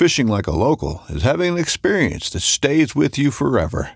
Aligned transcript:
Fishing 0.00 0.28
like 0.28 0.46
a 0.46 0.50
local 0.50 1.02
is 1.10 1.24
having 1.24 1.52
an 1.52 1.58
experience 1.58 2.30
that 2.30 2.40
stays 2.40 2.96
with 2.96 3.18
you 3.18 3.30
forever. 3.30 3.90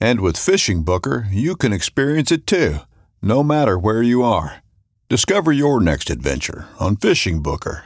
And 0.00 0.22
with 0.22 0.36
FishingBooker, 0.36 1.26
you 1.30 1.54
can 1.54 1.70
experience 1.70 2.32
it 2.32 2.46
too, 2.46 2.78
no 3.20 3.42
matter 3.42 3.78
where 3.78 4.02
you 4.02 4.22
are. 4.22 4.62
Discover 5.10 5.52
your 5.52 5.78
next 5.78 6.08
adventure 6.08 6.66
on 6.78 6.96
FishingBooker. 6.96 7.82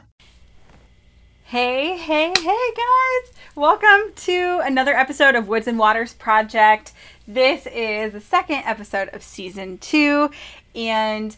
Hey, 1.43 1.97
hey, 1.97 2.31
hey, 2.37 2.73
guys! 2.77 3.33
Welcome 3.55 4.13
to 4.15 4.61
another 4.63 4.95
episode 4.95 5.35
of 5.35 5.49
Woods 5.49 5.67
and 5.67 5.77
Waters 5.77 6.13
Project. 6.13 6.93
This 7.27 7.67
is 7.67 8.13
the 8.13 8.21
second 8.21 8.63
episode 8.63 9.09
of 9.09 9.21
season 9.21 9.79
two. 9.79 10.29
And 10.73 11.35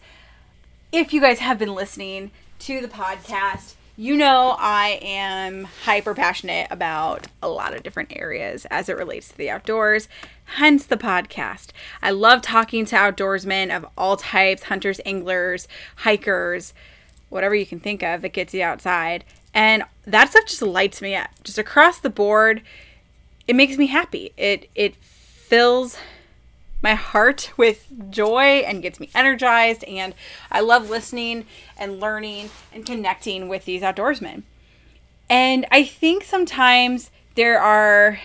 if 0.92 1.14
you 1.14 1.20
guys 1.20 1.40
have 1.40 1.58
been 1.58 1.74
listening 1.74 2.30
to 2.60 2.80
the 2.80 2.88
podcast, 2.88 3.74
you 4.00 4.16
know 4.16 4.56
I 4.60 5.00
am 5.02 5.64
hyper 5.86 6.14
passionate 6.14 6.68
about 6.70 7.26
a 7.42 7.50
lot 7.50 7.74
of 7.74 7.82
different 7.82 8.14
areas 8.16 8.66
as 8.70 8.90
it 8.90 8.96
relates 8.96 9.30
to 9.30 9.38
the 9.38 9.50
outdoors, 9.50 10.08
hence 10.46 10.86
the 10.86 10.98
podcast. 10.98 11.72
I 12.00 12.12
love 12.12 12.44
talking 12.44 12.86
to 12.86 12.96
outdoorsmen 12.96 13.76
of 13.76 13.88
all 13.98 14.16
types 14.16 14.64
hunters, 14.64 15.02
anglers, 15.04 15.68
hikers, 15.98 16.76
whatever 17.30 17.56
you 17.56 17.66
can 17.66 17.80
think 17.80 18.04
of 18.04 18.22
that 18.22 18.34
gets 18.34 18.54
you 18.54 18.62
outside. 18.62 19.26
And 19.52 19.84
that 20.06 20.30
stuff 20.30 20.46
just 20.46 20.62
lights 20.62 21.02
me 21.02 21.16
up. 21.16 21.32
Just 21.44 21.58
across 21.58 22.00
the 22.00 22.12
board, 22.12 22.62
it 23.48 23.56
makes 23.56 23.78
me 23.78 23.88
happy. 23.88 24.32
It 24.38 24.70
it 24.76 24.96
fills 24.96 25.98
my 26.82 26.94
heart 26.94 27.52
with 27.58 27.88
joy 28.12 28.64
and 28.66 28.82
gets 28.82 29.00
me 29.00 29.10
energized 29.16 29.84
and 29.86 30.14
I 30.52 30.60
love 30.60 30.90
listening 30.90 31.46
and 31.78 32.00
learning 32.00 32.50
and 32.74 32.86
connecting 32.86 33.48
with 33.48 33.66
these 33.66 33.82
outdoorsmen. 33.82 34.44
And 35.30 35.66
I 35.72 35.84
think 35.84 36.24
sometimes 36.24 37.12
there 37.36 37.60
are 37.60 38.20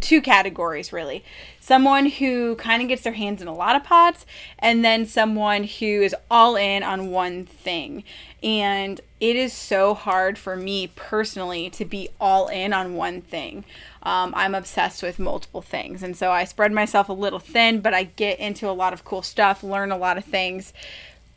two 0.00 0.20
categories 0.20 0.92
really. 0.92 1.24
Someone 1.60 2.06
who 2.06 2.56
kind 2.56 2.82
of 2.82 2.88
gets 2.88 3.02
their 3.02 3.12
hands 3.12 3.40
in 3.40 3.48
a 3.48 3.54
lot 3.54 3.76
of 3.76 3.84
pots 3.84 4.26
and 4.58 4.84
then 4.84 5.06
someone 5.06 5.64
who 5.64 5.86
is 6.02 6.14
all 6.30 6.56
in 6.56 6.82
on 6.82 7.10
one 7.10 7.44
thing. 7.44 8.02
And 8.42 9.00
it 9.20 9.36
is 9.36 9.52
so 9.52 9.94
hard 9.94 10.36
for 10.36 10.56
me 10.56 10.88
personally 10.96 11.70
to 11.70 11.84
be 11.84 12.08
all 12.20 12.48
in 12.48 12.72
on 12.72 12.96
one 12.96 13.22
thing. 13.22 13.64
Um, 14.02 14.32
I'm 14.36 14.54
obsessed 14.54 15.02
with 15.02 15.18
multiple 15.18 15.62
things. 15.62 16.02
And 16.02 16.16
so 16.16 16.30
I 16.30 16.44
spread 16.44 16.72
myself 16.72 17.08
a 17.08 17.12
little 17.12 17.38
thin, 17.38 17.80
but 17.80 17.94
I 17.94 18.04
get 18.04 18.40
into 18.40 18.68
a 18.68 18.72
lot 18.72 18.92
of 18.92 19.04
cool 19.04 19.22
stuff, 19.22 19.62
learn 19.62 19.92
a 19.92 19.96
lot 19.96 20.18
of 20.18 20.24
things. 20.24 20.72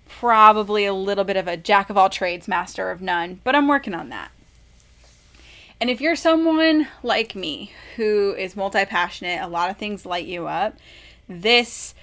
Probably 0.08 0.86
a 0.86 0.94
little 0.94 1.24
bit 1.24 1.38
of 1.38 1.48
a 1.48 1.58
jack 1.58 1.90
of 1.90 1.98
all 1.98 2.09
trades, 2.09 2.48
master 2.48 2.90
of 2.90 3.02
none, 3.02 3.40
but 3.44 3.56
I'm 3.56 3.68
working 3.68 3.94
on 3.94 4.09
that. 4.09 4.31
And 5.80 5.90
if 5.90 6.00
you're 6.00 6.16
someone 6.16 6.88
like 7.04 7.36
me 7.36 7.72
who 7.96 8.34
is 8.38 8.56
multi 8.56 8.86
passionate, 8.86 9.42
a 9.42 9.48
lot 9.48 9.70
of 9.70 9.78
things 9.78 10.06
light 10.06 10.25
you 10.25 10.48
up, 10.48 10.78
this 11.28 11.94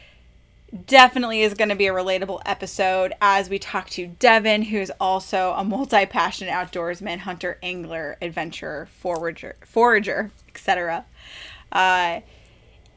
definitely 0.86 1.42
is 1.42 1.54
going 1.54 1.68
to 1.68 1.74
be 1.74 1.86
a 1.86 1.92
relatable 1.92 2.40
episode 2.46 3.12
as 3.20 3.48
we 3.48 3.58
talk 3.58 3.88
to 3.90 4.06
Devin, 4.06 4.62
who 4.62 4.78
is 4.78 4.92
also 5.00 5.54
a 5.56 5.64
multi 5.64 6.06
passionate 6.06 6.52
outdoorsman, 6.52 7.18
hunter, 7.18 7.58
angler, 7.62 8.16
adventurer, 8.20 8.88
forager, 9.00 9.56
forager, 9.64 10.30
etc. 10.54 11.04
Uh, 11.70 12.20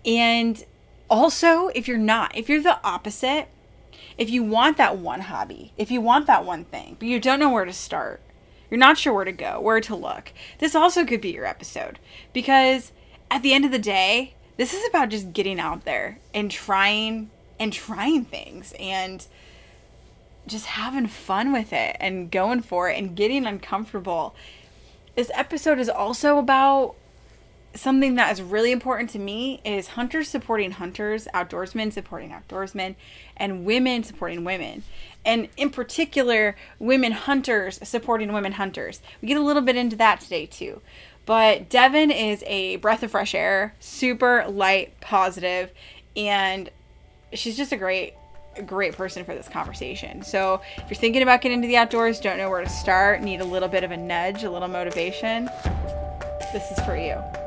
and 0.06 0.64
also, 1.10 1.68
if 1.70 1.88
you're 1.88 1.98
not, 1.98 2.36
if 2.36 2.50
you're 2.50 2.62
the 2.62 2.80
opposite, 2.84 3.48
if 4.18 4.30
you 4.30 4.44
want 4.44 4.78
that 4.78 4.98
one 4.98 5.22
hobby, 5.22 5.74
if 5.78 5.92
you 5.92 6.02
want 6.02 6.28
that 6.28 6.46
one 6.46 6.66
thing, 6.66 6.96
but 7.00 7.08
you 7.08 7.20
don't 7.20 7.40
know 7.40 7.52
where 7.52 7.66
to 7.66 7.74
start, 7.74 8.22
you're 8.70 8.80
not 8.80 8.98
sure 8.98 9.14
where 9.14 9.26
to 9.26 9.32
go, 9.32 9.60
where 9.60 9.82
to 9.82 9.96
look, 9.96 10.32
this 10.60 10.76
also 10.76 11.06
could 11.06 11.22
be 11.22 11.32
your 11.32 11.46
episode. 11.46 12.00
Because 12.34 12.92
at 13.30 13.42
the 13.42 13.54
end 13.54 13.66
of 13.66 13.72
the 13.72 13.80
day, 13.80 14.34
this 14.58 14.74
is 14.74 14.88
about 14.90 15.10
just 15.10 15.34
getting 15.34 15.60
out 15.60 15.86
there 15.86 16.20
and 16.34 16.50
trying 16.50 17.30
and 17.60 17.72
trying 17.72 18.26
things 18.26 18.74
and 18.80 19.26
just 20.48 20.66
having 20.66 21.08
fun 21.08 21.52
with 21.52 21.74
it 21.74 21.98
and 22.00 22.32
going 22.32 22.62
for 22.62 22.90
it 22.90 22.98
and 22.98 23.16
getting 23.16 23.46
uncomfortable. 23.46 24.36
This 25.16 25.32
episode 25.34 25.80
is 25.80 25.90
also 25.90 26.38
about 26.38 26.96
something 27.76 28.16
that 28.16 28.32
is 28.32 28.42
really 28.42 28.72
important 28.72 29.10
to 29.12 29.20
me 29.20 29.62
is 29.64 29.90
hunters 29.90 30.30
supporting 30.30 30.72
hunters, 30.72 31.28
outdoorsmen 31.34 31.92
supporting 31.94 32.32
outdoorsmen, 32.32 32.96
and 33.38 33.66
women 33.66 34.04
supporting 34.04 34.44
women. 34.44 34.84
And 35.26 35.50
in 35.58 35.70
particular, 35.70 36.56
women 36.80 37.12
hunters 37.12 37.80
supporting 37.88 38.32
women 38.32 38.54
hunters. 38.54 39.02
We 39.22 39.28
get 39.28 39.38
a 39.38 39.44
little 39.44 39.62
bit 39.62 39.76
into 39.76 39.96
that 39.98 40.22
today 40.22 40.46
too. 40.46 40.82
But 41.26 41.70
Devin 41.70 42.12
is 42.12 42.44
a 42.46 42.76
breath 42.78 43.02
of 43.04 43.12
fresh 43.12 43.34
air, 43.34 43.74
super 43.80 44.46
light, 44.48 45.00
positive, 45.02 45.72
and 46.16 46.70
she's 47.34 47.58
just 47.58 47.72
a 47.72 47.78
great 47.78 48.14
great 48.66 48.96
person 48.96 49.26
for 49.26 49.36
this 49.36 49.50
conversation. 49.50 50.24
So, 50.24 50.62
if 50.78 50.90
you're 50.90 50.98
thinking 50.98 51.22
about 51.22 51.42
getting 51.42 51.58
into 51.58 51.68
the 51.68 51.76
outdoors, 51.76 52.22
don't 52.22 52.38
know 52.38 52.50
where 52.50 52.64
to 52.64 52.70
start, 52.70 53.22
need 53.22 53.42
a 53.42 53.46
little 53.46 53.68
bit 53.68 53.84
of 53.84 53.92
a 53.92 53.98
nudge, 53.98 54.44
a 54.44 54.50
little 54.50 54.70
motivation, 54.70 55.50
this 56.54 56.72
is 56.72 56.80
for 56.86 56.96
you. 56.96 57.45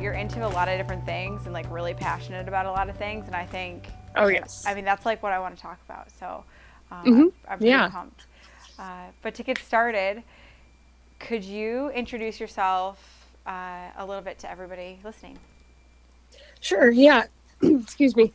You're 0.00 0.14
into 0.14 0.46
a 0.46 0.48
lot 0.48 0.68
of 0.68 0.78
different 0.78 1.04
things 1.04 1.44
and 1.44 1.52
like 1.52 1.70
really 1.70 1.94
passionate 1.94 2.48
about 2.48 2.66
a 2.66 2.70
lot 2.70 2.88
of 2.88 2.96
things. 2.96 3.26
And 3.26 3.34
I 3.34 3.46
think, 3.46 3.88
oh 4.16 4.28
yes, 4.28 4.64
I 4.66 4.74
mean 4.74 4.84
that's 4.84 5.06
like 5.06 5.22
what 5.22 5.32
I 5.32 5.38
want 5.38 5.56
to 5.56 5.62
talk 5.62 5.78
about. 5.84 6.10
So 6.18 6.44
um, 6.90 6.98
mm-hmm. 6.98 7.12
I'm, 7.12 7.32
I'm 7.48 7.58
pretty 7.58 7.70
yeah. 7.70 7.88
pumped. 7.88 8.26
Uh, 8.78 9.06
but 9.22 9.34
to 9.34 9.42
get 9.42 9.58
started, 9.58 10.22
could 11.18 11.44
you 11.44 11.90
introduce 11.90 12.38
yourself 12.38 13.26
uh, 13.46 13.90
a 13.96 14.04
little 14.06 14.22
bit 14.22 14.38
to 14.40 14.50
everybody 14.50 14.98
listening? 15.04 15.38
Sure. 16.60 16.90
Yeah. 16.90 17.24
excuse 17.62 18.16
me. 18.16 18.32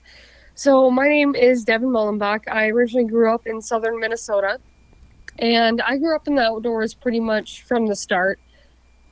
So 0.56 0.92
my 0.92 1.08
name 1.08 1.36
is 1.36 1.64
Devin 1.64 1.90
Mullenbach. 1.90 2.48
I 2.52 2.68
originally 2.68 3.08
grew 3.08 3.34
up 3.34 3.48
in 3.48 3.62
southern 3.62 4.00
Minnesota, 4.00 4.60
and 5.40 5.82
I 5.82 5.98
grew 5.98 6.16
up 6.16 6.28
in 6.28 6.36
the 6.36 6.44
outdoors 6.44 6.94
pretty 6.94 7.20
much 7.20 7.64
from 7.64 7.88
the 7.88 7.96
start. 7.96 8.40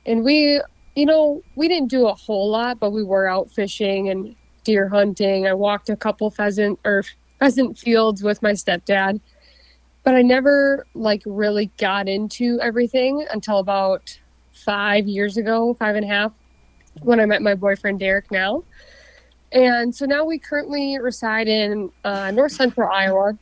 And 0.06 0.24
we, 0.24 0.60
you 0.94 1.06
know, 1.06 1.42
we 1.54 1.68
didn't 1.68 1.88
do 1.88 2.06
a 2.06 2.14
whole 2.14 2.50
lot, 2.50 2.80
but 2.80 2.90
we 2.90 3.02
were 3.04 3.28
out 3.28 3.50
fishing 3.50 4.08
and 4.08 4.34
deer 4.64 4.88
hunting. 4.88 5.46
I 5.46 5.54
walked 5.54 5.88
a 5.88 5.96
couple 5.96 6.30
pheasant 6.30 6.78
or 6.84 7.04
pheasant 7.38 7.78
fields 7.78 8.22
with 8.22 8.42
my 8.42 8.52
stepdad, 8.52 9.20
but 10.04 10.14
I 10.14 10.22
never 10.22 10.86
like 10.94 11.22
really 11.24 11.70
got 11.78 12.08
into 12.08 12.58
everything 12.60 13.26
until 13.32 13.58
about 13.58 14.18
five 14.52 15.06
years 15.06 15.36
ago, 15.36 15.74
five 15.74 15.96
and 15.96 16.04
a 16.04 16.08
half, 16.08 16.32
when 17.02 17.20
I 17.20 17.26
met 17.26 17.40
my 17.40 17.54
boyfriend 17.54 18.00
Derek 18.00 18.30
now. 18.30 18.64
And 19.52 19.94
so 19.94 20.06
now 20.06 20.24
we 20.24 20.38
currently 20.38 20.98
reside 20.98 21.48
in 21.48 21.90
uh, 22.04 22.30
north 22.30 22.52
central 22.52 22.90
Iowa. 22.90 23.38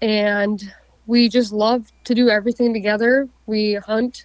And 0.00 0.62
we 1.06 1.28
just 1.28 1.52
love 1.52 1.92
to 2.04 2.14
do 2.14 2.28
everything 2.28 2.72
together. 2.72 3.28
We 3.46 3.74
hunt 3.74 4.24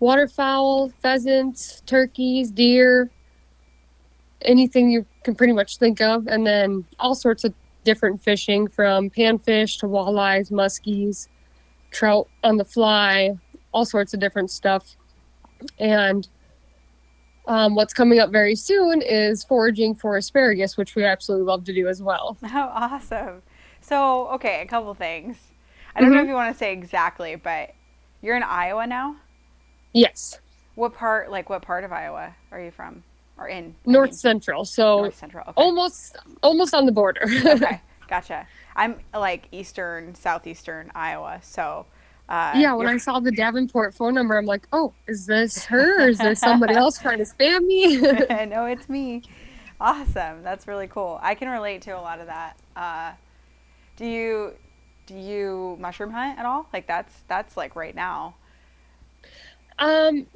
waterfowl, 0.00 0.90
pheasants, 1.00 1.82
turkeys, 1.86 2.50
deer, 2.50 3.10
anything 4.42 4.90
you 4.90 5.04
can 5.24 5.34
pretty 5.34 5.52
much 5.52 5.78
think 5.78 6.00
of. 6.00 6.26
And 6.26 6.46
then 6.46 6.84
all 6.98 7.14
sorts 7.14 7.44
of 7.44 7.52
different 7.84 8.22
fishing 8.22 8.68
from 8.68 9.10
panfish 9.10 9.78
to 9.80 9.86
walleyes, 9.86 10.50
muskies, 10.50 11.28
trout 11.90 12.28
on 12.44 12.56
the 12.56 12.64
fly, 12.64 13.32
all 13.72 13.84
sorts 13.84 14.14
of 14.14 14.20
different 14.20 14.50
stuff. 14.50 14.96
And 15.78 16.28
um, 17.46 17.74
what's 17.74 17.94
coming 17.94 18.18
up 18.18 18.30
very 18.30 18.54
soon 18.54 19.00
is 19.02 19.42
foraging 19.42 19.94
for 19.94 20.16
asparagus, 20.16 20.76
which 20.76 20.94
we 20.94 21.04
absolutely 21.04 21.46
love 21.46 21.64
to 21.64 21.72
do 21.72 21.88
as 21.88 22.02
well. 22.02 22.36
Oh, 22.44 22.70
awesome. 22.74 23.42
So, 23.80 24.28
okay, 24.28 24.60
a 24.60 24.66
couple 24.66 24.92
things. 24.94 25.38
I 25.96 26.00
don't 26.00 26.10
know 26.12 26.18
Mhm. 26.18 26.22
if 26.24 26.28
you 26.28 26.34
want 26.34 26.52
to 26.52 26.58
say 26.58 26.72
exactly, 26.72 27.36
but 27.36 27.74
you're 28.20 28.36
in 28.36 28.42
Iowa 28.42 28.86
now? 28.86 29.16
Yes, 29.92 30.40
What 30.74 30.94
part, 30.94 31.30
like, 31.30 31.48
what 31.50 31.62
part 31.62 31.84
of 31.84 31.92
Iowa 31.92 32.34
are 32.52 32.60
you 32.60 32.70
from? 32.70 33.02
Or 33.38 33.48
in? 33.48 33.74
I 33.86 33.90
north 33.90 34.10
mean, 34.10 34.16
central, 34.16 34.64
so 34.64 34.98
North 35.02 35.16
Central. 35.16 35.42
Okay. 35.42 35.52
almost 35.56 36.16
almost 36.42 36.74
on 36.74 36.86
the 36.86 36.92
border. 36.92 37.22
okay, 37.24 37.80
gotcha. 38.08 38.46
I'm 38.74 38.96
like 39.14 39.48
eastern, 39.52 40.14
southeastern 40.14 40.90
Iowa, 40.94 41.38
so. 41.42 41.86
Uh, 42.28 42.52
yeah, 42.56 42.74
when 42.74 42.86
you're- 42.86 42.94
I 42.94 42.98
saw 43.06 43.20
the 43.20 43.30
Davenport 43.32 43.94
phone 43.94 44.12
number, 44.14 44.36
I'm 44.36 44.44
like, 44.44 44.66
oh, 44.72 44.92
is 45.06 45.24
this 45.26 45.64
her? 45.66 46.04
Or 46.04 46.08
is 46.08 46.18
there 46.18 46.34
somebody 46.48 46.74
else 46.74 46.98
trying 46.98 47.18
to 47.18 47.24
spam 47.24 47.64
me? 47.66 47.96
no, 48.46 48.66
it's 48.66 48.88
me. 48.88 49.22
Awesome. 49.80 50.42
That's 50.42 50.66
really 50.66 50.88
cool. 50.88 51.18
I 51.22 51.34
can 51.36 51.48
relate 51.48 51.82
to 51.82 51.92
a 51.92 52.00
lot 52.02 52.20
of 52.20 52.26
that. 52.26 52.56
Uh, 52.76 53.12
do 53.96 54.04
you 54.04 54.52
do 55.06 55.14
you 55.16 55.76
mushroom 55.80 56.10
hunt 56.10 56.38
at 56.38 56.44
all? 56.44 56.68
Like 56.72 56.86
that's 56.88 57.12
that's 57.28 57.56
like 57.56 57.76
right 57.76 57.94
now. 57.94 58.34
Um, 59.78 60.26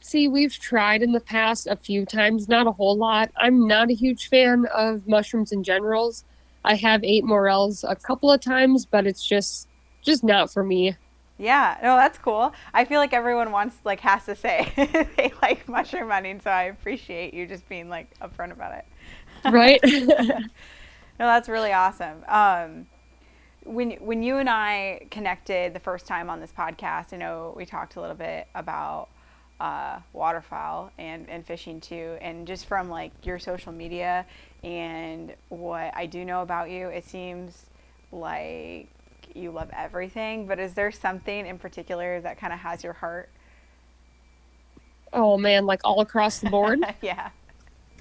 see, 0.00 0.28
we've 0.28 0.58
tried 0.58 1.02
in 1.02 1.12
the 1.12 1.20
past 1.20 1.66
a 1.66 1.76
few 1.76 2.04
times, 2.04 2.48
not 2.48 2.66
a 2.66 2.72
whole 2.72 2.96
lot. 2.96 3.30
I'm 3.36 3.66
not 3.66 3.90
a 3.90 3.94
huge 3.94 4.28
fan 4.28 4.66
of 4.74 5.06
mushrooms 5.06 5.52
in 5.52 5.62
generals. 5.62 6.24
I 6.64 6.74
have 6.76 7.04
ate 7.04 7.24
morels 7.24 7.84
a 7.84 7.94
couple 7.96 8.30
of 8.30 8.40
times, 8.40 8.86
but 8.86 9.06
it's 9.06 9.24
just 9.24 9.68
just 10.02 10.22
not 10.24 10.52
for 10.52 10.62
me. 10.62 10.96
Yeah, 11.38 11.76
no, 11.82 11.96
that's 11.96 12.18
cool. 12.18 12.54
I 12.72 12.84
feel 12.84 12.98
like 12.98 13.12
everyone 13.12 13.52
wants 13.52 13.76
like 13.84 14.00
has 14.00 14.24
to 14.26 14.34
say 14.34 14.72
they 15.16 15.32
like 15.42 15.68
mushroom 15.68 16.10
hunting, 16.10 16.40
so 16.40 16.50
I 16.50 16.64
appreciate 16.64 17.34
you 17.34 17.46
just 17.46 17.68
being 17.68 17.88
like 17.88 18.18
upfront 18.20 18.52
about 18.52 18.74
it. 18.74 18.84
Right? 19.50 19.80
No, 21.18 21.26
that's 21.26 21.48
really 21.48 21.72
awesome. 21.72 22.24
Um, 22.28 22.86
when 23.66 23.92
when 23.92 24.22
you 24.22 24.38
and 24.38 24.48
I 24.48 25.06
connected 25.10 25.74
the 25.74 25.80
first 25.80 26.06
time 26.06 26.30
on 26.30 26.40
this 26.40 26.52
podcast, 26.52 27.12
I 27.12 27.16
know 27.16 27.52
we 27.56 27.66
talked 27.66 27.96
a 27.96 28.00
little 28.00 28.16
bit 28.16 28.46
about 28.54 29.08
uh, 29.60 29.98
waterfowl 30.12 30.90
and, 30.98 31.28
and 31.28 31.44
fishing 31.44 31.80
too, 31.80 32.16
and 32.20 32.46
just 32.46 32.66
from 32.66 32.88
like 32.88 33.12
your 33.24 33.38
social 33.38 33.72
media 33.72 34.26
and 34.62 35.34
what 35.48 35.96
I 35.96 36.06
do 36.06 36.24
know 36.24 36.42
about 36.42 36.70
you, 36.70 36.88
it 36.88 37.04
seems 37.04 37.66
like 38.12 38.88
you 39.34 39.50
love 39.50 39.70
everything. 39.72 40.46
But 40.46 40.58
is 40.58 40.74
there 40.74 40.90
something 40.90 41.46
in 41.46 41.58
particular 41.58 42.20
that 42.20 42.38
kind 42.38 42.52
of 42.52 42.58
has 42.60 42.84
your 42.84 42.94
heart? 42.94 43.28
oh 45.16 45.36
man, 45.36 45.66
like 45.66 45.80
all 45.82 46.00
across 46.00 46.38
the 46.38 46.50
board. 46.50 46.80
yeah. 47.02 47.30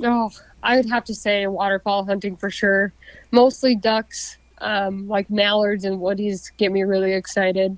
Oh, 0.01 0.29
I'd 0.61 0.89
have 0.89 1.05
to 1.05 1.15
say 1.15 1.47
waterfowl 1.47 2.05
hunting 2.05 2.35
for 2.35 2.49
sure. 2.51 2.93
Mostly 3.31 3.75
ducks, 3.75 4.37
um, 4.65 5.07
like 5.07 5.29
mallards 5.29 5.85
and 5.85 5.99
woodies 5.99 6.51
get 6.57 6.71
me 6.71 6.83
really 6.83 7.13
excited. 7.13 7.77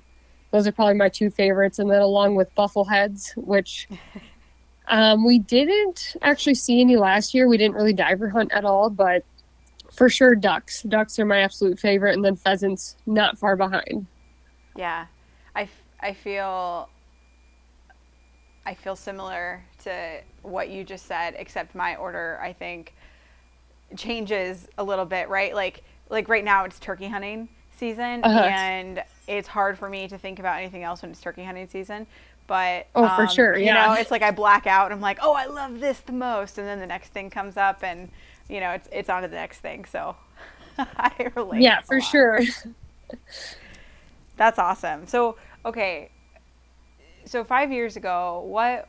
Those 0.50 0.66
are 0.66 0.72
probably 0.72 0.94
my 0.94 1.10
two 1.10 1.28
favorites. 1.28 1.78
And 1.78 1.90
then 1.90 2.00
along 2.00 2.34
with 2.34 2.52
buffleheads, 2.54 3.36
which 3.36 3.86
um, 4.88 5.24
we 5.24 5.38
didn't 5.38 6.16
actually 6.22 6.54
see 6.54 6.80
any 6.80 6.96
last 6.96 7.34
year. 7.34 7.46
We 7.46 7.58
didn't 7.58 7.74
really 7.74 7.92
diver 7.92 8.30
hunt 8.30 8.52
at 8.52 8.64
all, 8.64 8.88
but 8.88 9.22
for 9.92 10.08
sure 10.08 10.34
ducks. 10.34 10.82
Ducks 10.82 11.18
are 11.18 11.26
my 11.26 11.40
absolute 11.40 11.78
favorite. 11.78 12.14
And 12.14 12.24
then 12.24 12.36
pheasants 12.36 12.96
not 13.04 13.36
far 13.38 13.54
behind. 13.54 14.06
Yeah, 14.74 15.06
I, 15.54 15.62
f- 15.62 15.82
I 16.00 16.14
feel 16.14 16.88
I 18.64 18.74
feel 18.74 18.96
similar 18.96 19.62
to 19.84 20.20
what 20.42 20.70
you 20.70 20.84
just 20.84 21.06
said, 21.06 21.34
except 21.36 21.74
my 21.74 21.96
order 21.96 22.38
I 22.42 22.54
think 22.54 22.94
changes 23.96 24.68
a 24.78 24.84
little 24.84 25.06
bit, 25.06 25.28
right? 25.28 25.54
Like 25.54 25.82
like 26.10 26.28
right 26.28 26.44
now 26.44 26.64
it's 26.64 26.78
turkey 26.78 27.08
hunting 27.08 27.48
season, 27.76 28.22
Uh-huh. 28.24 28.40
and 28.40 29.02
it's 29.26 29.48
hard 29.48 29.78
for 29.78 29.88
me 29.88 30.08
to 30.08 30.18
think 30.18 30.38
about 30.38 30.58
anything 30.58 30.82
else 30.82 31.02
when 31.02 31.10
it's 31.10 31.20
turkey 31.20 31.44
hunting 31.44 31.68
season. 31.68 32.06
But 32.46 32.86
Oh, 32.94 33.06
for 33.14 33.22
um, 33.22 33.28
sure, 33.28 33.56
you 33.58 33.66
yeah. 33.66 33.86
know, 33.88 33.92
it's 33.92 34.10
like 34.10 34.22
I 34.22 34.30
black 34.30 34.66
out. 34.66 34.86
and 34.86 34.94
I'm 34.94 35.00
like, 35.02 35.18
oh, 35.22 35.34
I 35.34 35.46
love 35.46 35.80
this 35.80 36.00
the 36.00 36.12
most, 36.12 36.58
and 36.58 36.66
then 36.66 36.80
the 36.80 36.86
next 36.86 37.10
thing 37.12 37.28
comes 37.30 37.56
up, 37.56 37.82
and 37.84 38.08
you 38.48 38.60
know, 38.60 38.70
it's 38.70 38.88
it's 38.90 39.10
on 39.10 39.22
to 39.22 39.28
the 39.28 39.36
next 39.36 39.58
thing. 39.60 39.84
So 39.84 40.16
I 40.78 41.30
relate. 41.34 41.60
yeah, 41.62 41.80
for 41.82 41.98
lot. 41.98 42.04
sure. 42.08 42.40
That's 44.36 44.58
awesome. 44.58 45.06
So, 45.06 45.36
okay. 45.64 46.10
So 47.24 47.44
5 47.44 47.72
years 47.72 47.96
ago, 47.96 48.42
what 48.46 48.88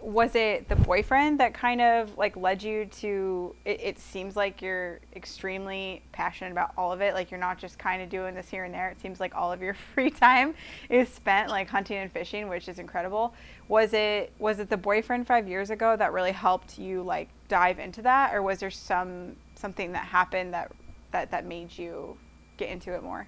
was 0.00 0.34
it 0.34 0.68
the 0.68 0.76
boyfriend 0.76 1.38
that 1.38 1.54
kind 1.54 1.80
of 1.80 2.16
like 2.18 2.36
led 2.36 2.62
you 2.62 2.86
to 2.86 3.54
it, 3.64 3.80
it 3.80 3.98
seems 3.98 4.34
like 4.34 4.60
you're 4.60 5.00
extremely 5.14 6.02
passionate 6.12 6.50
about 6.50 6.72
all 6.76 6.92
of 6.92 7.00
it 7.00 7.14
like 7.14 7.30
you're 7.30 7.38
not 7.38 7.56
just 7.56 7.78
kind 7.78 8.02
of 8.02 8.08
doing 8.08 8.34
this 8.34 8.48
here 8.48 8.64
and 8.64 8.74
there 8.74 8.88
it 8.88 9.00
seems 9.00 9.20
like 9.20 9.34
all 9.34 9.52
of 9.52 9.62
your 9.62 9.74
free 9.94 10.10
time 10.10 10.54
is 10.88 11.08
spent 11.08 11.50
like 11.50 11.68
hunting 11.68 11.98
and 11.98 12.10
fishing 12.10 12.48
which 12.48 12.68
is 12.68 12.78
incredible. 12.78 13.32
Was 13.68 13.92
it 13.92 14.32
was 14.38 14.58
it 14.58 14.68
the 14.68 14.76
boyfriend 14.76 15.26
5 15.26 15.48
years 15.48 15.70
ago 15.70 15.96
that 15.96 16.12
really 16.12 16.32
helped 16.32 16.78
you 16.78 17.02
like 17.02 17.28
dive 17.48 17.78
into 17.78 18.02
that 18.02 18.34
or 18.34 18.42
was 18.42 18.58
there 18.58 18.70
some 18.70 19.36
something 19.54 19.92
that 19.92 20.04
happened 20.04 20.52
that 20.52 20.72
that 21.12 21.30
that 21.30 21.46
made 21.46 21.76
you 21.76 22.16
get 22.56 22.70
into 22.70 22.92
it 22.92 23.02
more 23.02 23.26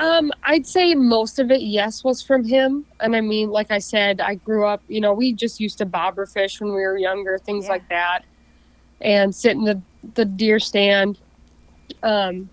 Um, 0.00 0.32
I'd 0.42 0.66
say 0.66 0.94
most 0.94 1.38
of 1.38 1.50
it, 1.50 1.60
yes, 1.60 2.02
was 2.02 2.22
from 2.22 2.42
him. 2.42 2.86
And 3.00 3.14
I 3.14 3.20
mean, 3.20 3.50
like 3.50 3.70
I 3.70 3.78
said, 3.78 4.20
I 4.20 4.36
grew 4.36 4.64
up, 4.64 4.82
you 4.88 5.00
know, 5.00 5.12
we 5.12 5.34
just 5.34 5.60
used 5.60 5.78
to 5.78 5.84
bobber 5.86 6.24
fish 6.24 6.60
when 6.60 6.70
we 6.70 6.80
were 6.80 6.96
younger, 6.96 7.38
things 7.38 7.66
Yeah. 7.66 7.72
like 7.72 7.88
that, 7.90 8.24
and 9.02 9.34
sit 9.34 9.52
in 9.52 9.64
the, 9.64 9.80
the 10.14 10.24
deer 10.24 10.58
stand. 10.58 11.18
Um, 12.02 12.48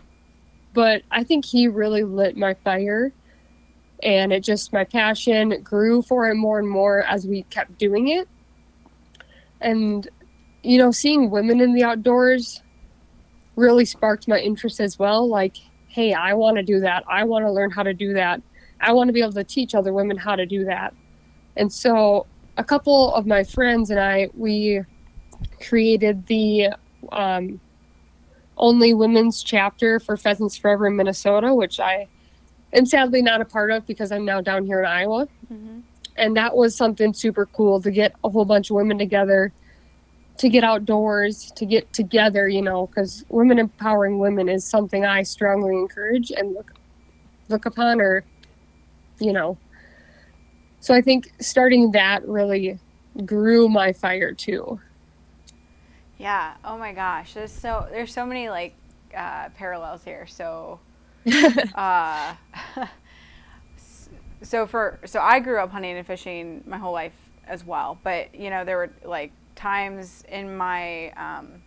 but 0.74 1.04
I 1.10 1.24
think 1.24 1.46
he 1.46 1.70
really 1.70 2.04
lit 2.04 2.36
my 2.36 2.54
fire. 2.54 3.14
And 4.04 4.34
it 4.34 4.44
just, 4.44 4.74
my 4.74 4.84
passion 4.84 5.64
grew 5.64 6.02
for 6.02 6.30
it 6.30 6.36
more 6.36 6.60
and 6.60 6.70
more 6.70 7.04
as 7.04 7.26
we 7.26 7.44
kept 7.44 7.78
doing 7.80 8.10
it. 8.10 8.28
And, 9.62 10.08
you 10.64 10.78
know, 10.78 10.92
seeing 10.92 11.32
women 11.32 11.62
in 11.62 11.74
the 11.74 11.84
outdoors 11.84 12.62
really 13.56 13.86
sparked 13.86 14.28
my 14.28 14.38
interest 14.38 14.80
as 14.80 15.00
well. 15.00 15.28
Like, 15.28 15.58
hey, 15.98 16.14
I 16.14 16.36
want 16.36 16.58
to 16.58 16.64
do 16.64 16.80
that. 16.82 17.04
I 17.08 17.24
want 17.24 17.44
to 17.44 17.52
learn 17.52 17.72
how 17.72 17.82
to 17.82 17.92
do 17.92 18.14
that. 18.14 18.40
I 18.80 18.92
want 18.92 19.08
to 19.08 19.14
be 19.14 19.22
able 19.22 19.32
to 19.32 19.44
teach 19.44 19.74
other 19.74 19.92
women 19.92 20.16
how 20.16 20.36
to 20.36 20.46
do 20.46 20.64
that. 20.66 20.94
And 21.56 21.74
so, 21.74 22.28
a 22.56 22.64
couple 22.64 23.16
of 23.16 23.26
my 23.26 23.44
friends 23.44 23.90
and 23.90 24.00
I, 24.00 24.30
we 24.36 24.84
created 25.60 26.28
the 26.28 26.70
um, 27.12 27.60
only 28.58 28.94
women's 28.94 29.42
chapter 29.42 30.00
for 30.00 30.16
Pheasants 30.16 30.56
Forever 30.56 30.86
in 30.86 30.96
Minnesota, 30.96 31.52
which 31.56 31.80
I 31.80 32.08
am 32.74 32.86
sadly 32.86 33.24
not 33.24 33.42
a 33.42 33.46
part 33.46 33.72
of 33.72 33.88
because 33.88 34.12
I'm 34.12 34.24
now 34.24 34.40
down 34.40 34.68
here 34.68 34.80
in 34.80 34.86
Iowa. 34.86 35.28
mm-hmm. 35.52 35.80
And 36.16 36.38
that 36.38 36.56
was 36.56 36.76
something 36.76 37.12
super 37.12 37.48
cool 37.48 37.82
to 37.82 37.90
get 37.90 38.14
a 38.24 38.30
whole 38.30 38.46
bunch 38.46 38.70
of 38.70 38.76
women 38.76 39.00
together, 39.00 39.52
to 40.38 40.50
get 40.50 40.64
outdoors, 40.64 41.52
to 41.56 41.66
get 41.66 41.92
together, 41.94 42.48
you 42.48 42.62
know, 42.62 42.88
because 42.88 43.26
women 43.30 43.60
empowering 43.60 44.20
women 44.20 44.50
is 44.50 44.64
something 44.64 45.06
I 45.06 45.24
strongly 45.24 45.76
encourage 45.76 46.32
and 46.32 46.54
look 46.54 46.74
look 47.50 47.66
upon 47.66 48.02
or, 48.02 48.24
you 49.20 49.34
know. 49.34 49.58
So 50.80 50.94
I 50.94 51.02
think 51.02 51.32
starting 51.40 51.92
that 51.92 52.28
really 52.28 52.80
grew 53.26 53.68
my 53.68 53.94
fire 53.94 54.34
too. 54.34 54.80
Yeah. 56.18 56.56
Oh 56.64 56.78
my 56.78 56.94
gosh. 56.94 57.34
There's 57.34 57.52
so 57.52 57.88
there's 57.92 58.14
so 58.14 58.26
many 58.26 58.50
like 58.50 58.76
uh, 59.16 59.50
parallels 59.50 60.04
here. 60.04 60.28
So, 60.28 60.80
uh, 61.76 62.36
so 64.42 64.68
for 64.68 65.00
so 65.06 65.20
I 65.20 65.40
grew 65.40 65.60
up 65.60 65.72
hunting 65.72 65.98
and 65.98 66.06
fishing 66.06 66.64
my 66.68 66.78
whole 66.78 66.94
life 66.94 67.14
as 67.48 67.66
well. 67.66 67.98
But 68.04 68.36
you 68.36 68.50
know 68.50 68.66
there 68.66 68.78
were 68.78 68.90
like 69.04 69.32
times 69.58 70.24
in 70.30 70.56
my 70.56 71.10
um, 71.12 71.62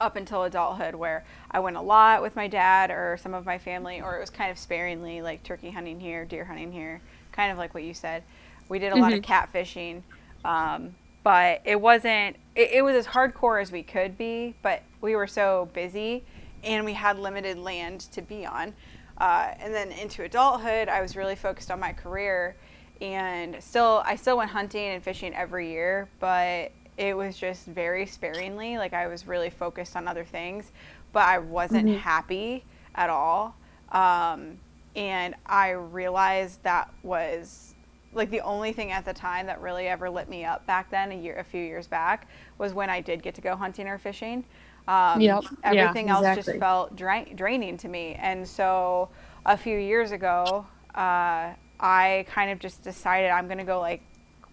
up 0.00 0.16
until 0.16 0.42
adulthood 0.42 0.94
where 0.94 1.24
I 1.50 1.60
went 1.60 1.76
a 1.76 1.80
lot 1.80 2.22
with 2.22 2.34
my 2.36 2.48
dad 2.48 2.90
or 2.90 3.16
some 3.22 3.34
of 3.34 3.46
my 3.46 3.58
family, 3.58 4.00
or 4.00 4.16
it 4.16 4.20
was 4.20 4.30
kind 4.30 4.50
of 4.50 4.58
sparingly, 4.58 5.22
like 5.22 5.42
turkey 5.42 5.70
hunting 5.70 6.00
here, 6.00 6.24
deer 6.24 6.44
hunting 6.44 6.72
here, 6.72 7.00
kind 7.30 7.52
of 7.52 7.58
like 7.58 7.72
what 7.72 7.84
you 7.84 7.94
said. 7.94 8.22
We 8.68 8.78
did 8.78 8.92
a 8.92 8.96
lot 8.96 9.12
of 9.12 9.20
catfishing, 9.20 10.02
um, 10.44 10.94
but 11.24 11.62
it 11.64 11.80
wasn't. 11.80 12.36
It, 12.54 12.70
it 12.72 12.84
was 12.84 12.94
as 12.94 13.06
hardcore 13.06 13.60
as 13.60 13.70
we 13.70 13.82
could 13.82 14.18
be, 14.18 14.54
but 14.62 14.82
we 15.00 15.14
were 15.14 15.26
so 15.26 15.68
busy, 15.72 16.24
and 16.64 16.84
we 16.84 16.92
had 16.92 17.18
limited 17.18 17.58
land 17.58 18.00
to 18.12 18.22
be 18.22 18.44
on. 18.44 18.74
Uh, 19.18 19.54
and 19.60 19.72
then 19.72 19.92
into 19.92 20.24
adulthood, 20.24 20.88
I 20.88 21.00
was 21.00 21.16
really 21.16 21.36
focused 21.36 21.70
on 21.70 21.78
my 21.78 21.92
career, 21.92 22.56
and 23.00 23.62
still, 23.62 24.02
I 24.04 24.16
still 24.16 24.36
went 24.36 24.50
hunting 24.50 24.88
and 24.88 25.02
fishing 25.02 25.34
every 25.34 25.70
year, 25.70 26.08
but 26.18 26.72
it 27.02 27.16
was 27.16 27.36
just 27.36 27.66
very 27.66 28.06
sparingly. 28.06 28.78
Like 28.78 28.92
I 28.92 29.08
was 29.08 29.26
really 29.26 29.50
focused 29.50 29.96
on 29.96 30.06
other 30.06 30.24
things, 30.24 30.70
but 31.12 31.26
I 31.26 31.38
wasn't 31.38 31.88
mm-hmm. 31.88 31.98
happy 31.98 32.64
at 32.94 33.10
all. 33.10 33.56
Um, 33.90 34.56
and 34.94 35.34
I 35.44 35.70
realized 35.70 36.62
that 36.62 36.94
was 37.02 37.74
like 38.12 38.30
the 38.30 38.40
only 38.42 38.72
thing 38.72 38.92
at 38.92 39.04
the 39.04 39.12
time 39.12 39.46
that 39.46 39.60
really 39.60 39.88
ever 39.88 40.08
lit 40.08 40.28
me 40.28 40.44
up 40.44 40.64
back 40.66 40.90
then, 40.90 41.10
a 41.10 41.14
year, 41.16 41.36
a 41.38 41.44
few 41.44 41.64
years 41.64 41.88
back, 41.88 42.28
was 42.58 42.72
when 42.72 42.88
I 42.88 43.00
did 43.00 43.20
get 43.20 43.34
to 43.34 43.40
go 43.40 43.56
hunting 43.56 43.88
or 43.88 43.98
fishing. 43.98 44.44
Um, 44.86 45.20
yep. 45.20 45.42
Everything 45.64 46.06
yeah, 46.06 46.22
else 46.22 46.44
just 46.44 46.56
felt 46.58 46.94
dra- 46.94 47.34
draining 47.34 47.78
to 47.78 47.88
me. 47.88 48.14
And 48.20 48.46
so 48.46 49.08
a 49.44 49.56
few 49.56 49.76
years 49.76 50.12
ago, 50.12 50.64
uh, 50.94 51.54
I 51.80 52.26
kind 52.28 52.52
of 52.52 52.60
just 52.60 52.84
decided 52.84 53.30
I'm 53.30 53.46
going 53.46 53.58
to 53.58 53.64
go 53.64 53.80
like 53.80 54.02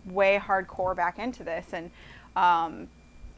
way 0.06 0.41
hardcore 0.44 0.96
back 0.96 1.20
into 1.20 1.44
this. 1.44 1.74
And 1.74 1.91
um, 2.36 2.88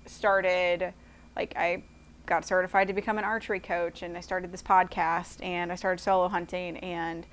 started 0.05 0.93
like 1.35 1.53
I 1.55 1.83
got 2.25 2.45
certified 2.45 2.87
to 2.87 2.93
become 2.93 3.17
an 3.17 3.23
archery 3.23 3.59
coach 3.59 4.03
and 4.03 4.17
I 4.17 4.21
started 4.21 4.51
this 4.51 4.61
podcast 4.61 5.43
and 5.43 5.71
I 5.71 5.75
started 5.75 6.01
solo 6.01 6.27
hunting 6.27 6.77
and 6.77 7.25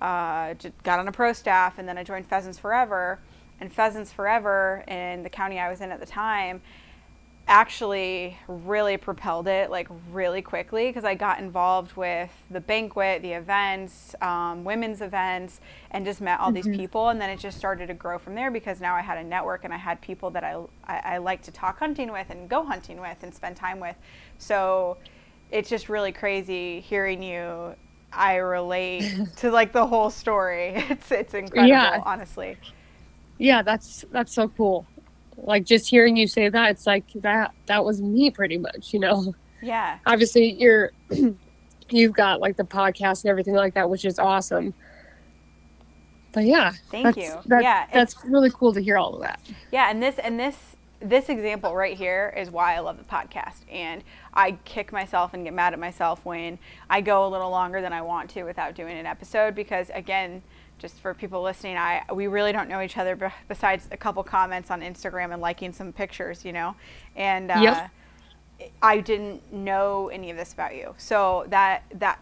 uh, 0.00 0.54
got 0.82 0.98
on 0.98 1.08
a 1.08 1.12
pro 1.12 1.32
staff 1.32 1.78
and 1.78 1.88
then 1.88 1.98
I 1.98 2.04
joined 2.04 2.26
Pheasants 2.26 2.58
Forever. 2.58 3.18
And 3.60 3.72
Pheasants 3.72 4.12
Forever 4.12 4.84
in 4.88 5.22
the 5.22 5.30
county 5.30 5.58
I 5.58 5.70
was 5.70 5.80
in 5.80 5.90
at 5.90 6.00
the 6.00 6.06
time 6.06 6.60
actually 7.46 8.38
really 8.48 8.96
propelled 8.96 9.46
it 9.48 9.70
like 9.70 9.88
really 10.10 10.40
quickly 10.40 10.86
because 10.86 11.04
I 11.04 11.14
got 11.14 11.38
involved 11.38 11.94
with 11.94 12.30
the 12.50 12.60
banquet, 12.60 13.20
the 13.20 13.32
events, 13.32 14.14
um, 14.22 14.64
women's 14.64 15.02
events, 15.02 15.60
and 15.90 16.06
just 16.06 16.20
met 16.20 16.40
all 16.40 16.50
mm-hmm. 16.50 16.70
these 16.70 16.76
people. 16.76 17.10
And 17.10 17.20
then 17.20 17.28
it 17.28 17.38
just 17.38 17.58
started 17.58 17.88
to 17.88 17.94
grow 17.94 18.18
from 18.18 18.34
there 18.34 18.50
because 18.50 18.80
now 18.80 18.94
I 18.94 19.02
had 19.02 19.18
a 19.18 19.24
network 19.24 19.64
and 19.64 19.74
I 19.74 19.76
had 19.76 20.00
people 20.00 20.30
that 20.30 20.42
I, 20.42 20.56
I, 20.84 20.96
I 20.96 21.18
like 21.18 21.42
to 21.42 21.50
talk 21.50 21.78
hunting 21.78 22.10
with 22.10 22.30
and 22.30 22.48
go 22.48 22.64
hunting 22.64 23.00
with 23.00 23.22
and 23.22 23.34
spend 23.34 23.56
time 23.56 23.78
with. 23.78 23.96
So 24.38 24.96
it's 25.50 25.68
just 25.68 25.90
really 25.90 26.12
crazy 26.12 26.80
hearing 26.80 27.22
you. 27.22 27.74
I 28.10 28.36
relate 28.36 29.12
to 29.36 29.50
like 29.50 29.72
the 29.72 29.86
whole 29.86 30.10
story. 30.10 30.74
It's 30.88 31.10
it's 31.10 31.34
incredible, 31.34 31.68
yeah. 31.68 32.00
honestly. 32.06 32.56
Yeah, 33.36 33.62
that's 33.62 34.04
that's 34.12 34.32
so 34.32 34.48
cool 34.48 34.86
like 35.36 35.64
just 35.64 35.88
hearing 35.88 36.16
you 36.16 36.26
say 36.26 36.48
that 36.48 36.70
it's 36.70 36.86
like 36.86 37.04
that 37.16 37.52
that 37.66 37.84
was 37.84 38.00
me 38.00 38.30
pretty 38.30 38.58
much 38.58 38.92
you 38.92 39.00
know? 39.00 39.34
Yeah. 39.62 39.98
Obviously 40.06 40.52
you're 40.52 40.92
you've 41.90 42.12
got 42.12 42.40
like 42.40 42.56
the 42.56 42.64
podcast 42.64 43.24
and 43.24 43.30
everything 43.30 43.54
like 43.54 43.74
that 43.74 43.88
which 43.88 44.04
is 44.04 44.18
awesome. 44.18 44.74
But 46.32 46.44
yeah. 46.44 46.72
Thank 46.90 47.16
you. 47.16 47.34
that, 47.46 47.62
yeah 47.62 47.86
that's 47.92 48.16
really 48.24 48.50
cool 48.50 48.72
to 48.74 48.80
hear 48.80 48.96
all 48.96 49.14
of 49.14 49.22
that. 49.22 49.40
Yeah 49.72 49.90
and 49.90 50.02
this 50.02 50.18
and 50.18 50.38
this 50.38 50.56
this 51.04 51.28
example 51.28 51.74
right 51.74 51.96
here 51.96 52.32
is 52.36 52.50
why 52.50 52.74
I 52.74 52.80
love 52.80 52.96
the 52.96 53.04
podcast. 53.04 53.60
And 53.70 54.02
I 54.32 54.52
kick 54.64 54.90
myself 54.90 55.34
and 55.34 55.44
get 55.44 55.52
mad 55.52 55.74
at 55.74 55.78
myself 55.78 56.24
when 56.24 56.58
I 56.88 57.02
go 57.02 57.26
a 57.26 57.28
little 57.28 57.50
longer 57.50 57.80
than 57.80 57.92
I 57.92 58.02
want 58.02 58.30
to 58.30 58.44
without 58.44 58.74
doing 58.74 58.96
an 58.98 59.06
episode 59.06 59.54
because, 59.54 59.90
again, 59.92 60.42
just 60.84 61.00
for 61.00 61.14
people 61.14 61.40
listening, 61.40 61.78
I 61.78 62.02
we 62.12 62.26
really 62.26 62.52
don't 62.52 62.68
know 62.68 62.82
each 62.82 62.98
other 62.98 63.32
besides 63.48 63.88
a 63.90 63.96
couple 63.96 64.22
comments 64.22 64.70
on 64.70 64.82
Instagram 64.82 65.32
and 65.32 65.40
liking 65.40 65.72
some 65.72 65.94
pictures, 65.94 66.44
you 66.44 66.52
know, 66.52 66.76
and 67.16 67.50
uh, 67.50 67.58
yep. 67.58 67.90
I 68.82 69.00
didn't 69.00 69.50
know 69.50 70.08
any 70.08 70.30
of 70.30 70.36
this 70.36 70.52
about 70.52 70.76
you. 70.76 70.94
So 70.98 71.46
that 71.48 71.84
that 71.94 72.18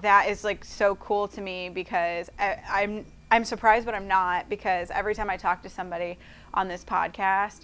that 0.00 0.28
is 0.28 0.42
like 0.42 0.64
so 0.64 0.96
cool 0.96 1.28
to 1.28 1.40
me 1.40 1.68
because 1.68 2.28
I, 2.36 2.58
I'm 2.68 3.06
I'm 3.30 3.44
surprised, 3.44 3.86
but 3.86 3.94
I'm 3.94 4.08
not 4.08 4.48
because 4.48 4.90
every 4.90 5.14
time 5.14 5.30
I 5.30 5.36
talk 5.36 5.62
to 5.62 5.68
somebody 5.68 6.18
on 6.52 6.66
this 6.66 6.84
podcast, 6.84 7.60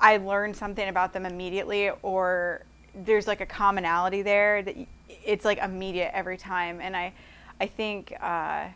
I 0.00 0.16
learn 0.16 0.54
something 0.54 0.88
about 0.88 1.12
them 1.12 1.24
immediately, 1.24 1.90
or 2.02 2.62
there's 2.96 3.28
like 3.28 3.40
a 3.40 3.46
commonality 3.46 4.22
there 4.22 4.60
that 4.62 4.74
it's 5.08 5.44
like 5.44 5.58
immediate 5.58 6.10
every 6.12 6.36
time, 6.36 6.80
and 6.80 6.96
I 6.96 7.12
I 7.60 7.68
think. 7.68 8.12
Uh, 8.20 8.70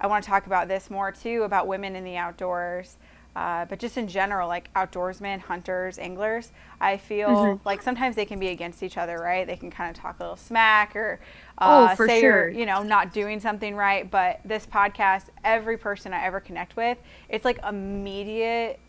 I 0.00 0.06
want 0.06 0.24
to 0.24 0.30
talk 0.30 0.46
about 0.46 0.68
this 0.68 0.90
more 0.90 1.12
too 1.12 1.42
about 1.42 1.66
women 1.66 1.96
in 1.96 2.04
the 2.04 2.16
outdoors. 2.16 2.96
Uh, 3.36 3.66
but 3.66 3.78
just 3.78 3.98
in 3.98 4.08
general, 4.08 4.48
like 4.48 4.72
outdoorsmen, 4.72 5.38
hunters, 5.38 5.98
anglers, 5.98 6.52
I 6.80 6.96
feel 6.96 7.28
mm-hmm. 7.28 7.68
like 7.68 7.82
sometimes 7.82 8.16
they 8.16 8.24
can 8.24 8.38
be 8.38 8.48
against 8.48 8.82
each 8.82 8.96
other, 8.96 9.18
right? 9.18 9.46
They 9.46 9.56
can 9.56 9.70
kind 9.70 9.94
of 9.94 10.02
talk 10.02 10.18
a 10.18 10.22
little 10.22 10.38
smack 10.38 10.96
or 10.96 11.20
uh, 11.58 11.88
oh, 11.90 12.06
say 12.06 12.22
sure. 12.22 12.48
you're, 12.48 12.60
you 12.60 12.64
know, 12.64 12.82
not 12.82 13.12
doing 13.12 13.38
something 13.38 13.76
right. 13.76 14.10
But 14.10 14.40
this 14.46 14.64
podcast, 14.64 15.24
every 15.44 15.76
person 15.76 16.14
I 16.14 16.24
ever 16.24 16.40
connect 16.40 16.76
with, 16.76 16.96
it's 17.28 17.44
like 17.44 17.58
immediate 17.62 18.80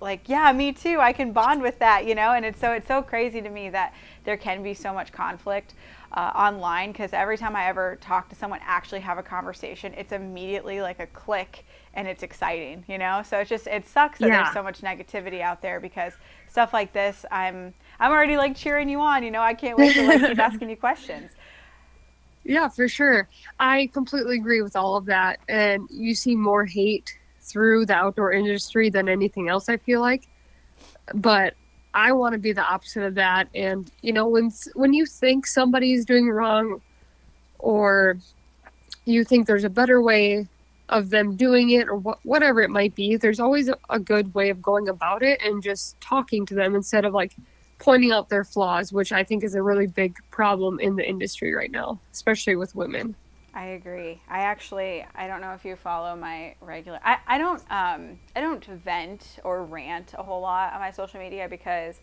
like 0.00 0.28
yeah 0.28 0.52
me 0.52 0.72
too 0.72 1.00
i 1.00 1.12
can 1.12 1.32
bond 1.32 1.60
with 1.60 1.76
that 1.80 2.06
you 2.06 2.14
know 2.14 2.32
and 2.32 2.44
it's 2.44 2.60
so 2.60 2.72
it's 2.72 2.86
so 2.86 3.02
crazy 3.02 3.42
to 3.42 3.50
me 3.50 3.68
that 3.68 3.92
there 4.24 4.36
can 4.36 4.62
be 4.62 4.72
so 4.72 4.92
much 4.92 5.10
conflict 5.10 5.74
uh, 6.12 6.32
online 6.34 6.92
because 6.92 7.12
every 7.12 7.36
time 7.36 7.56
I 7.56 7.66
ever 7.66 7.96
talk 8.00 8.28
to 8.30 8.36
someone, 8.36 8.60
actually 8.62 9.00
have 9.00 9.18
a 9.18 9.22
conversation, 9.22 9.94
it's 9.94 10.12
immediately 10.12 10.80
like 10.80 11.00
a 11.00 11.06
click 11.06 11.64
and 11.94 12.06
it's 12.06 12.22
exciting, 12.22 12.84
you 12.88 12.98
know. 12.98 13.22
So 13.28 13.38
it's 13.38 13.50
just 13.50 13.66
it 13.66 13.86
sucks 13.86 14.18
that 14.20 14.28
yeah. 14.28 14.42
there's 14.44 14.54
so 14.54 14.62
much 14.62 14.82
negativity 14.82 15.40
out 15.40 15.62
there 15.62 15.80
because 15.80 16.12
stuff 16.48 16.72
like 16.72 16.92
this, 16.92 17.24
I'm 17.30 17.74
I'm 17.98 18.12
already 18.12 18.36
like 18.36 18.56
cheering 18.56 18.88
you 18.88 19.00
on, 19.00 19.22
you 19.22 19.30
know. 19.30 19.42
I 19.42 19.54
can't 19.54 19.78
wait 19.78 19.94
to 19.94 20.06
like 20.06 20.20
keep 20.20 20.38
asking 20.38 20.70
you 20.70 20.76
questions. 20.76 21.32
Yeah, 22.44 22.68
for 22.68 22.86
sure. 22.86 23.28
I 23.58 23.88
completely 23.92 24.36
agree 24.36 24.62
with 24.62 24.76
all 24.76 24.96
of 24.96 25.06
that, 25.06 25.40
and 25.48 25.88
you 25.90 26.14
see 26.14 26.36
more 26.36 26.64
hate 26.64 27.18
through 27.40 27.86
the 27.86 27.94
outdoor 27.94 28.32
industry 28.32 28.90
than 28.90 29.08
anything 29.08 29.48
else. 29.48 29.68
I 29.68 29.76
feel 29.78 30.00
like, 30.00 30.28
but 31.14 31.54
I 31.96 32.12
want 32.12 32.34
to 32.34 32.38
be 32.38 32.52
the 32.52 32.62
opposite 32.62 33.02
of 33.04 33.14
that. 33.14 33.48
And 33.54 33.90
you 34.02 34.12
know, 34.12 34.28
when 34.28 34.52
when 34.74 34.92
you 34.92 35.06
think 35.06 35.46
somebody's 35.46 36.04
doing 36.04 36.28
wrong, 36.28 36.82
or 37.58 38.18
you 39.06 39.24
think 39.24 39.46
there's 39.46 39.64
a 39.64 39.70
better 39.70 40.02
way 40.02 40.46
of 40.90 41.08
them 41.08 41.36
doing 41.36 41.70
it, 41.70 41.88
or 41.88 41.98
wh- 41.98 42.26
whatever 42.26 42.60
it 42.60 42.68
might 42.68 42.94
be, 42.94 43.16
there's 43.16 43.40
always 43.40 43.68
a, 43.68 43.78
a 43.88 43.98
good 43.98 44.34
way 44.34 44.50
of 44.50 44.60
going 44.60 44.90
about 44.90 45.22
it, 45.22 45.40
and 45.42 45.62
just 45.62 45.98
talking 46.00 46.44
to 46.44 46.54
them 46.54 46.74
instead 46.74 47.06
of 47.06 47.14
like 47.14 47.34
pointing 47.78 48.12
out 48.12 48.28
their 48.28 48.44
flaws, 48.44 48.92
which 48.92 49.10
I 49.10 49.24
think 49.24 49.42
is 49.42 49.54
a 49.54 49.62
really 49.62 49.86
big 49.86 50.16
problem 50.30 50.78
in 50.80 50.96
the 50.96 51.08
industry 51.08 51.54
right 51.54 51.70
now, 51.70 51.98
especially 52.12 52.56
with 52.56 52.74
women. 52.74 53.16
I 53.56 53.68
agree. 53.68 54.20
I 54.28 54.40
actually 54.40 55.04
I 55.14 55.26
don't 55.26 55.40
know 55.40 55.54
if 55.54 55.64
you 55.64 55.76
follow 55.76 56.14
my 56.14 56.54
regular 56.60 57.00
I, 57.02 57.16
I 57.26 57.38
don't 57.38 57.62
um 57.70 58.18
I 58.36 58.40
don't 58.42 58.62
vent 58.64 59.38
or 59.44 59.64
rant 59.64 60.12
a 60.16 60.22
whole 60.22 60.42
lot 60.42 60.74
on 60.74 60.80
my 60.80 60.90
social 60.90 61.18
media 61.18 61.48
because 61.48 61.98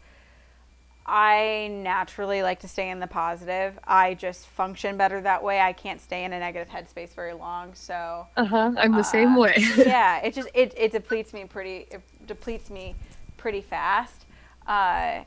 I 1.05 1.69
naturally 1.71 2.41
like 2.41 2.61
to 2.61 2.67
stay 2.67 2.89
in 2.89 2.99
the 2.99 3.07
positive. 3.07 3.77
I 3.85 4.13
just 4.13 4.47
function 4.47 4.97
better 4.97 5.21
that 5.21 5.43
way. 5.43 5.59
I 5.59 5.73
can't 5.73 6.01
stay 6.01 6.23
in 6.23 6.33
a 6.33 6.39
negative 6.39 6.69
headspace 6.69 7.13
very 7.13 7.33
long. 7.33 7.75
So 7.75 8.25
Uh-huh. 8.35 8.71
I'm 8.75 8.93
the 8.93 8.99
uh, 8.99 9.03
same 9.03 9.35
way. 9.37 9.53
yeah, 9.77 10.21
it 10.21 10.33
just 10.33 10.49
it, 10.55 10.73
it 10.75 10.91
depletes 10.91 11.33
me 11.33 11.45
pretty 11.45 11.87
it 11.91 12.01
depletes 12.25 12.71
me 12.71 12.95
pretty 13.37 13.61
fast. 13.61 14.25
Uh 14.65 15.23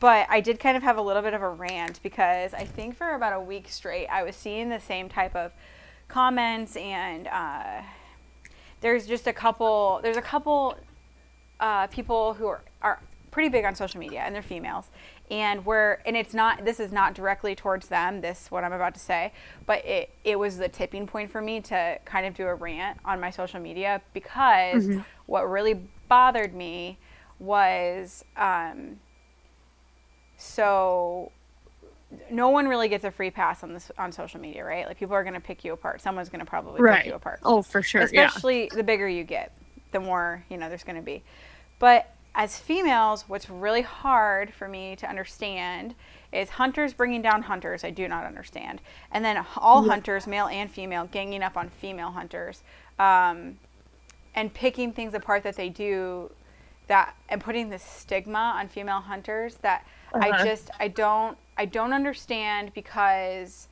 but 0.00 0.26
I 0.28 0.40
did 0.40 0.58
kind 0.58 0.76
of 0.76 0.82
have 0.82 0.98
a 0.98 1.02
little 1.02 1.22
bit 1.22 1.34
of 1.34 1.42
a 1.42 1.48
rant 1.48 2.00
because 2.02 2.54
I 2.54 2.64
think 2.64 2.96
for 2.96 3.14
about 3.14 3.32
a 3.32 3.40
week 3.40 3.68
straight 3.68 4.06
I 4.08 4.22
was 4.22 4.36
seeing 4.36 4.68
the 4.68 4.80
same 4.80 5.08
type 5.08 5.34
of 5.36 5.52
comments 6.08 6.76
and 6.76 7.28
uh, 7.28 7.82
there's 8.80 9.06
just 9.06 9.26
a 9.26 9.32
couple 9.32 10.00
there's 10.02 10.16
a 10.16 10.22
couple 10.22 10.76
uh, 11.60 11.86
people 11.88 12.34
who 12.34 12.46
are, 12.46 12.62
are 12.82 13.00
pretty 13.30 13.48
big 13.48 13.64
on 13.64 13.74
social 13.74 14.00
media 14.00 14.20
and 14.20 14.34
they're 14.34 14.42
females 14.42 14.88
and 15.30 15.64
we're 15.66 15.98
and 16.06 16.16
it's 16.16 16.32
not 16.32 16.64
this 16.64 16.80
is 16.80 16.92
not 16.92 17.14
directly 17.14 17.54
towards 17.54 17.88
them 17.88 18.20
this 18.20 18.50
what 18.50 18.64
i'm 18.64 18.72
about 18.72 18.94
to 18.94 19.00
say 19.00 19.32
but 19.66 19.84
it 19.84 20.10
it 20.24 20.38
was 20.38 20.56
the 20.56 20.68
tipping 20.68 21.06
point 21.06 21.30
for 21.30 21.42
me 21.42 21.60
to 21.60 21.98
kind 22.04 22.24
of 22.26 22.32
do 22.32 22.46
a 22.46 22.54
rant 22.54 22.98
on 23.04 23.20
my 23.20 23.30
social 23.30 23.60
media 23.60 24.00
because 24.14 24.86
mm-hmm. 24.86 25.00
what 25.26 25.50
really 25.50 25.78
bothered 26.08 26.54
me 26.54 26.96
was 27.38 28.24
um, 28.36 28.98
so 30.36 31.32
no 32.30 32.50
one 32.50 32.68
really 32.68 32.88
gets 32.88 33.04
a 33.04 33.10
free 33.10 33.30
pass 33.30 33.62
on 33.62 33.72
this 33.72 33.90
on 33.98 34.12
social 34.12 34.40
media, 34.40 34.64
right? 34.64 34.86
Like 34.86 34.98
people 34.98 35.14
are 35.14 35.22
going 35.24 35.34
to 35.34 35.40
pick 35.40 35.64
you 35.64 35.72
apart. 35.72 36.00
Someone's 36.00 36.28
going 36.28 36.40
to 36.40 36.46
probably 36.46 36.80
Right. 36.80 36.98
pick 36.98 37.06
you 37.06 37.14
apart. 37.14 37.40
Oh, 37.42 37.62
for 37.62 37.82
sure. 37.82 38.02
Especially 38.02 38.70
the 38.72 38.82
bigger 38.82 39.08
you 39.08 39.24
get, 39.24 39.52
the 39.92 40.00
more, 40.00 40.44
you 40.48 40.56
know, 40.56 40.68
there's 40.68 40.84
going 40.84 40.96
to 40.96 41.02
be. 41.02 41.22
But 41.78 42.12
as 42.34 42.58
females, 42.58 43.24
what's 43.28 43.48
really 43.48 43.82
hard 43.82 44.52
for 44.52 44.68
me 44.68 44.94
to 44.96 45.08
understand 45.08 45.94
is 46.32 46.50
hunters 46.50 46.92
bringing 46.92 47.22
down 47.22 47.42
hunters. 47.42 47.82
I 47.82 47.90
do 47.90 48.06
not 48.08 48.24
understand. 48.24 48.82
And 49.10 49.24
then 49.24 49.44
all 49.56 49.82
hunters, 49.82 50.26
male 50.26 50.46
and 50.46 50.70
female, 50.70 51.06
ganging 51.10 51.42
up 51.42 51.56
on 51.56 51.70
female 51.70 52.10
hunters 52.10 52.62
um, 52.98 53.58
and 54.34 54.52
picking 54.52 54.92
things 54.92 55.14
apart 55.14 55.42
that 55.44 55.56
they 55.56 55.70
do 55.70 56.30
that 56.88 57.14
and 57.28 57.40
putting 57.40 57.68
this 57.70 57.82
stigma 57.82 58.54
on 58.56 58.68
female 58.68 59.00
hunters 59.00 59.56
that 59.56 59.86
I 60.20 60.30
Uh-huh. 60.30 60.44
just 60.44 60.70
I 60.80 60.88
don't 60.88 61.36
I 61.56 61.64
don't 61.66 61.92
understand 61.92 62.72
because 62.74 63.68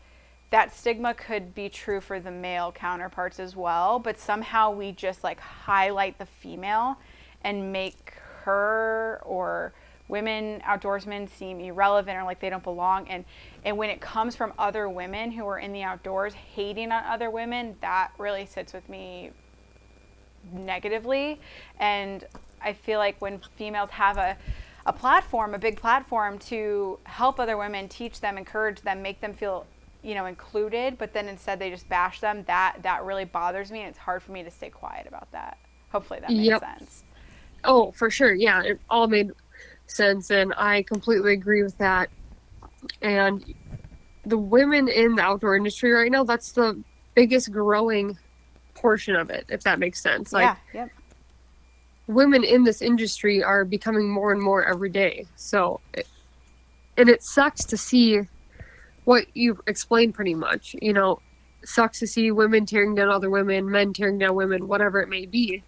that 0.50 0.75
stigma 0.75 1.14
could 1.14 1.54
be 1.54 1.68
true 1.68 2.00
for 2.00 2.21
the 2.21 2.30
male 2.30 2.71
counterparts 2.73 3.40
as 3.40 3.56
well, 3.56 3.99
but 3.99 4.18
somehow 4.18 4.71
we 4.71 4.92
just 4.92 5.25
like 5.25 5.40
highlight 5.40 6.18
the 6.18 6.26
female 6.26 6.97
and 7.42 7.73
make 7.73 8.14
her 8.44 9.21
or 9.25 9.73
women 10.09 10.61
outdoorsmen 10.66 11.28
seem 11.28 11.61
irrelevant 11.61 12.16
or 12.18 12.25
like 12.25 12.38
they 12.40 12.50
don't 12.50 12.62
belong 12.62 13.09
and 13.09 13.25
and 13.64 13.76
when 13.76 13.88
it 13.88 14.00
comes 14.02 14.37
from 14.37 14.52
other 14.59 14.88
women 14.88 15.30
who 15.33 15.47
are 15.47 15.59
in 15.59 15.73
the 15.73 15.83
outdoors 15.83 16.35
hating 16.35 16.92
on 16.92 17.02
other 17.04 17.30
women 17.30 17.75
that 17.80 18.11
really 18.18 18.44
sits 18.44 18.73
with 18.75 18.87
me 18.88 19.30
negatively 20.52 21.40
and 21.78 22.26
i 22.64 22.73
feel 22.73 22.99
like 22.99 23.21
when 23.21 23.40
females 23.56 23.90
have 23.90 24.16
a 24.16 24.37
a 24.87 24.92
platform 24.92 25.54
a 25.54 25.59
big 25.59 25.76
platform 25.76 26.38
to 26.38 26.99
help 27.04 27.40
other 27.40 27.56
women 27.56 27.88
teach 27.88 28.21
them 28.21 28.37
encourage 28.37 28.80
them 28.83 29.02
make 29.02 29.21
them 29.21 29.33
feel 29.33 29.66
you 30.02 30.14
know 30.14 30.26
included 30.26 30.99
but 30.99 31.12
then 31.14 31.28
instead 31.28 31.59
they 31.59 31.71
just 31.71 31.88
bash 31.88 32.21
them 32.21 32.44
that 32.47 32.76
that 32.83 33.02
really 33.04 33.25
bothers 33.25 33.71
me 33.73 33.80
and 33.80 33.88
it's 33.88 33.99
hard 33.99 34.23
for 34.23 34.33
me 34.33 34.42
to 34.42 34.50
stay 34.50 34.68
quiet 34.71 35.06
about 35.06 35.30
that 35.33 35.56
hopefully 35.90 36.21
that 36.21 36.37
makes 36.37 36.44
Yep. 36.44 36.61
sense 36.61 37.04
Oh, 37.64 37.92
for 37.92 38.11
sure. 38.11 38.35
Yeah, 38.35 38.62
it 38.62 38.80
all 38.90 39.06
made 39.09 39.30
sense, 39.87 40.30
and 40.30 40.52
I 40.56 40.83
completely 40.83 41.33
agree 41.33 41.62
with 41.62 41.78
that. 41.78 42.11
And 43.00 43.42
the 44.26 44.38
women 44.38 44.88
in 44.88 45.14
the 45.14 45.23
outdoor 45.23 45.56
industry 45.56 45.92
right 45.92 46.11
now, 46.11 46.25
that's 46.25 46.52
the 46.52 46.83
biggest 47.14 47.50
growing 47.52 48.18
portion 48.75 49.16
of 49.16 49.30
it, 49.30 49.47
if 49.49 49.62
that 49.62 49.78
makes 49.78 50.02
sense. 50.02 50.33
Like, 50.33 50.50
yeah 50.50 50.56
yep 50.75 50.90
women 52.06 52.44
in 52.44 52.64
this 52.64 52.82
industry 52.82 53.42
are 53.42 53.64
becoming 53.64 54.08
more 54.08 54.32
and 54.32 54.40
more 54.42 54.64
every 54.64 54.90
day. 54.90 55.26
So, 55.37 55.80
it, 55.94 56.06
and 56.96 57.08
it 57.08 57.23
sucks 57.23 57.64
to 57.66 57.76
see 57.76 58.20
what 59.04 59.26
you 59.34 59.58
explained 59.66 60.14
pretty 60.14 60.34
much. 60.34 60.76
You 60.80 60.92
know, 60.92 61.20
sucks 61.64 61.99
to 62.00 62.06
see 62.06 62.30
women 62.30 62.66
tearing 62.66 62.94
down 62.94 63.08
other 63.08 63.30
women, 63.30 63.70
men 63.70 63.92
tearing 63.92 64.18
down 64.18 64.34
women, 64.34 64.68
whatever 64.68 65.00
it 65.00 65.08
may 65.08 65.26
be. 65.26 65.62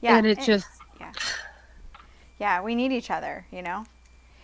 yeah 0.00 0.16
and 0.18 0.26
it 0.26 0.40
just, 0.40 0.66
yeah 1.00 1.12
Yeah, 2.38 2.62
we 2.62 2.74
need 2.74 2.92
each 2.92 3.10
other 3.10 3.46
you 3.50 3.62
know 3.62 3.84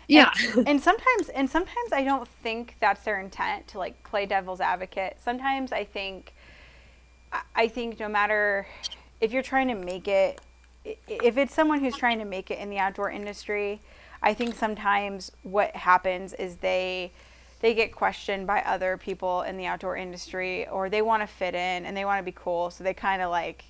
yeah. 0.06 0.32
and 0.66 0.80
sometimes 0.80 1.28
and 1.34 1.48
sometimes 1.50 1.92
i 1.92 2.02
don't 2.02 2.26
think 2.42 2.76
that's 2.80 3.02
their 3.02 3.20
intent 3.20 3.66
to 3.68 3.78
like 3.78 4.02
play 4.04 4.24
devil's 4.24 4.60
advocate 4.60 5.18
sometimes 5.22 5.72
i 5.72 5.84
think 5.84 6.32
i 7.54 7.68
think 7.68 8.00
no 8.00 8.08
matter 8.08 8.66
if 9.20 9.32
you're 9.32 9.42
trying 9.42 9.68
to 9.68 9.74
make 9.74 10.08
it 10.08 10.40
if 10.84 11.36
it's 11.36 11.52
someone 11.52 11.80
who's 11.80 11.96
trying 11.96 12.18
to 12.18 12.24
make 12.24 12.50
it 12.50 12.58
in 12.58 12.70
the 12.70 12.78
outdoor 12.78 13.10
industry 13.10 13.80
i 14.22 14.32
think 14.32 14.54
sometimes 14.54 15.30
what 15.42 15.74
happens 15.76 16.32
is 16.34 16.56
they 16.56 17.12
they 17.60 17.74
get 17.74 17.92
questioned 17.92 18.46
by 18.46 18.60
other 18.62 18.96
people 18.96 19.42
in 19.42 19.56
the 19.56 19.66
outdoor 19.66 19.96
industry 19.96 20.68
or 20.68 20.88
they 20.88 21.02
want 21.02 21.22
to 21.22 21.26
fit 21.26 21.54
in 21.54 21.86
and 21.86 21.96
they 21.96 22.04
want 22.04 22.18
to 22.18 22.22
be 22.22 22.34
cool. 22.36 22.70
So 22.70 22.84
they 22.84 22.94
kind 22.94 23.22
of 23.22 23.30
like 23.30 23.64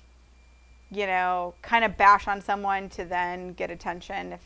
you 0.91 1.05
know 1.05 1.53
kind 1.61 1.85
of 1.85 1.95
bash 1.97 2.27
on 2.27 2.41
someone 2.41 2.89
to 2.89 3.05
then 3.05 3.53
get 3.53 3.69
attention 3.69 4.33
if 4.33 4.41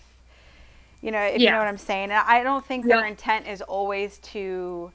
you 1.01 1.09
know 1.09 1.21
if 1.21 1.41
you 1.41 1.49
know 1.49 1.57
what 1.57 1.67
i'm 1.67 1.77
saying. 1.77 2.11
And 2.11 2.13
i 2.13 2.43
don't 2.43 2.65
think 2.65 2.85
their 2.85 3.05
intent 3.05 3.47
is 3.47 3.61
always 3.61 4.17
to 4.19 4.91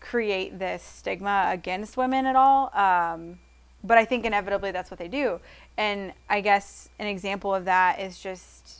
create 0.00 0.58
this 0.58 0.82
stigma 0.82 1.48
against 1.48 1.96
women 1.96 2.26
at 2.26 2.36
all. 2.36 2.70
Um, 2.76 3.38
but 3.86 3.98
i 3.98 4.04
think 4.04 4.24
inevitably 4.24 4.70
that's 4.70 4.90
what 4.90 4.98
they 4.98 5.08
do 5.08 5.40
and 5.76 6.12
i 6.28 6.40
guess 6.40 6.88
an 6.98 7.06
example 7.06 7.54
of 7.54 7.64
that 7.64 8.00
is 8.00 8.18
just 8.18 8.78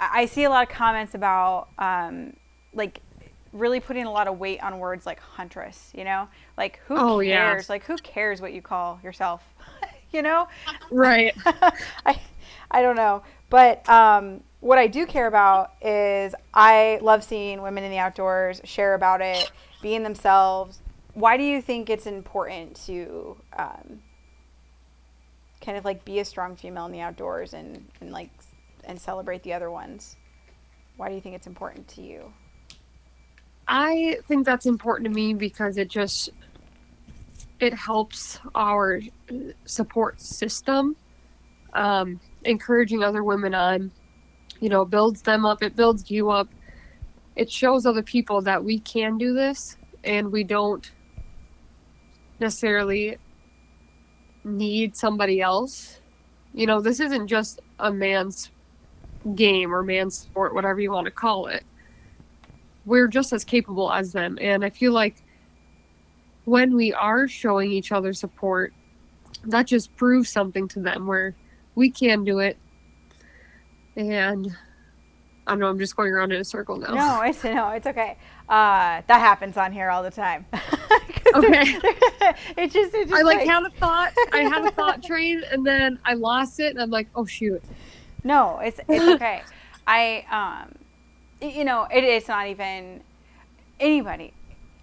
I, 0.00 0.22
I 0.22 0.26
see 0.26 0.44
a 0.44 0.50
lot 0.50 0.62
of 0.68 0.74
comments 0.74 1.14
about 1.14 1.68
um, 1.78 2.34
like 2.74 3.00
really 3.52 3.80
putting 3.80 4.04
a 4.04 4.10
lot 4.10 4.28
of 4.28 4.38
weight 4.38 4.62
on 4.62 4.78
words 4.78 5.06
like 5.06 5.18
huntress 5.20 5.90
you 5.94 6.04
know 6.04 6.28
like 6.58 6.80
who 6.86 6.96
Oh, 6.98 7.20
yeah. 7.20 7.56
cares 7.56 7.68
like 7.70 7.84
who 7.84 7.96
cares 7.98 8.40
what 8.40 8.52
you 8.52 8.60
call 8.60 9.00
yourself 9.02 9.42
you 10.12 10.22
know 10.22 10.46
right. 10.90 11.34
I, 12.06 12.20
I 12.70 12.82
don't 12.82 12.96
know. 12.96 13.22
But 13.48 13.88
um, 13.88 14.42
what 14.60 14.78
I 14.78 14.86
do 14.86 15.06
care 15.06 15.26
about 15.26 15.72
is 15.80 16.34
I 16.52 16.98
love 17.02 17.22
seeing 17.24 17.62
women 17.62 17.84
in 17.84 17.90
the 17.90 17.98
outdoors 17.98 18.60
share 18.64 18.94
about 18.94 19.20
it, 19.20 19.50
being 19.82 20.02
themselves. 20.02 20.80
Why 21.16 21.38
do 21.38 21.44
you 21.44 21.62
think 21.62 21.88
it's 21.88 22.06
important 22.06 22.76
to 22.84 23.38
um, 23.58 24.02
kind 25.62 25.78
of 25.78 25.84
like 25.86 26.04
be 26.04 26.18
a 26.18 26.26
strong 26.26 26.56
female 26.56 26.84
in 26.84 26.92
the 26.92 27.00
outdoors 27.00 27.54
and, 27.54 27.86
and 28.02 28.12
like 28.12 28.28
and 28.84 29.00
celebrate 29.00 29.42
the 29.42 29.54
other 29.54 29.70
ones? 29.70 30.14
Why 30.98 31.08
do 31.08 31.14
you 31.14 31.22
think 31.22 31.34
it's 31.34 31.46
important 31.46 31.88
to 31.88 32.02
you? 32.02 32.34
I 33.66 34.18
think 34.28 34.44
that's 34.44 34.66
important 34.66 35.08
to 35.08 35.14
me 35.14 35.32
because 35.32 35.78
it 35.78 35.88
just 35.88 36.28
it 37.60 37.72
helps 37.72 38.38
our 38.54 39.00
support 39.64 40.20
system, 40.20 40.96
um, 41.72 42.20
encouraging 42.44 43.02
other 43.02 43.24
women 43.24 43.54
on, 43.54 43.90
you 44.60 44.68
know, 44.68 44.84
builds 44.84 45.22
them 45.22 45.46
up. 45.46 45.62
It 45.62 45.76
builds 45.76 46.10
you 46.10 46.28
up. 46.28 46.50
It 47.36 47.50
shows 47.50 47.86
other 47.86 48.02
people 48.02 48.42
that 48.42 48.62
we 48.62 48.80
can 48.80 49.16
do 49.16 49.32
this, 49.32 49.78
and 50.04 50.30
we 50.30 50.44
don't 50.44 50.90
necessarily 52.40 53.18
need 54.44 54.96
somebody 54.96 55.40
else. 55.40 56.00
You 56.54 56.66
know, 56.66 56.80
this 56.80 57.00
isn't 57.00 57.26
just 57.28 57.60
a 57.78 57.92
man's 57.92 58.50
game 59.34 59.74
or 59.74 59.82
man's 59.82 60.18
sport, 60.18 60.54
whatever 60.54 60.80
you 60.80 60.90
want 60.90 61.06
to 61.06 61.10
call 61.10 61.46
it 61.46 61.64
we're 62.86 63.08
just 63.08 63.32
as 63.32 63.44
capable 63.44 63.92
as 63.92 64.12
them. 64.12 64.38
And 64.40 64.64
I 64.64 64.70
feel 64.70 64.92
like 64.92 65.16
when 66.44 66.74
we 66.74 66.94
are 66.94 67.28
showing 67.28 67.70
each 67.70 67.92
other 67.92 68.12
support, 68.14 68.72
that 69.44 69.66
just 69.66 69.94
proves 69.96 70.30
something 70.30 70.68
to 70.68 70.80
them 70.80 71.06
where 71.06 71.34
we 71.74 71.90
can 71.90 72.24
do 72.24 72.38
it. 72.38 72.56
And 73.96 74.56
I 75.46 75.52
don't 75.52 75.58
know, 75.60 75.68
I'm 75.68 75.78
just 75.78 75.96
going 75.96 76.12
around 76.12 76.32
in 76.32 76.40
a 76.40 76.44
circle 76.44 76.76
now. 76.76 76.94
No, 76.94 77.22
it's 77.22 77.42
no, 77.44 77.70
it's 77.70 77.86
okay. 77.86 78.16
Uh, 78.48 79.02
that 79.06 79.20
happens 79.20 79.56
on 79.56 79.72
here 79.72 79.90
all 79.90 80.02
the 80.02 80.10
time. 80.10 80.46
Okay. 81.44 81.62
it 82.56 82.72
just, 82.72 82.94
it 82.94 83.08
just 83.08 83.12
I 83.12 83.22
like 83.22 83.46
had 83.46 83.64
a 83.64 83.70
thought, 83.70 84.12
I 84.32 84.40
had 84.40 84.64
a 84.64 84.70
thought 84.70 85.02
train, 85.10 85.42
and 85.50 85.66
then 85.66 85.98
I 86.04 86.14
lost 86.14 86.60
it, 86.60 86.70
and 86.70 86.80
I'm 86.80 86.90
like, 86.90 87.08
oh 87.14 87.26
shoot. 87.26 87.62
No, 88.24 88.58
it's 88.58 88.80
it's 88.88 89.04
okay. 89.04 89.42
I 89.86 90.24
um, 90.30 90.74
you 91.40 91.64
know, 91.64 91.86
it, 91.92 92.02
it's 92.04 92.28
not 92.28 92.46
even 92.48 93.02
anybody, 93.78 94.32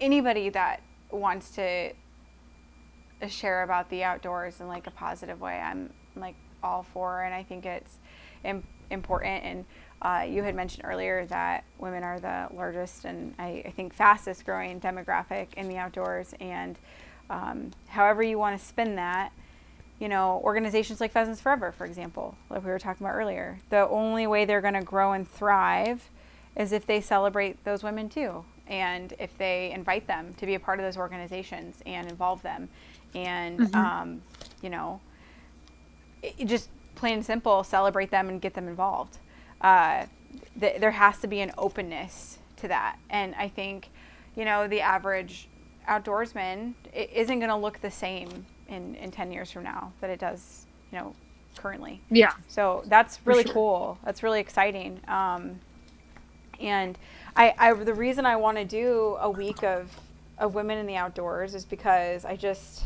anybody 0.00 0.48
that 0.50 0.80
wants 1.10 1.50
to 1.56 1.92
share 3.28 3.62
about 3.62 3.90
the 3.90 4.04
outdoors 4.04 4.60
in 4.60 4.68
like 4.68 4.86
a 4.86 4.90
positive 4.90 5.40
way. 5.40 5.58
I'm 5.58 5.92
like 6.16 6.36
all 6.62 6.82
for, 6.82 7.22
and 7.22 7.34
I 7.34 7.42
think 7.42 7.66
it's 7.66 7.98
Im- 8.44 8.66
important. 8.90 9.44
And 9.44 9.64
uh, 10.04 10.26
you 10.28 10.42
had 10.42 10.54
mentioned 10.54 10.84
earlier 10.84 11.24
that 11.26 11.64
women 11.78 12.04
are 12.04 12.20
the 12.20 12.48
largest 12.54 13.06
and 13.06 13.34
I, 13.38 13.62
I 13.64 13.70
think 13.70 13.94
fastest 13.94 14.44
growing 14.44 14.78
demographic 14.78 15.54
in 15.56 15.66
the 15.66 15.78
outdoors. 15.78 16.34
And 16.40 16.78
um, 17.30 17.70
however 17.88 18.22
you 18.22 18.38
want 18.38 18.60
to 18.60 18.64
spin 18.64 18.96
that, 18.96 19.32
you 19.98 20.08
know, 20.08 20.42
organizations 20.44 21.00
like 21.00 21.10
Pheasants 21.10 21.40
Forever, 21.40 21.72
for 21.72 21.86
example, 21.86 22.36
like 22.50 22.62
we 22.62 22.70
were 22.70 22.78
talking 22.78 23.06
about 23.06 23.16
earlier, 23.16 23.58
the 23.70 23.88
only 23.88 24.26
way 24.26 24.44
they're 24.44 24.60
going 24.60 24.74
to 24.74 24.82
grow 24.82 25.12
and 25.12 25.26
thrive 25.26 26.10
is 26.54 26.72
if 26.72 26.84
they 26.84 27.00
celebrate 27.00 27.64
those 27.64 27.82
women 27.82 28.10
too. 28.10 28.44
And 28.66 29.14
if 29.18 29.36
they 29.38 29.72
invite 29.72 30.06
them 30.06 30.34
to 30.34 30.46
be 30.46 30.54
a 30.54 30.60
part 30.60 30.78
of 30.80 30.84
those 30.84 30.96
organizations 30.96 31.76
and 31.86 32.08
involve 32.08 32.42
them. 32.42 32.68
And, 33.14 33.74
um, 33.74 34.22
you 34.62 34.68
know, 34.68 35.00
it, 36.22 36.34
it 36.38 36.44
just 36.46 36.68
plain 36.94 37.14
and 37.14 37.24
simple, 37.24 37.64
celebrate 37.64 38.10
them 38.10 38.28
and 38.28 38.40
get 38.40 38.54
them 38.54 38.68
involved. 38.68 39.18
Uh, 39.64 40.04
th- 40.60 40.78
there 40.78 40.90
has 40.90 41.18
to 41.20 41.26
be 41.26 41.40
an 41.40 41.50
openness 41.56 42.38
to 42.58 42.68
that. 42.68 42.98
And 43.08 43.34
I 43.36 43.48
think, 43.48 43.88
you 44.36 44.44
know, 44.44 44.68
the 44.68 44.82
average 44.82 45.48
outdoorsman 45.88 46.74
isn't 46.92 47.38
going 47.38 47.48
to 47.48 47.56
look 47.56 47.80
the 47.80 47.90
same 47.90 48.44
in, 48.68 48.94
in 48.96 49.10
10 49.10 49.32
years 49.32 49.50
from 49.50 49.64
now 49.64 49.90
that 50.02 50.10
it 50.10 50.18
does, 50.18 50.66
you 50.92 50.98
know, 50.98 51.14
currently. 51.56 52.02
Yeah. 52.10 52.32
So 52.46 52.82
that's 52.88 53.20
really 53.24 53.44
sure. 53.44 53.54
cool. 53.54 53.98
That's 54.04 54.22
really 54.22 54.40
exciting. 54.40 55.00
Um, 55.08 55.60
and 56.60 56.98
I, 57.34 57.54
I, 57.58 57.72
the 57.72 57.94
reason 57.94 58.26
I 58.26 58.36
want 58.36 58.58
to 58.58 58.66
do 58.66 59.16
a 59.18 59.30
week 59.30 59.64
of, 59.64 59.90
of 60.38 60.54
women 60.54 60.76
in 60.76 60.86
the 60.86 60.96
outdoors 60.96 61.54
is 61.54 61.64
because 61.64 62.26
I 62.26 62.36
just, 62.36 62.82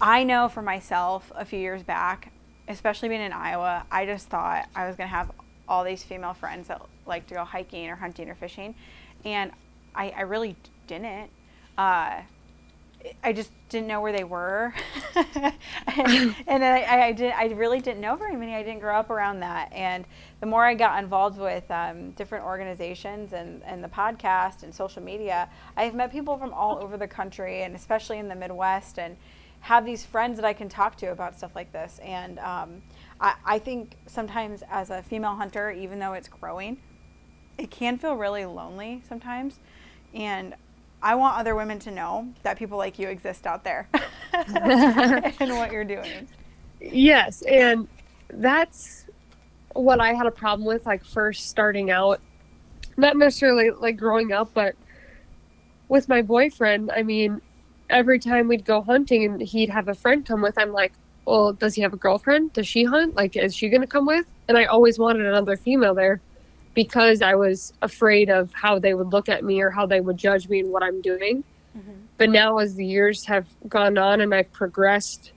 I 0.00 0.22
know 0.22 0.48
for 0.48 0.62
myself 0.62 1.32
a 1.34 1.44
few 1.44 1.58
years 1.58 1.82
back, 1.82 2.32
especially 2.70 3.08
being 3.08 3.20
in 3.20 3.32
Iowa, 3.32 3.84
I 3.90 4.06
just 4.06 4.28
thought 4.28 4.68
I 4.74 4.86
was 4.86 4.96
going 4.96 5.08
to 5.08 5.14
have 5.14 5.30
all 5.68 5.84
these 5.84 6.02
female 6.02 6.34
friends 6.34 6.68
that 6.68 6.80
like 7.06 7.26
to 7.28 7.34
go 7.34 7.44
hiking 7.44 7.88
or 7.88 7.96
hunting 7.96 8.28
or 8.28 8.34
fishing. 8.34 8.74
And 9.24 9.52
I, 9.94 10.10
I 10.10 10.22
really 10.22 10.56
didn't. 10.86 11.30
Uh, 11.76 12.20
I 13.24 13.32
just 13.32 13.50
didn't 13.70 13.86
know 13.86 14.02
where 14.02 14.12
they 14.12 14.24
were, 14.24 14.74
and, 15.14 16.36
and 16.46 16.62
I, 16.64 17.06
I 17.06 17.12
did. 17.12 17.32
I 17.32 17.46
really 17.46 17.80
didn't 17.80 18.02
know 18.02 18.14
very 18.14 18.36
many. 18.36 18.54
I 18.54 18.62
didn't 18.62 18.80
grow 18.80 18.94
up 18.94 19.08
around 19.08 19.40
that, 19.40 19.72
and 19.72 20.04
the 20.40 20.46
more 20.46 20.66
I 20.66 20.74
got 20.74 21.02
involved 21.02 21.38
with 21.38 21.68
um, 21.70 22.10
different 22.10 22.44
organizations 22.44 23.32
and, 23.32 23.62
and 23.64 23.82
the 23.82 23.88
podcast 23.88 24.64
and 24.64 24.74
social 24.74 25.02
media, 25.02 25.48
I've 25.78 25.94
met 25.94 26.12
people 26.12 26.36
from 26.36 26.52
all 26.52 26.78
over 26.82 26.98
the 26.98 27.08
country, 27.08 27.62
and 27.62 27.74
especially 27.74 28.18
in 28.18 28.28
the 28.28 28.34
Midwest, 28.34 28.98
and 28.98 29.16
have 29.60 29.84
these 29.84 30.04
friends 30.04 30.36
that 30.36 30.44
I 30.44 30.52
can 30.52 30.68
talk 30.68 30.96
to 30.96 31.12
about 31.12 31.36
stuff 31.36 31.54
like 31.54 31.72
this. 31.72 32.00
And 32.02 32.38
um, 32.38 32.82
I, 33.20 33.34
I 33.44 33.58
think 33.58 33.96
sometimes 34.06 34.62
as 34.70 34.90
a 34.90 35.02
female 35.02 35.34
hunter, 35.34 35.70
even 35.70 35.98
though 35.98 36.14
it's 36.14 36.28
growing, 36.28 36.78
it 37.58 37.70
can 37.70 37.98
feel 37.98 38.14
really 38.14 38.46
lonely 38.46 39.02
sometimes, 39.06 39.58
and 40.14 40.54
I 41.02 41.14
want 41.14 41.38
other 41.38 41.54
women 41.54 41.78
to 41.80 41.90
know 41.90 42.28
that 42.42 42.58
people 42.58 42.76
like 42.76 42.98
you 42.98 43.08
exist 43.08 43.46
out 43.46 43.64
there 43.64 43.88
and 44.32 45.56
what 45.56 45.72
you're 45.72 45.84
doing. 45.84 46.28
Yes, 46.80 47.42
and 47.42 47.88
that's 48.28 49.06
what 49.74 50.00
I 50.00 50.14
had 50.14 50.26
a 50.26 50.30
problem 50.30 50.66
with 50.66 50.86
like 50.86 51.04
first 51.04 51.48
starting 51.48 51.90
out. 51.90 52.20
Not 52.96 53.16
necessarily 53.16 53.70
like 53.70 53.96
growing 53.96 54.32
up, 54.32 54.50
but 54.52 54.74
with 55.88 56.08
my 56.08 56.22
boyfriend, 56.22 56.90
I 56.94 57.02
mean, 57.02 57.40
every 57.90 58.18
time 58.18 58.48
we'd 58.48 58.64
go 58.64 58.80
hunting 58.80 59.24
and 59.24 59.40
he'd 59.40 59.70
have 59.70 59.88
a 59.88 59.94
friend 59.94 60.24
come 60.24 60.42
with, 60.42 60.58
I'm 60.58 60.72
like, 60.72 60.92
well, 61.26 61.52
does 61.52 61.74
he 61.74 61.82
have 61.82 61.92
a 61.92 61.96
girlfriend? 61.96 62.52
Does 62.52 62.66
she 62.66 62.84
hunt? 62.84 63.14
Like, 63.14 63.36
is 63.36 63.54
she 63.54 63.68
going 63.68 63.82
to 63.82 63.86
come 63.86 64.06
with? 64.06 64.26
And 64.48 64.56
I 64.56 64.64
always 64.64 64.98
wanted 64.98 65.26
another 65.26 65.56
female 65.56 65.94
there 65.94 66.20
because 66.74 67.20
I 67.20 67.34
was 67.34 67.72
afraid 67.82 68.30
of 68.30 68.52
how 68.54 68.78
they 68.78 68.94
would 68.94 69.12
look 69.12 69.28
at 69.28 69.44
me 69.44 69.60
or 69.60 69.70
how 69.70 69.86
they 69.86 70.00
would 70.00 70.16
judge 70.16 70.48
me 70.48 70.60
and 70.60 70.70
what 70.70 70.82
I'm 70.82 71.02
doing. 71.02 71.44
Mm-hmm. 71.76 71.92
But 72.16 72.30
now, 72.30 72.58
as 72.58 72.74
the 72.74 72.84
years 72.84 73.24
have 73.26 73.46
gone 73.68 73.96
on 73.98 74.20
and 74.20 74.34
I've 74.34 74.52
progressed, 74.52 75.32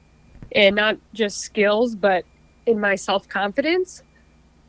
and 0.54 0.76
not 0.76 0.98
just 1.14 1.40
skills, 1.40 1.96
but 1.96 2.26
in 2.66 2.80
my 2.80 2.96
self 2.96 3.28
confidence, 3.28 4.04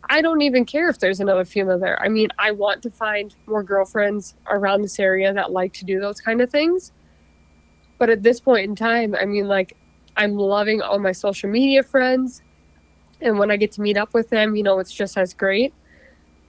I 0.09 0.21
don't 0.21 0.43
even 0.43 0.65
care 0.65 0.89
if 0.89 0.99
there's 0.99 1.21
another 1.21 1.45
female 1.45 1.79
there. 1.79 2.01
I 2.03 2.09
mean, 2.09 2.29
I 2.39 2.51
want 2.51 2.83
to 2.83 2.91
find 2.91 3.35
more 3.47 3.63
girlfriends 3.63 4.35
around 4.49 4.83
this 4.83 4.99
area 4.99 5.33
that 5.33 5.53
like 5.53 5.73
to 5.75 5.85
do 5.85 6.01
those 6.01 6.21
kind 6.21 6.41
of 6.41 6.51
things. 6.51 6.93
But 7.99 8.11
at 8.11 8.23
this 8.23 8.41
point 8.41 8.65
in 8.69 8.77
time, 8.77 9.15
I 9.15 9.25
mean, 9.25 9.49
like, 9.49 9.77
I'm 10.17 10.35
loving 10.37 10.83
all 10.83 10.99
my 10.99 11.13
social 11.13 11.51
media 11.51 11.83
friends. 11.83 12.43
And 13.21 13.39
when 13.39 13.51
I 13.51 13.57
get 13.57 13.73
to 13.73 13.83
meet 13.83 13.97
up 13.97 14.11
with 14.15 14.31
them, 14.31 14.57
you 14.57 14.63
know, 14.63 14.79
it's 14.79 14.93
just 14.93 15.17
as 15.17 15.35
great 15.35 15.75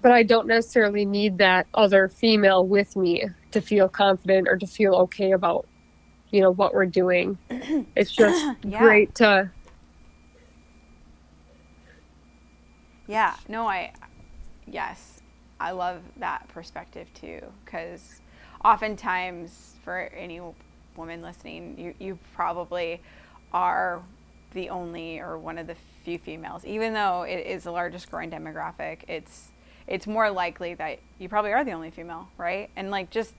but 0.02 0.12
I 0.12 0.22
don't 0.22 0.46
necessarily 0.48 1.04
need 1.04 1.40
that 1.40 1.66
other 1.74 2.10
female 2.10 2.68
with 2.68 2.96
me 2.96 3.24
to 3.50 3.60
feel 3.60 3.90
confident 3.90 4.48
or 4.48 4.56
to 4.56 4.68
feel 4.68 4.94
okay 4.96 5.32
about, 5.32 5.68
you 6.30 6.42
know, 6.42 6.52
what 6.52 6.76
we're 6.76 6.86
doing. 6.86 7.40
It's 7.96 8.12
just 8.12 8.46
Yeah. 8.64 8.82
great 8.82 9.16
to, 9.16 9.52
Yeah, 13.08 13.36
no, 13.48 13.68
I, 13.68 13.94
yes, 14.68 15.22
I 15.60 15.72
love 15.72 16.02
that 16.18 16.48
perspective 16.50 17.12
too, 17.14 17.42
because 17.64 18.22
oftentimes 18.64 19.76
for 19.84 20.02
any 20.16 20.40
woman 20.98 21.22
listening, 21.22 21.78
you, 21.80 22.06
you 22.06 22.20
probably 22.34 23.02
are 23.54 24.02
the 24.54 24.70
only 24.70 25.20
or 25.20 25.38
one 25.38 25.58
of 25.58 25.68
the 25.68 25.76
few 26.04 26.18
females, 26.18 26.66
even 26.66 26.94
though 26.94 27.24
it 27.24 27.46
is 27.48 27.64
the 27.64 27.72
largest 27.72 28.10
growing 28.10 28.32
demographic, 28.32 29.00
it's, 29.08 29.50
it's 29.88 30.08
more 30.08 30.30
likely 30.32 30.74
that 30.76 31.00
you 31.20 31.30
probably 31.30 31.54
are 31.54 31.64
the 31.64 31.72
only 31.72 31.92
female, 31.92 32.28
right? 32.38 32.70
And 32.76 32.92
like 32.92 33.10
just 33.10 33.34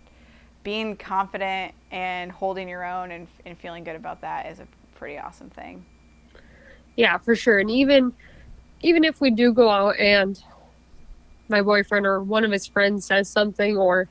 being 0.65 0.97
confident 0.97 1.75
and 1.91 2.33
holding 2.33 2.69
your 2.69 2.85
own 2.85 3.13
and, 3.13 3.29
and 3.47 3.57
feeling 3.59 3.85
good 3.85 3.97
about 3.97 4.21
that 4.23 4.47
is 4.47 4.61
a 4.61 4.67
pretty 4.97 5.19
awesome 5.19 5.51
thing. 5.51 5.85
yeah, 6.97 7.19
for 7.19 7.37
sure. 7.37 7.59
And 7.59 7.71
even, 7.71 8.13
even 8.81 9.05
if 9.05 9.21
we 9.21 9.31
do 9.31 9.53
go 9.53 9.71
out 9.71 9.99
and 9.99 10.43
my 11.49 11.63
boyfriend 11.63 12.07
or 12.07 12.23
one 12.23 12.45
of 12.45 12.51
his 12.51 12.67
friends 12.67 13.07
says 13.07 13.31
something 13.31 13.77
or 13.77 14.09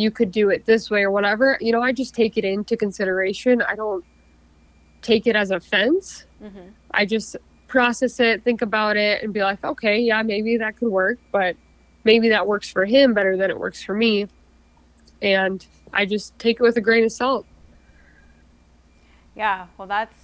you 0.00 0.10
could 0.10 0.30
do 0.30 0.50
it 0.50 0.66
this 0.66 0.90
way 0.90 1.02
or 1.02 1.10
whatever, 1.10 1.58
you 1.60 1.72
know, 1.72 1.82
I 1.82 1.92
just 1.92 2.14
take 2.14 2.36
it 2.36 2.44
into 2.44 2.76
consideration. 2.76 3.62
I 3.62 3.74
don't 3.74 4.04
take 5.02 5.26
it 5.26 5.36
as 5.36 5.50
offense. 5.50 6.24
Mm-hmm. 6.42 6.68
I 6.90 7.06
just 7.06 7.36
process 7.68 8.20
it, 8.20 8.42
think 8.44 8.62
about 8.62 8.96
it, 8.96 9.22
and 9.22 9.32
be 9.32 9.40
like, 9.40 9.62
okay, 9.64 9.98
yeah, 9.98 10.22
maybe 10.22 10.56
that 10.56 10.76
could 10.76 10.90
work, 10.90 11.18
but 11.32 11.56
maybe 12.04 12.28
that 12.30 12.46
works 12.46 12.70
for 12.70 12.84
him 12.84 13.14
better 13.14 13.36
than 13.36 13.50
it 13.50 13.58
works 13.58 13.82
for 13.82 13.94
me. 13.94 14.26
And 15.22 15.64
I 15.92 16.06
just 16.06 16.38
take 16.38 16.60
it 16.60 16.62
with 16.62 16.76
a 16.76 16.80
grain 16.80 17.04
of 17.04 17.12
salt. 17.12 17.46
Yeah, 19.36 19.66
well, 19.78 19.86
that's 19.86 20.16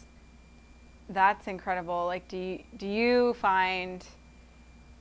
that's 1.09 1.47
incredible. 1.47 2.07
Like, 2.07 2.27
do 2.29 2.37
you, 2.37 2.63
do 2.77 2.87
you 2.87 3.35
find 3.35 4.05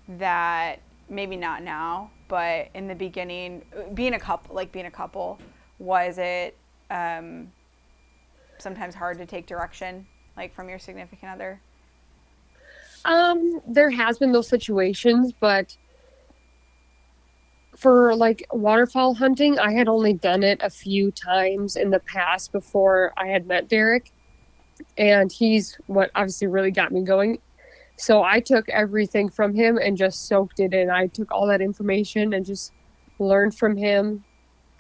that 0.08 0.80
maybe 1.10 1.36
not 1.36 1.64
now, 1.64 2.12
but 2.28 2.70
in 2.74 2.88
the 2.88 2.96
beginning, 2.96 3.64
being 3.94 4.14
a 4.14 4.20
couple, 4.20 4.56
like 4.56 4.72
being 4.72 4.86
a 4.86 4.92
couple, 4.92 5.40
was 5.80 6.18
it 6.18 6.58
um, 6.90 7.52
sometimes 8.58 8.96
hard 8.96 9.18
to 9.18 9.26
take 9.26 9.46
direction, 9.46 10.06
like 10.38 10.54
from 10.54 10.70
your 10.70 10.80
significant 10.80 11.32
other? 11.32 11.62
Um, 13.06 13.62
there 13.68 13.92
has 13.92 14.18
been 14.18 14.32
those 14.32 14.48
situations, 14.48 15.32
but 15.40 15.78
for 17.76 18.16
like 18.16 18.48
waterfowl 18.52 19.14
hunting, 19.14 19.60
I 19.60 19.74
had 19.74 19.88
only 19.88 20.14
done 20.14 20.44
it 20.44 20.60
a 20.64 20.70
few 20.70 21.12
times 21.12 21.76
in 21.76 21.90
the 21.92 22.00
past 22.00 22.52
before 22.52 23.14
I 23.18 23.28
had 23.28 23.46
met 23.48 23.68
Derek. 23.68 24.12
And 24.98 25.32
he's 25.32 25.78
what 25.88 26.10
obviously 26.16 26.48
really 26.48 26.72
got 26.72 26.92
me 26.92 27.02
going. 27.02 27.40
So 27.98 28.24
I 28.24 28.40
took 28.40 28.68
everything 28.70 29.30
from 29.30 29.54
him 29.54 29.78
and 29.78 29.96
just 29.96 30.28
soaked 30.28 30.60
it 30.60 30.74
in. 30.74 30.90
I 30.90 31.08
took 31.08 31.32
all 31.32 31.48
that 31.48 31.62
information 31.62 32.34
and 32.34 32.46
just 32.46 32.74
learned 33.20 33.58
from 33.58 33.78
him, 33.78 34.24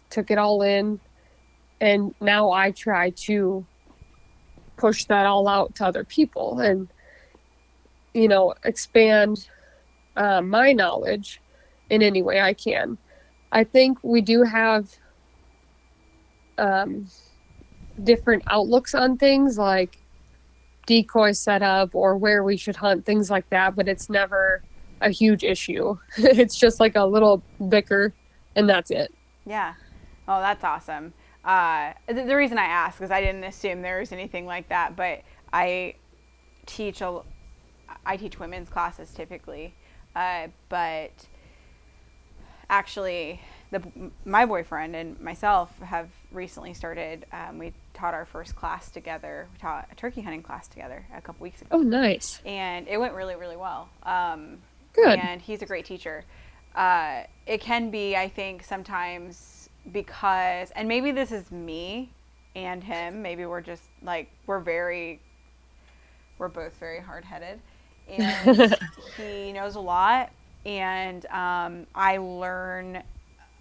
took 0.10 0.32
it 0.32 0.38
all 0.38 0.62
in. 0.62 0.99
And 1.80 2.13
now 2.19 2.51
I 2.51 2.71
try 2.71 3.12
to 3.12 3.65
push 4.78 5.06
that 5.06 5.25
all 5.25 5.47
out 5.47 5.75
to 5.75 5.86
other 5.86 6.04
people 6.04 6.60
and, 6.60 6.88
you 8.13 8.28
know, 8.28 8.54
expand 8.63 9.47
uh, 10.17 10.41
my 10.41 10.73
knowledge 10.73 11.41
in 11.89 12.01
any 12.01 12.21
way 12.21 12.41
I 12.41 12.54
can. 12.54 12.97
I 13.51 13.63
think 13.63 13.97
we 14.04 14.21
do 14.21 14.43
have 14.43 14.89
um, 16.58 17.08
different 18.04 18.43
outlooks 18.47 18.93
on 18.93 19.17
things 19.17 19.58
like 19.58 19.97
decoy 20.86 21.32
setup 21.32 21.95
or 21.95 22.17
where 22.17 22.43
we 22.43 22.58
should 22.58 22.76
hunt, 22.76 23.06
things 23.06 23.30
like 23.30 23.50
that, 23.50 23.76
but 23.76 23.88
it's 23.88 24.10
never 24.10 24.63
a 25.02 25.10
huge 25.10 25.43
issue. 25.43 25.98
it's 26.17 26.58
just 26.58 26.80
like 26.80 26.95
a 26.95 27.06
little 27.06 27.41
bicker, 27.69 28.13
and 28.56 28.69
that's 28.69 28.91
it. 28.91 29.13
Yeah. 29.45 29.74
Oh, 30.28 30.39
that's 30.39 30.63
awesome. 30.63 31.13
Uh, 31.43 31.93
the, 32.08 32.24
the 32.24 32.36
reason 32.36 32.58
I 32.58 32.65
ask 32.65 33.02
is 33.02 33.12
I 33.12 33.21
didn't 33.21 33.43
assume 33.43 33.82
there 33.82 34.00
was 34.00 34.12
anything 34.12 34.45
like 34.45 34.69
that, 34.69 34.95
but 34.95 35.21
I 35.54 35.95
teach 36.65 37.02
a, 37.02 37.21
I 38.06 38.17
teach 38.17 38.39
women's 38.39 38.69
classes 38.69 39.12
typically, 39.13 39.76
uh, 40.15 40.48
but 40.69 41.28
actually, 42.69 43.41
the 43.71 43.82
my 44.26 44.45
boyfriend 44.45 44.95
and 44.95 45.19
myself 45.19 45.78
have 45.80 46.10
recently 46.32 46.74
started. 46.74 47.26
Um, 47.32 47.60
we 47.60 47.74
taught 47.95 48.13
our 48.13 48.25
first 48.25 48.55
class 48.55 48.91
together. 48.91 49.47
We 49.53 49.58
taught 49.60 49.88
a 49.91 49.95
turkey 49.95 50.21
hunting 50.21 50.43
class 50.43 50.67
together 50.67 51.05
a 51.15 51.21
couple 51.21 51.43
weeks 51.43 51.62
ago, 51.62 51.69
Oh, 51.71 51.81
nice. 51.81 52.41
and 52.45 52.88
it 52.88 52.97
went 52.97 53.13
really, 53.13 53.36
really 53.36 53.55
well. 53.58 53.89
Um, 54.03 54.60
Good. 54.93 55.17
and 55.19 55.41
he's 55.41 55.62
a 55.62 55.65
great 55.65 55.86
teacher. 55.86 56.23
Uh, 56.75 57.23
it 57.47 57.62
can 57.62 57.89
be, 57.89 58.15
I 58.15 58.27
think, 58.27 58.63
sometimes 58.63 59.69
because, 59.91 60.71
and 60.71 60.88
maybe 60.88 61.12
this 61.12 61.31
is 61.31 61.49
me 61.51 62.12
and 62.55 62.84
him. 62.84 63.21
Maybe 63.21 63.45
we're 63.45 63.62
just 63.62 63.84
like 64.01 64.29
we're 64.45 64.60
very, 64.60 65.21
we're 66.38 66.47
both 66.49 66.73
very 66.79 66.99
hard 66.99 67.23
headed, 67.23 67.60
and 68.10 68.75
he 69.17 69.51
knows 69.53 69.75
a 69.75 69.79
lot, 69.79 70.31
and 70.65 71.25
um, 71.27 71.88
I 71.95 72.17
learn 72.17 73.01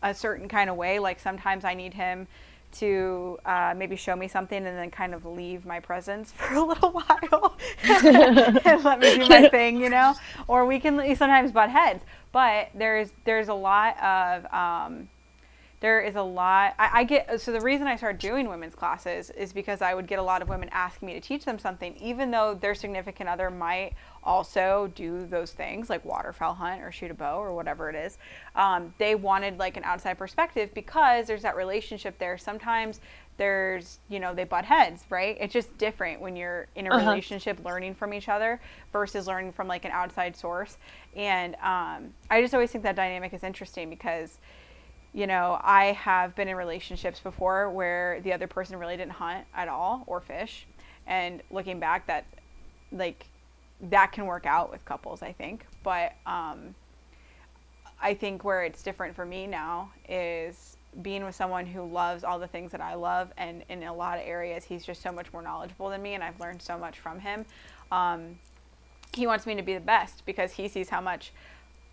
a 0.02 0.12
certain 0.14 0.48
kind 0.48 0.68
of 0.68 0.76
way. 0.76 0.98
Like 0.98 1.20
sometimes 1.20 1.64
I 1.64 1.74
need 1.74 1.94
him 1.94 2.26
to 2.74 3.38
uh, 3.44 3.74
maybe 3.76 3.96
show 3.96 4.16
me 4.16 4.28
something 4.28 4.58
and 4.66 4.76
then 4.76 4.90
kind 4.90 5.14
of 5.14 5.24
leave 5.24 5.64
my 5.64 5.80
presence 5.80 6.32
for 6.36 6.54
a 6.54 6.64
little 6.64 6.90
while 6.90 7.56
and 7.84 8.84
let 8.84 9.00
me 9.00 9.18
do 9.18 9.28
my 9.28 9.48
thing, 9.48 9.76
you 9.80 9.90
know. 9.90 10.14
Or 10.48 10.66
we 10.66 10.78
can 10.80 10.96
sometimes 11.16 11.52
butt 11.52 11.70
heads, 11.70 12.04
but 12.32 12.70
there's 12.74 13.10
there's 13.24 13.48
a 13.48 13.54
lot 13.54 13.96
of 14.02 14.46
um, 14.52 15.08
there 15.84 16.00
is 16.00 16.16
a 16.16 16.22
lot 16.22 16.74
I, 16.78 17.00
I, 17.00 17.04
get 17.04 17.38
so 17.42 17.52
the 17.52 17.60
reason 17.60 17.86
i 17.86 17.94
started 17.94 18.18
doing 18.18 18.48
women's 18.48 18.74
classes 18.74 19.28
is 19.28 19.52
because 19.52 19.82
i 19.82 19.92
would 19.92 20.06
get 20.06 20.18
a 20.18 20.22
lot 20.22 20.40
of 20.40 20.48
women 20.48 20.70
asking 20.72 21.04
me 21.06 21.12
to 21.12 21.20
teach 21.20 21.44
them 21.44 21.58
something 21.58 21.94
even 21.98 22.30
though 22.30 22.54
their 22.54 22.74
significant 22.74 23.28
other 23.28 23.50
might 23.50 23.92
also 24.24 24.90
do 24.94 25.26
those 25.26 25.52
things 25.52 25.90
like 25.90 26.04
waterfowl 26.04 26.54
hunt 26.54 26.82
or 26.82 26.90
shoot 26.90 27.10
a 27.10 27.14
bow 27.14 27.38
or 27.38 27.54
whatever 27.54 27.88
it 27.88 27.96
is. 27.96 28.18
Um, 28.56 28.94
they 28.98 29.14
wanted 29.14 29.58
like 29.58 29.76
an 29.76 29.84
outside 29.84 30.18
perspective 30.18 30.72
because 30.74 31.26
there's 31.26 31.42
that 31.42 31.56
relationship 31.56 32.18
there. 32.18 32.38
Sometimes 32.38 33.00
there's 33.36 33.98
you 34.08 34.20
know 34.20 34.32
they 34.32 34.44
butt 34.44 34.64
heads 34.64 35.04
right? 35.10 35.36
It's 35.40 35.52
just 35.52 35.76
different 35.76 36.20
when 36.20 36.36
you're 36.36 36.66
in 36.76 36.86
a 36.86 36.90
uh-huh. 36.90 37.10
relationship 37.10 37.62
learning 37.64 37.94
from 37.94 38.14
each 38.14 38.28
other 38.28 38.60
versus 38.92 39.26
learning 39.26 39.52
from 39.52 39.68
like 39.68 39.84
an 39.84 39.90
outside 39.92 40.36
source. 40.36 40.78
And 41.14 41.54
um, 41.56 42.14
i 42.30 42.40
just 42.40 42.54
always 42.54 42.70
think 42.70 42.84
that 42.84 42.96
dynamic 42.96 43.32
is 43.34 43.44
interesting 43.44 43.90
because 43.90 44.38
you 45.14 45.28
know, 45.28 45.58
I 45.62 45.92
have 45.92 46.34
been 46.34 46.48
in 46.48 46.56
relationships 46.56 47.20
before 47.20 47.70
where 47.70 48.20
the 48.22 48.32
other 48.32 48.48
person 48.48 48.76
really 48.76 48.96
didn't 48.96 49.12
hunt 49.12 49.46
at 49.54 49.68
all 49.68 50.02
or 50.06 50.20
fish. 50.20 50.66
And 51.06 51.40
looking 51.50 51.78
back, 51.78 52.08
that 52.08 52.26
like 52.90 53.26
that 53.80 54.12
can 54.12 54.26
work 54.26 54.44
out 54.44 54.72
with 54.72 54.84
couples, 54.84 55.22
I 55.22 55.32
think. 55.32 55.66
But 55.84 56.14
um, 56.26 56.74
I 58.02 58.14
think 58.14 58.42
where 58.42 58.64
it's 58.64 58.82
different 58.82 59.14
for 59.14 59.24
me 59.24 59.46
now 59.46 59.90
is 60.08 60.76
being 61.02 61.24
with 61.24 61.34
someone 61.34 61.66
who 61.66 61.84
loves 61.84 62.24
all 62.24 62.38
the 62.38 62.46
things 62.46 62.72
that 62.72 62.80
I 62.80 62.94
love, 62.94 63.32
and 63.36 63.64
in 63.68 63.82
a 63.82 63.94
lot 63.94 64.18
of 64.18 64.26
areas, 64.26 64.64
he's 64.64 64.84
just 64.84 65.02
so 65.02 65.10
much 65.12 65.32
more 65.32 65.42
knowledgeable 65.42 65.90
than 65.90 66.02
me, 66.02 66.14
and 66.14 66.22
I've 66.22 66.38
learned 66.38 66.62
so 66.62 66.78
much 66.78 67.00
from 67.00 67.18
him. 67.18 67.44
Um, 67.90 68.38
he 69.12 69.26
wants 69.26 69.46
me 69.46 69.54
to 69.56 69.62
be 69.62 69.74
the 69.74 69.80
best 69.80 70.24
because 70.24 70.52
he 70.52 70.68
sees 70.68 70.88
how 70.88 71.00
much 71.00 71.32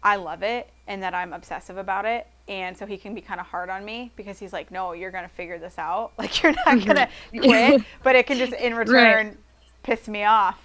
I 0.04 0.16
love 0.16 0.44
it 0.44 0.70
and 0.88 1.02
that 1.04 1.14
I'm 1.14 1.34
obsessive 1.34 1.78
about 1.78 2.06
it. 2.06 2.28
And 2.52 2.78
so 2.78 2.86
he 2.86 2.98
can 2.98 3.16
be 3.16 3.22
kind 3.22 3.40
of 3.40 3.46
hard 3.46 3.70
on 3.70 3.86
me 3.86 4.12
because 4.18 4.38
he's 4.38 4.52
like, 4.52 4.72
no, 4.72 4.92
you're 4.92 5.10
going 5.10 5.24
to 5.24 5.34
figure 5.34 5.58
this 5.58 5.80
out. 5.80 6.12
Like, 6.18 6.44
you're 6.44 6.52
not 6.52 6.66
mm-hmm. 6.66 6.92
going 6.92 7.08
to 7.34 7.40
quit. 7.40 7.82
but 8.04 8.18
it 8.18 8.28
can 8.28 8.38
just, 8.38 8.52
in 8.52 8.76
return, 8.76 9.28
right. 9.28 9.38
piss 9.84 10.10
me 10.10 10.26
off. 10.26 10.62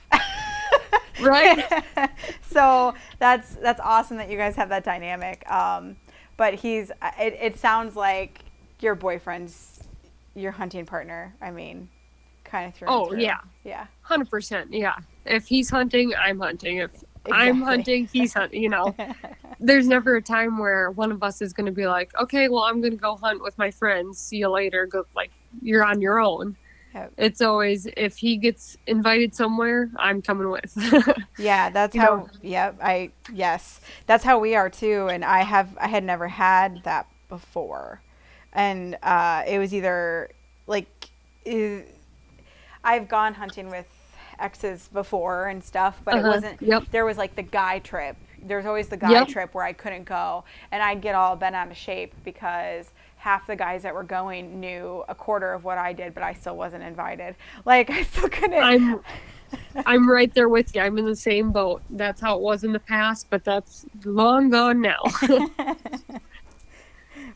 right. 1.22 1.85
so 2.51 2.92
that's, 3.20 3.55
that's 3.55 3.79
awesome 3.81 4.16
that 4.16 4.29
you 4.29 4.37
guys 4.37 4.57
have 4.57 4.68
that 4.70 4.83
dynamic. 4.83 5.49
Um, 5.49 5.96
but 6.37 6.55
he's, 6.55 6.90
it, 7.20 7.38
it 7.40 7.59
sounds 7.59 7.94
like 7.94 8.40
your 8.81 8.96
boyfriend's 8.96 9.85
your 10.35 10.51
hunting 10.51 10.87
partner. 10.87 11.35
I 11.40 11.53
mean, 11.53 11.88
kind 12.42 12.66
of 12.66 12.75
through. 12.75 12.88
Oh, 12.88 13.11
through. 13.11 13.20
yeah. 13.20 13.38
Yeah. 13.62 13.87
100%. 14.09 14.66
Yeah. 14.70 14.96
If 15.25 15.46
he's 15.46 15.70
hunting, 15.70 16.12
I'm 16.18 16.40
hunting. 16.40 16.79
If 16.79 16.90
Exactly. 17.27 17.49
I'm 17.49 17.62
hunting, 17.62 18.09
he's 18.12 18.33
hunting, 18.33 18.62
you 18.62 18.69
know. 18.69 18.95
There's 19.61 19.87
never 19.87 20.17
a 20.17 20.23
time 20.23 20.59
where 20.59 20.91
one 20.91 21.11
of 21.11 21.23
us 21.23 21.41
is 21.41 21.53
going 21.53 21.67
to 21.67 21.73
be 21.73 21.87
like, 21.87 22.15
okay, 22.21 22.49
well, 22.49 22.65
I'm 22.65 22.81
going 22.81 22.93
to 22.93 22.99
go 22.99 23.17
hunt 23.17 23.43
with 23.43 23.57
my 23.59 23.71
friends. 23.71 24.19
See 24.19 24.39
you 24.39 24.49
later. 24.49 24.87
Go, 24.87 25.07
like, 25.15 25.31
you're 25.62 25.85
on 25.85 26.01
your 26.01 26.21
own. 26.21 26.57
Yep. 26.95 27.12
It's 27.19 27.41
always, 27.43 27.87
if 27.97 28.17
he 28.17 28.37
gets 28.37 28.77
invited 28.87 29.35
somewhere, 29.35 29.91
I'm 29.97 30.23
coming 30.23 30.51
with. 30.51 30.73
yeah, 31.39 31.69
that's 31.69 31.95
you 31.95 32.01
how, 32.01 32.17
know? 32.17 32.29
yep, 32.43 32.79
I, 32.83 33.11
yes. 33.33 33.81
That's 34.07 34.25
how 34.25 34.39
we 34.39 34.55
are 34.55 34.71
too. 34.71 35.09
And 35.09 35.25
I 35.25 35.43
have, 35.43 35.77
I 35.79 35.89
had 35.89 36.05
never 36.05 36.29
had 36.29 36.83
that 36.85 37.07
before. 37.29 38.01
And 38.53 38.97
uh, 39.03 39.43
it 39.47 39.59
was 39.59 39.75
either 39.75 40.31
like, 40.67 41.11
I've 42.85 43.09
gone 43.09 43.35
hunting 43.35 43.69
with 43.69 43.87
exes 44.38 44.88
before 44.92 45.46
and 45.46 45.62
stuff, 45.62 46.01
but 46.05 46.14
uh-huh. 46.14 46.27
it 46.27 46.31
wasn't. 46.31 46.62
Yep. 46.62 46.85
There 46.90 47.05
was 47.05 47.16
like 47.16 47.37
the 47.37 47.42
guy 47.42 47.79
trip. 47.81 48.16
There's 48.42 48.66
always 48.66 48.88
the 48.88 48.96
guy 48.96 49.11
yep. 49.11 49.29
trip 49.29 49.55
where 49.55 49.64
I 49.64 49.72
couldn't 49.72 50.05
go, 50.05 50.44
and 50.70 50.83
I'd 50.83 51.01
get 51.01 51.14
all 51.14 51.37
bent 51.37 51.57
out 51.57 51.70
of 51.70 51.77
shape 51.77 52.14
because 52.25 52.90
half 53.16 53.46
the 53.46 53.57
guys 53.57 53.83
that 53.83 53.92
were 53.92 54.05
going 54.05 54.61
knew 54.61 55.03
a 55.09 55.14
quarter 55.14 55.53
of 55.53 55.64
what 55.64 55.79
I 55.79 55.92
did, 55.92 56.14
but 56.14 56.22
I 56.22 56.33
still 56.33 56.57
wasn't 56.57 56.85
invited. 56.85 57.35
Like 57.64 57.90
I 57.99 58.05
still 58.05 58.29
couldn't. 58.29 58.62
I'm, 58.62 59.01
I'm 59.87 60.09
right 60.09 60.33
there 60.33 60.49
with 60.49 60.75
you. 60.75 60.83
I'm 60.83 60.96
in 60.99 61.07
the 61.07 61.16
same 61.16 61.51
boat. 61.51 61.83
That's 61.90 62.20
how 62.20 62.37
it 62.37 62.42
was 62.42 62.64
in 62.64 62.72
the 62.72 62.81
past, 62.81 63.27
but 63.31 63.44
that's 63.44 63.85
long 64.05 64.51
gone 64.51 64.81
now. 64.81 65.03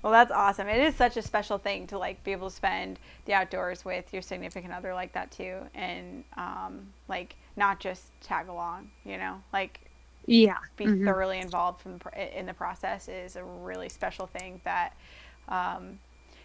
Well, 0.03 0.13
that's 0.13 0.33
awesome. 0.33 0.69
It 0.69 0.81
is 0.81 0.97
such 0.97 1.17
a 1.17 1.23
special 1.23 1.59
thing 1.59 1.87
to 1.89 1.99
like 1.99 2.23
be 2.25 2.33
able 2.33 2.49
to 2.49 2.57
spend 2.57 2.99
the 3.27 3.35
outdoors 3.35 3.85
with 3.85 4.13
your 4.13 4.23
significant 4.23 4.73
other 4.73 4.95
like 4.95 5.13
that 5.13 5.31
too, 5.31 5.59
and 5.75 6.25
um, 6.37 6.93
like 7.09 7.37
not 7.57 7.81
just 7.81 8.05
tag 8.23 8.49
along. 8.49 8.91
You 9.05 9.19
know, 9.19 9.43
like 9.53 9.81
yeah, 10.27 10.59
be 10.77 10.87
mm-hmm. 10.87 11.05
thoroughly 11.05 11.41
involved 11.41 11.83
from 11.83 11.99
the, 11.99 12.39
in 12.39 12.47
the 12.47 12.55
process 12.55 13.09
is 13.09 13.37
a 13.37 13.45
really 13.45 13.89
special 13.91 14.27
thing. 14.27 14.61
That 14.65 14.95
um, 15.49 15.99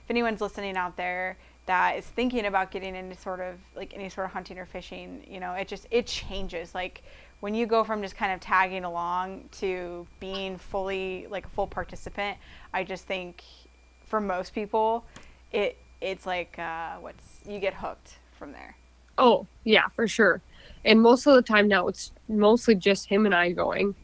if 0.03 0.09
anyone's 0.09 0.41
listening 0.41 0.75
out 0.75 0.97
there 0.97 1.37
that 1.65 1.97
is 1.97 2.05
thinking 2.05 2.45
about 2.45 2.71
getting 2.71 2.95
into 2.95 3.15
sort 3.15 3.39
of 3.39 3.55
like 3.75 3.93
any 3.95 4.09
sort 4.09 4.25
of 4.25 4.33
hunting 4.33 4.57
or 4.57 4.65
fishing, 4.65 5.25
you 5.27 5.39
know, 5.39 5.53
it 5.53 5.67
just 5.67 5.87
it 5.91 6.05
changes 6.07 6.75
like 6.75 7.03
when 7.39 7.54
you 7.54 7.65
go 7.65 7.84
from 7.84 8.02
just 8.02 8.15
kind 8.15 8.32
of 8.32 8.39
tagging 8.39 8.84
along 8.84 9.50
to 9.60 10.08
being 10.19 10.58
fully 10.58 11.28
like 11.30 11.45
a 11.45 11.50
full 11.50 11.67
participant, 11.67 12.38
I 12.74 12.84
just 12.84 13.06
think 13.06 13.43
for 14.06 14.21
most 14.21 14.54
people, 14.54 15.06
it 15.52 15.78
it's 16.02 16.26
like 16.26 16.58
uh, 16.60 16.95
what's 17.00 17.41
you 17.48 17.60
get 17.60 17.74
hooked 17.74 18.17
from 18.38 18.52
there. 18.52 18.76
Oh 19.17 19.48
yeah, 19.63 19.88
for 19.95 20.08
sure. 20.08 20.41
And 20.84 21.02
most 21.02 21.26
of 21.26 21.36
the 21.36 21.41
time 21.41 21.67
now, 21.67 21.88
it's 21.88 22.12
mostly 22.28 22.76
just 22.76 23.08
him 23.08 23.26
and 23.26 23.34
I 23.34 23.52
going. 23.52 23.95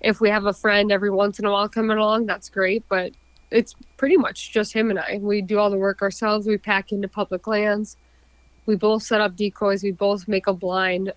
If 0.00 0.20
we 0.20 0.30
have 0.30 0.46
a 0.46 0.52
friend 0.52 0.92
every 0.92 1.10
once 1.10 1.38
in 1.38 1.44
a 1.44 1.50
while 1.50 1.68
coming 1.68 1.96
along, 1.96 2.26
that's 2.26 2.48
great. 2.50 2.84
But 2.88 3.12
it's 3.50 3.74
pretty 3.96 4.16
much 4.16 4.52
just 4.52 4.72
him 4.72 4.90
and 4.90 4.98
I. 4.98 5.18
We 5.20 5.42
do 5.42 5.58
all 5.58 5.70
the 5.70 5.78
work 5.78 6.02
ourselves. 6.02 6.46
We 6.46 6.58
pack 6.58 6.92
into 6.92 7.08
public 7.08 7.46
lands. 7.46 7.96
We 8.66 8.76
both 8.76 9.02
set 9.02 9.20
up 9.20 9.36
decoys. 9.36 9.82
We 9.82 9.92
both 9.92 10.28
make 10.28 10.46
a 10.46 10.52
blind 10.52 11.12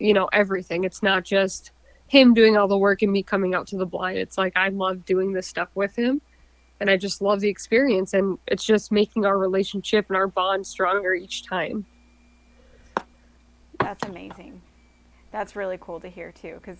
you 0.00 0.14
know, 0.14 0.28
everything. 0.32 0.84
It's 0.84 1.02
not 1.02 1.24
just 1.24 1.70
him 2.08 2.34
doing 2.34 2.56
all 2.56 2.66
the 2.66 2.76
work 2.76 3.02
and 3.02 3.12
me 3.12 3.22
coming 3.22 3.54
out 3.54 3.68
to 3.68 3.76
the 3.76 3.86
blind. 3.86 4.18
It's 4.18 4.36
like 4.36 4.56
I 4.56 4.68
love 4.68 5.04
doing 5.04 5.32
this 5.32 5.46
stuff 5.46 5.68
with 5.74 5.94
him 5.94 6.20
and 6.80 6.90
I 6.90 6.96
just 6.96 7.20
love 7.20 7.40
the 7.40 7.48
experience 7.48 8.14
and 8.14 8.38
it's 8.46 8.64
just 8.64 8.90
making 8.90 9.26
our 9.26 9.38
relationship 9.38 10.06
and 10.08 10.16
our 10.16 10.26
bond 10.26 10.66
stronger 10.66 11.14
each 11.14 11.46
time. 11.46 11.84
That's 13.78 14.04
amazing. 14.06 14.60
That's 15.30 15.54
really 15.54 15.78
cool 15.80 16.00
to 16.00 16.08
hear 16.08 16.32
too 16.32 16.58
cuz 16.64 16.78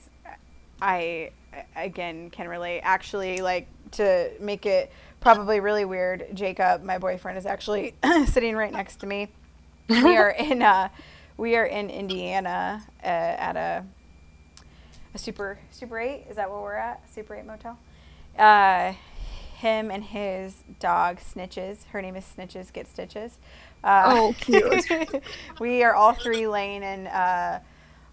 I 0.82 1.30
again 1.76 2.30
can 2.30 2.48
relate 2.48 2.80
actually 2.80 3.42
like 3.42 3.68
to 3.92 4.30
make 4.40 4.66
it 4.66 4.90
probably 5.20 5.60
really 5.60 5.84
weird. 5.84 6.26
Jacob, 6.34 6.82
my 6.82 6.98
boyfriend 6.98 7.38
is 7.38 7.46
actually 7.46 7.94
sitting 8.26 8.56
right 8.56 8.72
next 8.72 8.96
to 8.96 9.06
me. 9.06 9.28
We 9.88 10.16
are 10.16 10.30
in 10.50 10.62
uh 10.62 10.88
we 11.40 11.56
are 11.56 11.64
in 11.64 11.88
Indiana 11.88 12.84
uh, 13.02 13.06
at 13.06 13.56
a 13.56 13.84
a 15.14 15.18
super 15.18 15.58
super 15.70 15.98
eight. 15.98 16.26
Is 16.28 16.36
that 16.36 16.50
where 16.50 16.60
we're 16.60 16.74
at? 16.74 17.02
Super 17.10 17.34
eight 17.34 17.46
motel. 17.46 17.78
Uh, 18.38 18.92
him 19.56 19.90
and 19.90 20.04
his 20.04 20.62
dog 20.78 21.18
Snitches. 21.18 21.84
Her 21.86 22.02
name 22.02 22.14
is 22.14 22.24
Snitches 22.24 22.70
Get 22.70 22.86
Stitches. 22.86 23.38
Uh, 23.82 24.02
oh, 24.06 24.34
cute. 24.38 24.86
we 25.60 25.82
are 25.82 25.94
all 25.94 26.12
three 26.12 26.46
laying 26.46 26.82
in 26.82 27.06
uh, 27.06 27.60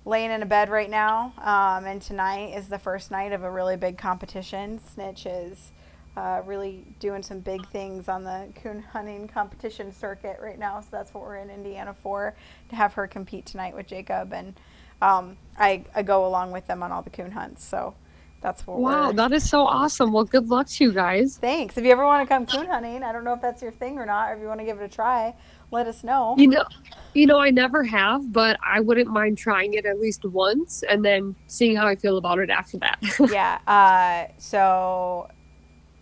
laying 0.05 0.31
in 0.31 0.41
a 0.41 0.45
bed 0.45 0.69
right 0.69 0.89
now, 0.89 1.33
um, 1.39 1.85
and 1.85 2.01
tonight 2.01 2.55
is 2.55 2.69
the 2.69 2.79
first 2.79 3.11
night 3.11 3.33
of 3.33 3.43
a 3.43 3.51
really 3.51 3.75
big 3.75 3.97
competition. 3.97 4.79
Snitch 4.93 5.25
is 5.25 5.73
uh, 6.17 6.41
really 6.45 6.83
doing 6.99 7.21
some 7.21 7.39
big 7.39 7.65
things 7.69 8.09
on 8.09 8.23
the 8.23 8.47
coon 8.55 8.81
hunting 8.81 9.27
competition 9.27 9.93
circuit 9.93 10.39
right 10.41 10.57
now. 10.57 10.81
So 10.81 10.87
that's 10.91 11.13
what 11.13 11.23
we're 11.23 11.35
in 11.35 11.51
Indiana 11.51 11.93
for 11.93 12.35
to 12.69 12.75
have 12.75 12.93
her 12.93 13.05
compete 13.05 13.45
tonight 13.45 13.75
with 13.75 13.85
Jacob, 13.85 14.33
and 14.33 14.59
um, 14.99 15.37
I, 15.59 15.83
I 15.93 16.01
go 16.01 16.25
along 16.25 16.51
with 16.51 16.65
them 16.65 16.81
on 16.81 16.91
all 16.91 17.03
the 17.03 17.11
coon 17.11 17.29
hunts. 17.29 17.63
So 17.63 17.93
that's 18.41 18.65
what. 18.65 18.79
Wow, 18.79 19.11
that 19.11 19.31
is 19.31 19.47
so 19.47 19.61
awesome. 19.61 20.11
Well, 20.11 20.23
good 20.23 20.49
luck 20.49 20.65
to 20.69 20.85
you 20.85 20.91
guys. 20.91 21.37
Thanks. 21.37 21.77
If 21.77 21.85
you 21.85 21.91
ever 21.91 22.03
want 22.03 22.27
to 22.27 22.33
come 22.33 22.47
coon 22.47 22.65
hunting, 22.65 23.03
I 23.03 23.11
don't 23.11 23.23
know 23.23 23.33
if 23.33 23.41
that's 23.41 23.61
your 23.61 23.71
thing 23.71 23.99
or 23.99 24.05
not, 24.07 24.31
or 24.31 24.33
if 24.33 24.41
you 24.41 24.47
want 24.47 24.59
to 24.59 24.65
give 24.65 24.81
it 24.81 24.83
a 24.83 24.89
try, 24.89 25.35
let 25.69 25.85
us 25.85 26.03
know. 26.03 26.33
You 26.39 26.47
know, 26.47 26.65
you 27.13 27.27
know, 27.27 27.37
I 27.37 27.51
never 27.51 27.83
have, 27.83 28.33
but 28.33 28.57
I 28.65 28.79
wouldn't 28.79 29.09
mind 29.09 29.37
trying 29.37 29.75
it 29.75 29.85
at 29.85 29.99
least 29.99 30.25
once 30.25 30.81
and 30.81 31.05
then 31.05 31.35
seeing 31.45 31.75
how 31.75 31.85
I 31.85 31.95
feel 31.95 32.17
about 32.17 32.39
it 32.39 32.49
after 32.49 32.79
that. 32.79 32.97
yeah. 33.31 33.59
Uh, 33.67 34.33
so 34.39 35.29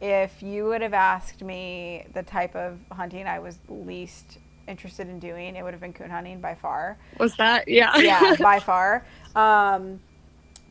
if 0.02 0.44
you 0.44 0.66
would 0.66 0.82
have 0.82 0.94
asked 0.94 1.42
me 1.42 2.06
the 2.14 2.24
type 2.24 2.56
of 2.56 2.80
hunting 2.92 3.28
I 3.28 3.40
was 3.40 3.60
least 3.70 4.40
interested 4.68 5.08
in 5.08 5.20
doing, 5.20 5.56
it 5.56 5.64
would 5.64 5.74
have 5.74 5.82
been 5.82 5.94
coon 5.94 6.10
hunting 6.10 6.42
by 6.42 6.56
far. 6.56 6.98
Was 7.20 7.36
that? 7.38 7.68
Yeah. 7.68 7.96
yeah, 7.98 8.36
by 8.40 8.60
far. 8.60 9.06
Um, 9.36 10.00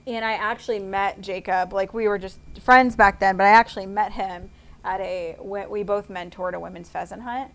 and 0.07 0.25
I 0.25 0.35
actually 0.35 0.79
met 0.79 1.21
Jacob. 1.21 1.73
Like 1.73 1.95
we 1.95 2.09
were 2.09 2.19
just 2.19 2.39
friends 2.61 2.97
back 2.97 3.21
then, 3.21 3.37
but 3.37 3.45
I 3.45 3.51
actually 3.51 3.87
met 3.87 4.13
him 4.13 4.51
at 4.85 5.01
a. 5.01 5.37
We 5.41 5.83
both 5.83 6.09
mentored 6.09 6.55
a 6.55 6.61
women's 6.61 6.89
pheasant 6.89 7.23
hunt. 7.23 7.51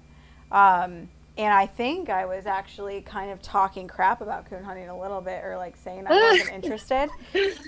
Um, 0.52 1.10
and 1.38 1.54
I 1.54 1.68
think 1.68 2.10
I 2.10 2.26
was 2.26 2.46
actually 2.46 3.02
kind 3.02 3.32
of 3.32 3.42
talking 3.42 3.88
crap 3.88 4.20
about 4.20 4.50
coon 4.50 4.64
hunting 4.64 4.90
a 4.90 5.00
little 5.00 5.22
bit, 5.22 5.44
or 5.44 5.56
like 5.58 5.78
saying 5.78 6.06
I 6.08 6.32
wasn't 6.32 6.52
interested. 6.54 7.10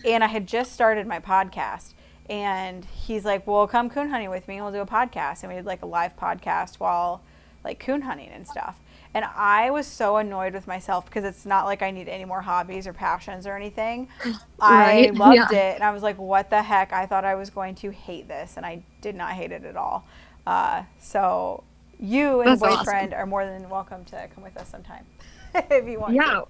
And 0.04 0.24
I 0.24 0.28
had 0.28 0.48
just 0.48 0.74
started 0.74 1.08
my 1.08 1.20
podcast, 1.20 1.94
and 2.32 2.86
he's 2.86 3.26
like, 3.26 3.46
"Well, 3.46 3.68
come 3.68 3.90
coon 3.90 4.10
hunting 4.10 4.30
with 4.30 4.48
me, 4.48 4.56
and 4.56 4.64
we'll 4.64 4.74
do 4.74 4.80
a 4.80 4.86
podcast." 4.86 5.44
And 5.44 5.52
we 5.52 5.58
did 5.58 5.66
like 5.66 5.82
a 5.82 5.86
live 5.86 6.18
podcast 6.18 6.76
while 6.76 7.22
like 7.64 7.80
coon 7.80 8.02
hunting 8.02 8.30
and 8.30 8.48
stuff. 8.48 8.78
And 9.14 9.26
I 9.36 9.70
was 9.70 9.86
so 9.86 10.16
annoyed 10.16 10.54
with 10.54 10.66
myself 10.66 11.04
because 11.06 11.26
it's 11.26 11.46
not 11.46 11.66
like 11.66 11.82
I 11.82 11.92
need 11.92 12.08
any 12.08 12.24
more 12.24 12.42
hobbies 12.42 12.88
or 12.88 12.94
passions 12.94 13.46
or 13.46 13.58
anything. 13.58 14.08
I 14.62 15.12
loved 15.14 15.52
yeah. 15.52 15.72
it, 15.72 15.76
and 15.76 15.84
I 15.84 15.92
was 15.92 16.02
like, 16.02 16.18
"What 16.18 16.50
the 16.50 16.64
heck?" 16.64 16.94
I 16.94 17.06
thought 17.06 17.26
I 17.26 17.36
was 17.36 17.50
going 17.50 17.76
to 17.76 17.92
hate 17.92 18.30
this, 18.30 18.56
and 18.56 18.66
I 18.66 18.82
did 19.02 19.16
not 19.16 19.34
hate 19.34 19.52
it 19.52 19.66
at 19.66 19.76
all. 19.76 20.06
Uh, 20.48 20.84
so 21.00 21.66
you 22.00 22.40
and 22.40 22.50
That's 22.50 22.64
awesome. 22.64 22.78
boyfriend 22.78 23.14
are 23.14 23.26
more 23.26 23.46
than 23.46 23.70
welcome 23.70 24.06
to 24.06 24.28
come 24.34 24.44
with 24.44 24.58
us 24.58 24.70
sometime 24.70 25.06
if 25.54 25.86
you 25.86 26.00
want. 26.00 26.16
Yeah. 26.16 26.42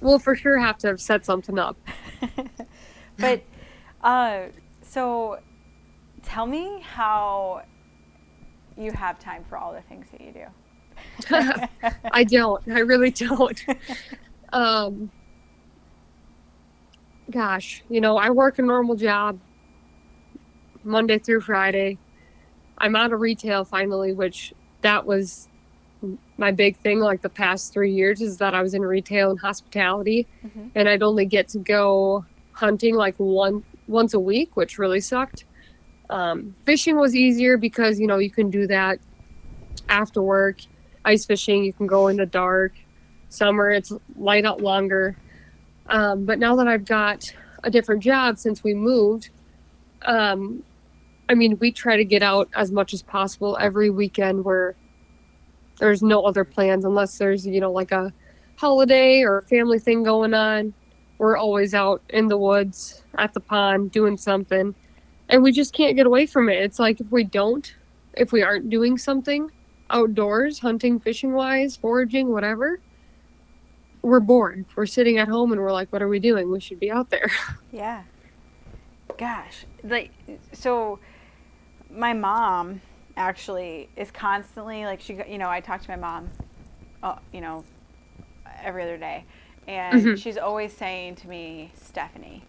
We'll 0.00 0.18
for 0.18 0.34
sure 0.34 0.58
have 0.58 0.78
to 0.78 0.96
set 0.98 1.24
something 1.24 1.58
up. 1.58 1.76
But 3.18 3.42
uh, 4.02 4.42
so, 4.88 5.38
tell 6.22 6.46
me 6.46 6.80
how 6.82 7.62
you 8.76 8.92
have 8.92 9.18
time 9.18 9.44
for 9.48 9.56
all 9.58 9.72
the 9.72 9.82
things 9.82 10.06
that 10.12 10.20
you 10.20 10.32
do. 10.32 11.66
I 12.12 12.24
don't. 12.24 12.62
I 12.68 12.80
really 12.80 13.10
don't. 13.10 13.64
Um, 14.50 15.10
gosh, 17.30 17.82
you 17.90 18.00
know, 18.00 18.16
I 18.16 18.30
work 18.30 18.58
a 18.58 18.62
normal 18.62 18.96
job 18.96 19.38
Monday 20.82 21.18
through 21.18 21.42
Friday. 21.42 21.98
I'm 22.78 22.96
out 22.96 23.12
of 23.12 23.20
retail 23.20 23.64
finally, 23.66 24.14
which 24.14 24.54
that 24.80 25.04
was 25.04 25.48
my 26.38 26.50
big 26.50 26.76
thing 26.78 27.00
like 27.00 27.20
the 27.20 27.28
past 27.28 27.74
three 27.74 27.92
years 27.92 28.22
is 28.22 28.38
that 28.38 28.54
I 28.54 28.62
was 28.62 28.72
in 28.72 28.82
retail 28.82 29.30
and 29.30 29.38
hospitality 29.38 30.26
Mhm. 30.46 30.70
and 30.74 30.88
I'd 30.88 31.02
only 31.02 31.26
get 31.26 31.48
to 31.48 31.58
go 31.58 32.24
hunting 32.52 32.94
like 32.94 33.16
one 33.18 33.64
once 33.88 34.14
a 34.14 34.20
week, 34.20 34.56
which 34.56 34.78
really 34.78 35.00
sucked. 35.00 35.44
Um, 36.10 36.54
fishing 36.64 36.96
was 36.96 37.14
easier 37.14 37.56
because 37.56 37.98
you 37.98 38.06
know 38.06 38.18
you 38.18 38.30
can 38.30 38.50
do 38.50 38.66
that 38.66 38.98
after 39.88 40.22
work. 40.22 40.58
Ice 41.04 41.24
fishing, 41.24 41.64
you 41.64 41.72
can 41.72 41.86
go 41.86 42.08
in 42.08 42.16
the 42.16 42.26
dark. 42.26 42.72
Summer, 43.28 43.70
it's 43.70 43.92
light 44.16 44.44
out 44.44 44.60
longer. 44.60 45.16
Um, 45.86 46.24
but 46.24 46.38
now 46.38 46.56
that 46.56 46.68
I've 46.68 46.84
got 46.84 47.32
a 47.64 47.70
different 47.70 48.02
job 48.02 48.38
since 48.38 48.62
we 48.62 48.74
moved, 48.74 49.30
um, 50.02 50.62
I 51.28 51.34
mean, 51.34 51.58
we 51.58 51.72
try 51.72 51.96
to 51.96 52.04
get 52.04 52.22
out 52.22 52.48
as 52.54 52.70
much 52.72 52.94
as 52.94 53.02
possible 53.02 53.56
every 53.60 53.90
weekend 53.90 54.44
where 54.44 54.76
there's 55.78 56.02
no 56.02 56.22
other 56.22 56.44
plans 56.44 56.84
unless 56.84 57.18
there's, 57.18 57.46
you 57.46 57.60
know, 57.60 57.72
like 57.72 57.92
a 57.92 58.12
holiday 58.56 59.22
or 59.22 59.38
a 59.38 59.42
family 59.42 59.78
thing 59.78 60.02
going 60.02 60.34
on. 60.34 60.74
We're 61.18 61.36
always 61.36 61.74
out 61.74 62.02
in 62.10 62.28
the 62.28 62.38
woods 62.38 63.02
at 63.16 63.34
the 63.34 63.40
pond 63.40 63.90
doing 63.90 64.16
something. 64.16 64.74
And 65.28 65.42
we 65.42 65.52
just 65.52 65.74
can't 65.74 65.96
get 65.96 66.06
away 66.06 66.26
from 66.26 66.48
it. 66.48 66.62
It's 66.62 66.78
like 66.78 67.00
if 67.00 67.10
we 67.10 67.24
don't, 67.24 67.74
if 68.14 68.32
we 68.32 68.42
aren't 68.42 68.70
doing 68.70 68.96
something 68.96 69.50
outdoors, 69.90 70.60
hunting, 70.60 71.00
fishing 71.00 71.32
wise, 71.32 71.76
foraging, 71.76 72.30
whatever, 72.30 72.80
we're 74.02 74.20
bored. 74.20 74.64
We're 74.76 74.86
sitting 74.86 75.18
at 75.18 75.28
home 75.28 75.52
and 75.52 75.60
we're 75.60 75.72
like, 75.72 75.92
what 75.92 76.02
are 76.02 76.08
we 76.08 76.18
doing? 76.18 76.50
We 76.50 76.60
should 76.60 76.80
be 76.80 76.90
out 76.90 77.10
there. 77.10 77.30
Yeah. 77.70 78.04
Gosh, 79.18 79.66
like 79.84 80.10
so 80.52 81.00
my 81.90 82.14
mom 82.14 82.80
actually 83.16 83.88
is 83.96 84.10
constantly 84.10 84.84
like 84.84 85.00
she 85.00 85.20
you 85.28 85.38
know, 85.38 85.50
I 85.50 85.60
talk 85.60 85.82
to 85.82 85.90
my 85.90 85.96
mom 85.96 86.30
uh, 87.02 87.16
you 87.32 87.40
know 87.40 87.64
every 88.62 88.82
other 88.82 88.96
day 88.96 89.24
and 89.68 90.04
Mhm. 90.04 90.18
she's 90.18 90.36
always 90.36 90.72
saying 90.72 91.14
to 91.16 91.28
me, 91.28 91.70
"Stephanie, 91.74 92.42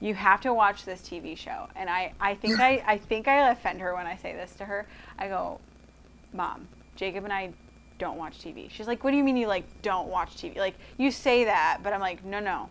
you 0.00 0.14
have 0.14 0.40
to 0.42 0.54
watch 0.54 0.84
this 0.86 1.02
TV 1.02 1.34
show." 1.36 1.68
And 1.76 1.90
I 1.90 2.12
I 2.20 2.34
think 2.34 2.58
I 2.60 2.82
I 2.86 2.96
think 2.96 3.28
I 3.28 3.50
offend 3.50 3.80
her 3.82 3.94
when 3.94 4.06
I 4.06 4.16
say 4.16 4.32
this 4.32 4.54
to 4.56 4.64
her. 4.64 4.86
I 5.18 5.28
go, 5.28 5.60
"Mom, 6.32 6.68
Jacob 6.96 7.24
and 7.24 7.32
I 7.32 7.52
don't 7.98 8.16
watch 8.16 8.38
TV." 8.38 8.70
She's 8.70 8.86
like, 8.86 9.04
"What 9.04 9.10
do 9.10 9.18
you 9.18 9.24
mean 9.24 9.36
you 9.36 9.48
like 9.48 9.82
don't 9.82 10.08
watch 10.08 10.36
TV?" 10.36 10.56
Like 10.56 10.76
you 10.96 11.10
say 11.10 11.44
that, 11.44 11.80
but 11.82 11.92
I'm 11.92 12.00
like, 12.00 12.24
"No, 12.24 12.40
no 12.40 12.70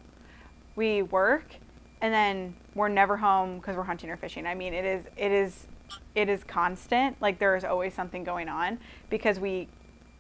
we 0.75 1.01
work 1.01 1.55
and 2.01 2.13
then 2.13 2.55
we're 2.73 2.88
never 2.88 3.17
home 3.17 3.57
because 3.57 3.75
we're 3.75 3.83
hunting 3.83 4.09
or 4.09 4.15
fishing 4.15 4.45
i 4.47 4.55
mean 4.55 4.73
it 4.73 4.85
is 4.85 5.03
it 5.17 5.29
is 5.31 5.67
it 6.15 6.29
is 6.29 6.43
constant 6.45 7.17
like 7.21 7.38
there 7.38 7.53
is 7.57 7.65
always 7.65 7.93
something 7.93 8.23
going 8.23 8.47
on 8.47 8.79
because 9.09 9.41
we 9.41 9.67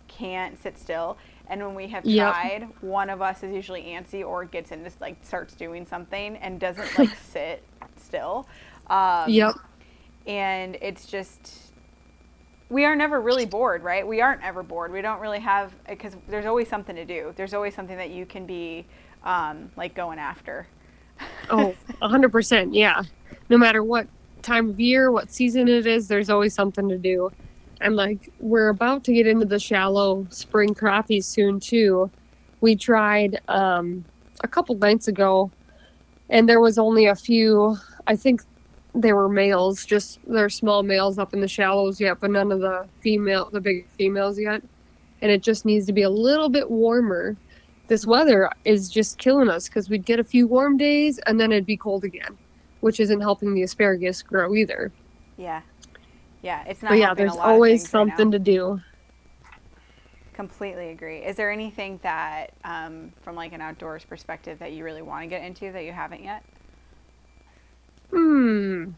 can't 0.09 0.61
sit 0.61 0.77
still 0.77 1.17
and 1.49 1.61
when 1.65 1.75
we 1.75 1.87
have 1.87 2.05
Yep. 2.05 2.33
tried 2.33 2.67
one 2.81 3.09
of 3.09 3.21
us 3.21 3.43
is 3.43 3.53
usually 3.53 3.83
antsy 3.83 4.25
or 4.25 4.45
gets 4.45 4.71
in 4.71 4.83
this 4.83 4.95
like 5.01 5.17
starts 5.23 5.55
doing 5.55 5.85
something 5.85 6.37
and 6.37 6.59
doesn't 6.59 6.97
like 6.97 7.15
sit 7.31 7.63
still 7.97 8.47
um, 8.87 9.29
yep. 9.29 9.53
and 10.27 10.77
it's 10.81 11.05
just 11.07 11.71
we 12.69 12.85
are 12.85 12.95
never 12.95 13.19
really 13.21 13.45
bored 13.45 13.83
right 13.83 14.07
we 14.07 14.21
aren't 14.21 14.43
ever 14.43 14.63
bored 14.63 14.91
we 14.91 15.01
don't 15.01 15.19
really 15.19 15.39
have 15.39 15.73
because 15.87 16.15
there's 16.27 16.45
always 16.45 16.67
something 16.67 16.95
to 16.95 17.05
do 17.05 17.33
there's 17.35 17.53
always 17.53 17.73
something 17.75 17.97
that 17.97 18.09
you 18.11 18.25
can 18.25 18.45
be 18.45 18.85
um, 19.23 19.69
like 19.75 19.93
going 19.95 20.19
after 20.19 20.67
Oh, 21.49 21.75
a 22.01 22.07
100%. 22.07 22.69
Yeah. 22.73 23.03
No 23.49 23.57
matter 23.57 23.83
what 23.83 24.07
time 24.41 24.69
of 24.69 24.79
year, 24.79 25.11
what 25.11 25.31
season 25.31 25.67
it 25.67 25.85
is, 25.85 26.07
there's 26.07 26.29
always 26.29 26.53
something 26.53 26.87
to 26.89 26.97
do. 26.97 27.31
And 27.81 27.95
like, 27.95 28.31
we're 28.39 28.69
about 28.69 29.03
to 29.05 29.13
get 29.13 29.27
into 29.27 29.45
the 29.45 29.59
shallow 29.59 30.27
spring 30.29 30.73
crappies 30.73 31.23
soon, 31.23 31.59
too. 31.59 32.09
We 32.61 32.75
tried 32.75 33.39
um, 33.47 34.03
a 34.43 34.47
couple 34.47 34.75
nights 34.75 35.07
ago, 35.07 35.51
and 36.29 36.47
there 36.47 36.59
was 36.59 36.77
only 36.77 37.05
a 37.05 37.15
few, 37.15 37.77
I 38.07 38.15
think 38.15 38.41
they 38.93 39.13
were 39.13 39.29
males, 39.29 39.85
just 39.85 40.19
they're 40.27 40.49
small 40.49 40.83
males 40.83 41.17
up 41.17 41.33
in 41.33 41.41
the 41.41 41.47
shallows 41.47 42.01
yet, 42.01 42.19
but 42.19 42.31
none 42.31 42.51
of 42.51 42.59
the 42.59 42.87
female, 43.01 43.49
the 43.51 43.61
big 43.61 43.87
females 43.91 44.37
yet. 44.37 44.61
And 45.21 45.31
it 45.31 45.41
just 45.41 45.65
needs 45.65 45.85
to 45.85 45.93
be 45.93 46.01
a 46.01 46.09
little 46.09 46.49
bit 46.49 46.69
warmer 46.69 47.37
this 47.89 48.05
weather 48.05 48.49
is 48.65 48.87
just 48.87 49.17
killing 49.17 49.49
us 49.49 49.67
because 49.67 49.89
we'd 49.89 50.05
get 50.05 50.19
a 50.19 50.23
few 50.23 50.47
warm 50.47 50.77
days 50.77 51.17
and 51.25 51.39
then 51.39 51.51
it'd 51.51 51.65
be 51.65 51.75
cold 51.75 52.03
again, 52.05 52.37
which 52.79 52.99
isn't 52.99 53.19
helping 53.19 53.53
the 53.53 53.63
asparagus 53.63 54.21
grow 54.21 54.55
either. 54.55 54.91
yeah 55.37 55.61
yeah 56.41 56.63
it's 56.65 56.81
not 56.81 56.91
But 56.91 56.97
yeah, 56.99 57.13
there's 57.13 57.35
lot 57.35 57.49
always 57.53 57.81
things 57.81 57.93
right 57.93 58.17
something 58.17 58.31
to 58.31 58.39
do. 58.39 58.81
completely 60.33 60.89
agree 60.91 61.17
is 61.19 61.35
there 61.35 61.51
anything 61.51 61.99
that 62.01 62.51
um, 62.63 63.11
from 63.21 63.35
like 63.35 63.51
an 63.51 63.61
outdoors 63.61 64.05
perspective 64.05 64.57
that 64.59 64.71
you 64.71 64.85
really 64.85 65.01
want 65.01 65.21
to 65.23 65.27
get 65.27 65.43
into 65.43 65.71
that 65.71 65.83
you 65.83 65.91
haven't 65.91 66.23
yet 66.23 66.43
Hmm, 68.11 68.91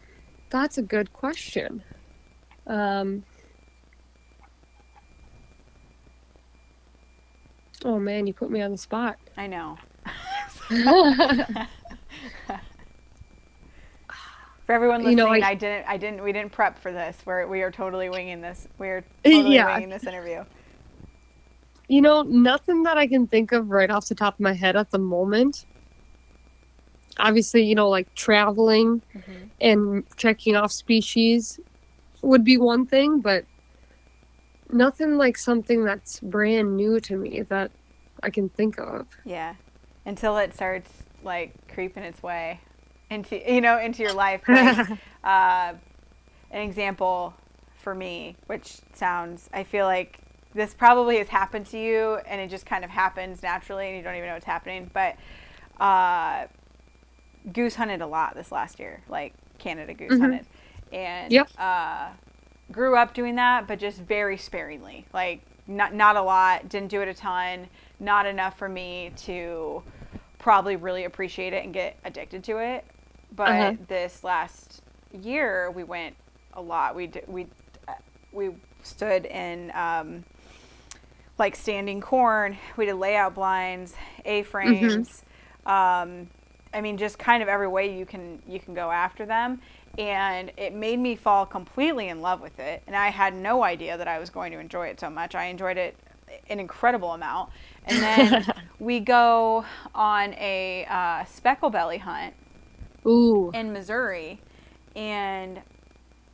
that's 0.50 0.78
a 0.78 0.82
good 0.82 1.12
question. 1.14 1.84
Um, 2.68 3.24
oh 7.84 8.00
man, 8.00 8.28
you 8.28 8.34
put 8.34 8.50
me 8.52 8.62
on 8.62 8.72
the 8.72 8.78
spot. 8.78 9.18
i 9.38 9.48
know 9.48 9.78
for 14.72 14.76
everyone 14.76 15.00
listening 15.04 15.18
You 15.18 15.24
know, 15.26 15.30
I- 15.46 15.50
I, 15.50 15.54
didn't 15.54 15.86
i 15.90 15.98
didn't 15.98 16.24
we 16.24 16.32
didn't 16.32 16.54
prep 16.54 16.80
for 16.80 16.94
this 16.94 17.18
we're 17.26 17.46
we 17.46 17.62
are 17.62 17.72
totally 17.72 18.10
winging 18.10 18.40
this 18.40 18.70
we're 18.78 19.04
totally 19.26 19.56
Yeah. 19.56 19.74
winging 19.74 19.90
this 19.90 20.06
interview 20.06 20.46
You 21.90 22.02
know, 22.02 22.22
nothing 22.22 22.84
that 22.84 22.98
I 22.98 23.06
can 23.06 23.28
think 23.28 23.52
of 23.52 23.70
right 23.70 23.90
off 23.92 24.08
the 24.08 24.16
top 24.16 24.36
of 24.36 24.40
my 24.40 24.54
head 24.54 24.78
at 24.78 24.92
the 24.92 24.98
moment. 24.98 25.66
Obviously, 27.20 27.64
you 27.66 27.76
know, 27.76 27.90
like 27.90 28.08
traveling 28.16 29.02
Mhm. 29.14 29.50
and 29.60 30.04
checking 30.16 30.56
off 30.56 30.72
species 30.72 31.60
would 32.22 32.46
be 32.46 32.58
one 32.58 32.86
thing, 32.86 33.20
but 33.20 33.44
nothing 34.72 35.18
like 35.18 35.38
something 35.38 35.84
that's 35.84 36.22
brand 36.22 36.78
new 36.78 37.02
to 37.02 37.18
me 37.18 37.42
that 37.50 37.72
I 38.24 38.30
can 38.30 38.48
think 38.48 38.80
of. 38.80 39.06
Yeah, 39.26 39.56
until 40.06 40.38
it 40.38 40.54
starts 40.54 40.90
like 41.24 41.52
creeping 41.74 42.04
its 42.04 42.24
way 42.24 42.62
into 43.12 43.38
you 43.54 43.62
know 43.62 43.80
into 43.80 44.04
your 44.04 44.14
life. 44.14 44.44
Like, 44.50 44.86
uh, 45.26 45.74
an 46.52 46.62
example 46.62 47.36
for 47.80 47.96
me, 47.96 48.38
which 48.48 48.78
sounds 48.94 49.50
I 49.54 49.64
feel 49.64 49.88
like 49.88 50.20
this 50.56 50.74
probably 50.74 51.20
has 51.20 51.30
happened 51.30 51.68
to 51.68 51.80
you, 51.80 52.16
and 52.28 52.42
it 52.42 52.50
just 52.50 52.66
kind 52.68 52.86
of 52.86 52.92
happens 52.92 53.44
naturally, 53.44 53.90
and 53.90 53.98
you 53.98 54.04
don't 54.04 54.16
even 54.16 54.28
know 54.30 54.36
what's 54.36 54.46
happening. 54.46 54.92
But 54.94 55.18
uh, 55.80 56.48
goose 57.54 57.76
hunted 57.76 58.02
a 58.02 58.08
lot 58.08 58.36
this 58.36 58.52
last 58.52 58.80
year, 58.80 59.02
like 59.10 59.34
Canada 59.60 59.94
goose 59.94 60.18
Mhm. 60.18 60.20
hunted, 60.20 60.46
and 60.94 61.34
Yep. 61.34 61.50
uh, 61.58 62.10
grew 62.72 62.98
up 62.98 63.14
doing 63.14 63.36
that, 63.38 63.68
but 63.68 63.80
just 63.80 64.00
very 64.00 64.38
sparingly. 64.38 65.06
Like 65.14 65.42
not 65.68 65.94
not 65.94 66.18
a 66.18 66.22
lot. 66.22 66.70
Didn't 66.70 66.90
do 66.90 67.02
it 67.02 67.08
a 67.10 67.14
ton. 67.16 67.68
Not 68.00 68.26
enough 68.26 68.58
for 68.58 68.70
me 68.70 69.14
to 69.18 69.84
probably 70.40 70.76
really 70.76 71.06
appreciate 71.06 71.54
it 71.54 71.64
and 71.64 71.74
get 71.74 71.98
addicted 72.04 72.44
to 72.46 72.58
it. 72.60 72.86
But 73.36 73.72
Uh-huh. 73.72 73.76
this 73.88 74.24
last 74.24 74.82
year, 75.12 75.72
we 75.72 75.84
went 75.84 76.16
a 76.54 76.62
lot. 76.62 76.96
We 76.96 77.08
d- 77.08 77.22
we 77.28 77.48
uh, 77.88 77.94
we 78.32 78.52
stood 78.84 79.26
in 79.26 79.72
um, 79.76 80.24
like 81.38 81.56
standing 81.56 82.02
corn. 82.02 82.58
We 82.78 82.86
did 82.86 82.96
layout 82.96 83.36
blinds, 83.36 83.96
A 84.26 84.44
frames. 84.44 85.24
Um, 85.66 86.30
I 86.74 86.82
mean, 86.82 86.98
just 86.98 87.20
kind 87.20 87.44
of 87.44 87.50
every 87.50 87.68
way 87.68 87.98
you 87.98 88.06
can 88.06 88.42
you 88.48 88.60
can 88.60 88.74
go 88.74 88.92
after 88.92 89.26
them. 89.26 89.62
And 89.98 90.52
it 90.58 90.74
made 90.74 91.00
me 91.00 91.16
fall 91.16 91.46
completely 91.46 92.10
in 92.10 92.22
love 92.22 92.42
with 92.42 92.60
it. 92.60 92.82
And 92.88 92.96
I 92.96 93.10
had 93.10 93.36
no 93.36 93.64
idea 93.64 93.98
that 93.98 94.08
I 94.08 94.20
was 94.20 94.30
going 94.30 94.52
to 94.54 94.60
enjoy 94.60 94.88
it 94.88 95.00
so 95.00 95.10
much. 95.10 95.36
I 95.36 95.46
enjoyed 95.46 95.78
it 95.78 95.98
an 96.50 96.60
incredible 96.60 97.12
amount. 97.12 97.50
And 97.86 98.02
then 98.02 98.46
we 98.80 99.00
go 99.02 99.66
on 99.94 100.34
a 100.36 100.86
uh, 100.90 101.26
speckle 101.26 101.70
belly 101.70 101.98
hunt 101.98 102.34
Ooh. 103.06 103.52
in 103.54 103.74
Missouri, 103.74 104.40
and 104.96 105.62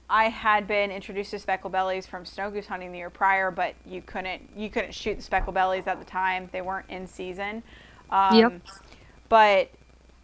I 0.09 0.29
had 0.29 0.67
been 0.67 0.91
introduced 0.91 1.31
to 1.31 1.39
speckle 1.39 1.69
bellies 1.69 2.05
from 2.07 2.25
snow 2.25 2.49
goose 2.49 2.67
hunting 2.67 2.91
the 2.91 2.99
year 2.99 3.09
prior, 3.09 3.51
but 3.51 3.75
you 3.85 4.01
couldn't 4.01 4.41
you 4.55 4.69
couldn't 4.69 4.93
shoot 4.93 5.15
the 5.15 5.21
speckle 5.21 5.53
bellies 5.53 5.87
at 5.87 5.99
the 5.99 6.05
time; 6.05 6.49
they 6.51 6.61
weren't 6.61 6.89
in 6.89 7.07
season. 7.07 7.63
Um, 8.09 8.37
Yep. 8.37 8.61
But 9.29 9.69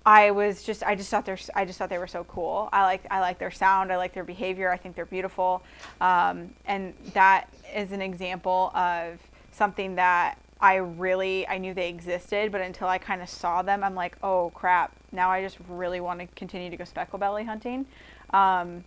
I 0.06 0.32
was 0.32 0.64
just 0.64 0.84
I 0.84 0.96
just 0.96 1.10
thought 1.10 1.26
they're 1.26 1.38
I 1.56 1.66
just 1.66 1.80
thought 1.80 1.89
they 1.89 1.98
were 1.98 2.08
so 2.08 2.24
cool. 2.26 2.70
I 2.74 2.84
like 2.84 3.06
I 3.12 3.20
like 3.20 3.39
their 3.39 3.52
sound. 3.52 3.91
I 3.91 3.98
like 3.98 4.14
their 4.14 4.24
behavior. 4.24 4.72
I 4.72 4.78
think 4.78 4.96
they're 4.96 5.06
beautiful, 5.06 5.64
um, 6.02 6.54
and 6.66 6.94
that 7.14 7.48
is 7.74 7.91
an 7.91 8.02
example 8.02 8.72
of 8.76 9.20
something 9.52 9.96
that 9.96 10.38
I 10.64 10.76
really 10.76 11.45
I 11.45 11.57
knew 11.57 11.74
they 11.74 11.89
existed, 11.89 12.49
but 12.49 12.61
until 12.61 12.88
I 12.88 12.97
kind 12.97 13.22
of 13.22 13.28
saw 13.28 13.61
them, 13.61 13.84
I'm 13.84 13.95
like, 13.95 14.18
oh 14.24 14.49
crap! 14.55 14.95
Now 15.11 15.30
I 15.30 15.41
just 15.43 15.57
really 15.68 15.99
want 15.99 16.22
to 16.22 16.28
continue 16.38 16.70
to 16.70 16.78
go 16.78 16.86
speckle 16.86 17.20
belly 17.20 17.43
hunting. 17.43 17.86
Um, 18.30 18.86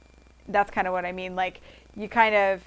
that's 0.49 0.71
kind 0.71 0.87
of 0.87 0.95
what 0.95 1.05
I 1.05 1.13
mean. 1.13 1.37
Like 1.37 1.61
you 1.95 2.09
kind 2.09 2.35
of 2.35 2.63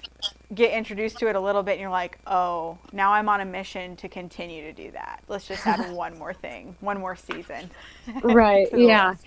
get 0.54 0.72
introduced 0.72 1.18
to 1.18 1.28
it 1.28 1.34
a 1.34 1.40
little 1.40 1.64
bit, 1.64 1.72
and 1.72 1.80
you're 1.80 1.90
like, 1.90 2.20
oh, 2.28 2.78
now 2.92 3.12
I'm 3.12 3.28
on 3.28 3.40
a 3.40 3.44
mission 3.44 3.96
to 3.96 4.08
continue 4.08 4.62
to 4.62 4.72
do 4.72 4.92
that. 4.92 5.24
Let's 5.26 5.48
just 5.48 5.66
add 5.66 5.92
one 5.92 6.16
more 6.16 6.32
thing, 6.32 6.76
one 6.78 7.00
more 7.00 7.16
season. 7.16 7.68
right 8.22 8.68
yeah 8.72 9.10
list. 9.10 9.24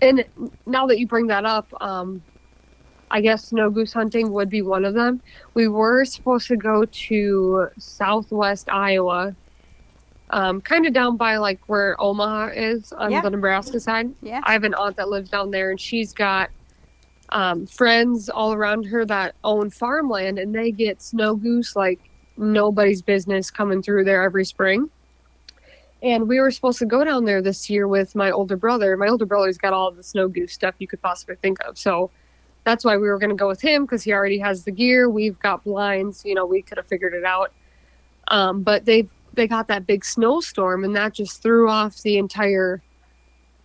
and 0.00 0.24
now 0.64 0.86
that 0.86 1.00
you 1.00 1.08
bring 1.08 1.26
that 1.26 1.44
up 1.44 1.66
um 1.82 2.22
i 3.12 3.20
guess 3.20 3.44
snow 3.46 3.70
goose 3.70 3.92
hunting 3.92 4.32
would 4.32 4.50
be 4.50 4.62
one 4.62 4.84
of 4.84 4.94
them 4.94 5.20
we 5.54 5.68
were 5.68 6.04
supposed 6.04 6.48
to 6.48 6.56
go 6.56 6.84
to 6.86 7.68
southwest 7.78 8.68
iowa 8.70 9.34
um 10.30 10.60
kind 10.60 10.86
of 10.86 10.92
down 10.92 11.16
by 11.16 11.36
like 11.36 11.60
where 11.68 11.94
omaha 12.00 12.46
is 12.54 12.92
on 12.94 13.10
Yeah. 13.12 13.20
the 13.20 13.30
nebraska 13.30 13.78
side 13.78 14.12
Yeah. 14.22 14.40
i 14.44 14.52
have 14.52 14.64
an 14.64 14.74
aunt 14.74 14.96
that 14.96 15.08
lives 15.08 15.30
down 15.30 15.50
there 15.50 15.70
and 15.70 15.80
she's 15.80 16.12
got 16.12 16.50
um, 17.28 17.66
friends 17.66 18.28
all 18.28 18.52
around 18.52 18.84
her 18.86 19.06
that 19.06 19.34
own 19.42 19.70
farmland 19.70 20.38
and 20.38 20.54
they 20.54 20.70
get 20.70 21.00
snow 21.00 21.34
goose 21.34 21.74
like 21.76 21.98
nobody's 22.36 23.00
business 23.00 23.50
coming 23.50 23.82
through 23.82 24.04
there 24.04 24.22
every 24.22 24.44
spring 24.44 24.90
and 26.02 26.28
we 26.28 26.40
were 26.40 26.50
supposed 26.50 26.78
to 26.80 26.86
go 26.86 27.04
down 27.04 27.24
there 27.24 27.40
this 27.40 27.70
year 27.70 27.86
with 27.86 28.16
my 28.16 28.32
older 28.32 28.56
brother. 28.56 28.96
My 28.96 29.06
older 29.06 29.24
brother's 29.24 29.56
got 29.56 29.72
all 29.72 29.92
the 29.92 30.02
snow 30.02 30.26
goose 30.26 30.52
stuff 30.52 30.74
you 30.80 30.88
could 30.88 31.00
possibly 31.00 31.36
think 31.36 31.58
of. 31.64 31.78
So 31.78 32.10
that's 32.64 32.84
why 32.84 32.96
we 32.96 33.08
were 33.08 33.18
going 33.18 33.30
to 33.30 33.36
go 33.36 33.48
with 33.48 33.60
him 33.60 33.84
because 33.84 34.02
he 34.02 34.12
already 34.12 34.38
has 34.38 34.64
the 34.64 34.70
gear. 34.70 35.08
We've 35.10 35.38
got 35.40 35.64
blinds. 35.64 36.24
You 36.24 36.34
know, 36.34 36.46
we 36.46 36.62
could 36.62 36.78
have 36.78 36.86
figured 36.86 37.14
it 37.14 37.24
out. 37.24 37.52
Um, 38.28 38.62
but 38.62 38.84
they 38.84 39.08
they 39.34 39.46
got 39.48 39.68
that 39.68 39.86
big 39.86 40.04
snowstorm, 40.04 40.84
and 40.84 40.94
that 40.96 41.14
just 41.14 41.42
threw 41.42 41.68
off 41.68 42.02
the 42.02 42.18
entire 42.18 42.82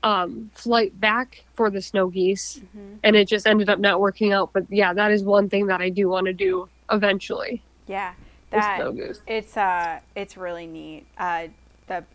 um, 0.03 0.49
flight 0.53 0.97
back 0.99 1.43
for 1.55 1.69
the 1.69 1.81
snow 1.81 2.07
geese, 2.07 2.59
Mhm. 2.59 2.99
and 3.03 3.15
it 3.15 3.27
just 3.27 3.45
ended 3.47 3.69
up 3.69 3.79
not 3.79 3.99
working 3.99 4.31
out. 4.31 4.51
But 4.53 4.65
yeah, 4.69 4.93
that 4.93 5.11
is 5.11 5.23
one 5.23 5.49
thing 5.49 5.67
that 5.67 5.81
I 5.81 5.89
do 5.89 6.07
want 6.07 6.27
to 6.27 6.33
do 6.33 6.69
eventually. 6.91 7.61
Yeah. 7.87 8.13
That 8.51 8.77
snow 8.77 8.93
goose. 8.93 9.19
it's 9.27 9.57
uh 9.57 9.99
it's 10.15 10.37
really 10.37 10.67
neat. 10.67 11.05
Uh, 11.17 11.47
the 11.87 12.05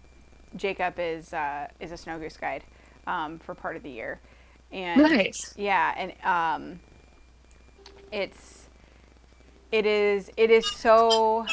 Jacob 0.57 0.95
is 0.99 1.33
uh, 1.35 1.69
is 1.81 1.93
a 1.93 1.97
snow 1.97 2.19
goose 2.19 2.37
guide 2.39 2.65
um, 3.07 3.39
for 3.39 3.55
part 3.55 3.77
of 3.77 3.83
the 3.83 3.91
year, 3.91 4.19
and 4.73 5.01
Nice. 5.03 5.55
yeah, 5.57 5.95
and 5.97 6.13
um, 6.25 6.81
it's 8.11 8.69
it 9.71 9.87
is 9.87 10.31
it 10.37 10.51
is 10.51 10.67
so 10.67 11.47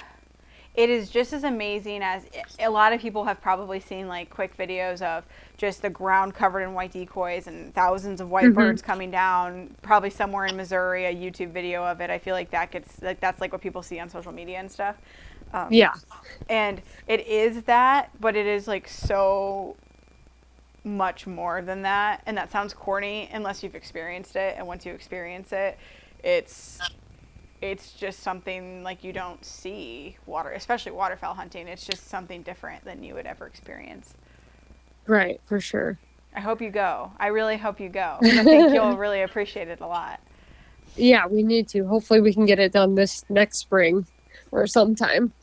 it 0.75 0.89
is 0.89 1.09
just 1.09 1.33
as 1.33 1.43
amazing 1.43 2.01
as 2.03 2.25
a 2.59 2.69
lot 2.69 2.93
of 2.93 3.01
people 3.01 3.23
have 3.25 3.41
probably 3.41 3.79
seen 3.79 4.07
like 4.07 4.29
quick 4.29 4.55
videos 4.57 5.01
of 5.01 5.25
just 5.57 5.81
the 5.81 5.89
ground 5.89 6.33
covered 6.33 6.61
in 6.61 6.73
white 6.73 6.91
decoys 6.91 7.47
and 7.47 7.73
thousands 7.73 8.21
of 8.21 8.29
white 8.29 8.45
Mhm. 8.51 8.55
birds 8.55 8.81
coming 8.81 9.09
down 9.11 9.75
probably 9.81 10.09
somewhere 10.09 10.45
in 10.45 10.55
missouri 10.55 11.05
a 11.05 11.13
youtube 11.15 11.51
video 11.51 11.83
of 11.83 12.01
it 12.01 12.09
i 12.09 12.17
feel 12.17 12.35
like 12.35 12.49
that 12.51 12.71
gets 12.71 13.01
like 13.01 13.19
that's 13.19 13.41
like 13.41 13.51
what 13.51 13.61
people 13.61 13.81
see 13.81 13.99
on 13.99 14.09
social 14.09 14.31
media 14.31 14.57
and 14.59 14.71
stuff 14.71 14.97
um, 15.53 15.67
Yeah. 15.73 15.93
and 16.49 16.81
it 17.07 17.25
is 17.27 17.63
that 17.63 18.11
but 18.19 18.35
it 18.35 18.45
is 18.45 18.67
like 18.67 18.87
so 18.87 19.75
much 20.83 21.27
more 21.27 21.61
than 21.61 21.83
that 21.83 22.21
and 22.25 22.37
that 22.37 22.51
sounds 22.51 22.73
corny 22.73 23.29
unless 23.33 23.63
you've 23.63 23.75
experienced 23.75 24.35
it 24.35 24.55
and 24.57 24.67
once 24.67 24.85
you 24.85 24.93
experience 24.93 25.51
it 25.53 25.77
it's 26.23 26.79
it's 27.61 27.93
just 27.93 28.21
something 28.21 28.83
like 28.83 29.03
you 29.03 29.13
don't 29.13 29.43
see 29.45 30.17
water 30.25 30.51
especially 30.51 30.91
waterfowl 30.91 31.33
hunting 31.35 31.67
it's 31.67 31.85
just 31.85 32.07
something 32.09 32.41
different 32.43 32.83
than 32.85 33.03
you 33.03 33.13
would 33.13 33.25
ever 33.27 33.47
experience 33.47 34.13
Right. 35.07 35.41
For 35.45 35.59
sure. 35.59 35.99
i 36.35 36.39
hope 36.41 36.61
you 36.61 36.69
go 36.71 37.11
i 37.19 37.27
really 37.27 37.57
hope 37.57 37.79
you 37.79 37.89
go. 37.89 38.25
i 38.35 38.45
think 38.45 38.71
you'll 38.73 38.97
really 38.97 39.21
appreciate 39.21 39.67
it 39.69 39.81
a 39.81 39.87
lot 39.87 40.21
Yeah, 40.95 41.27
we 41.27 41.43
need 41.43 41.69
to. 41.69 41.85
Hopefully, 41.87 42.21
we 42.21 42.33
can 42.33 42.45
get 42.45 42.59
it 42.59 42.73
done 42.73 42.95
this 42.95 43.23
next 43.29 43.59
spring 43.59 44.07
or 44.51 44.67
sometime. 44.67 45.33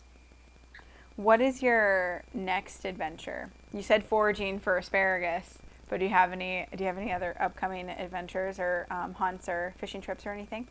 What 1.17 1.41
is 1.41 1.63
your 1.63 2.23
next 2.35 2.85
adventure 2.85 3.51
you 3.73 3.83
said 3.83 4.05
foraging 4.05 4.59
for 4.59 4.77
asparagus 4.77 5.59
but 5.89 5.99
do 5.99 6.05
you 6.05 6.11
have 6.11 6.33
any 6.33 6.67
do 6.77 6.83
you 6.85 6.87
have 6.87 6.99
any 6.99 7.13
other 7.13 7.35
upcoming 7.41 7.89
adventures 7.89 8.59
or 8.59 8.87
um, 8.91 9.15
hunts 9.15 9.49
or 9.49 9.75
fishing 9.79 10.01
trips 10.01 10.27
or 10.27 10.33
anything 10.33 10.67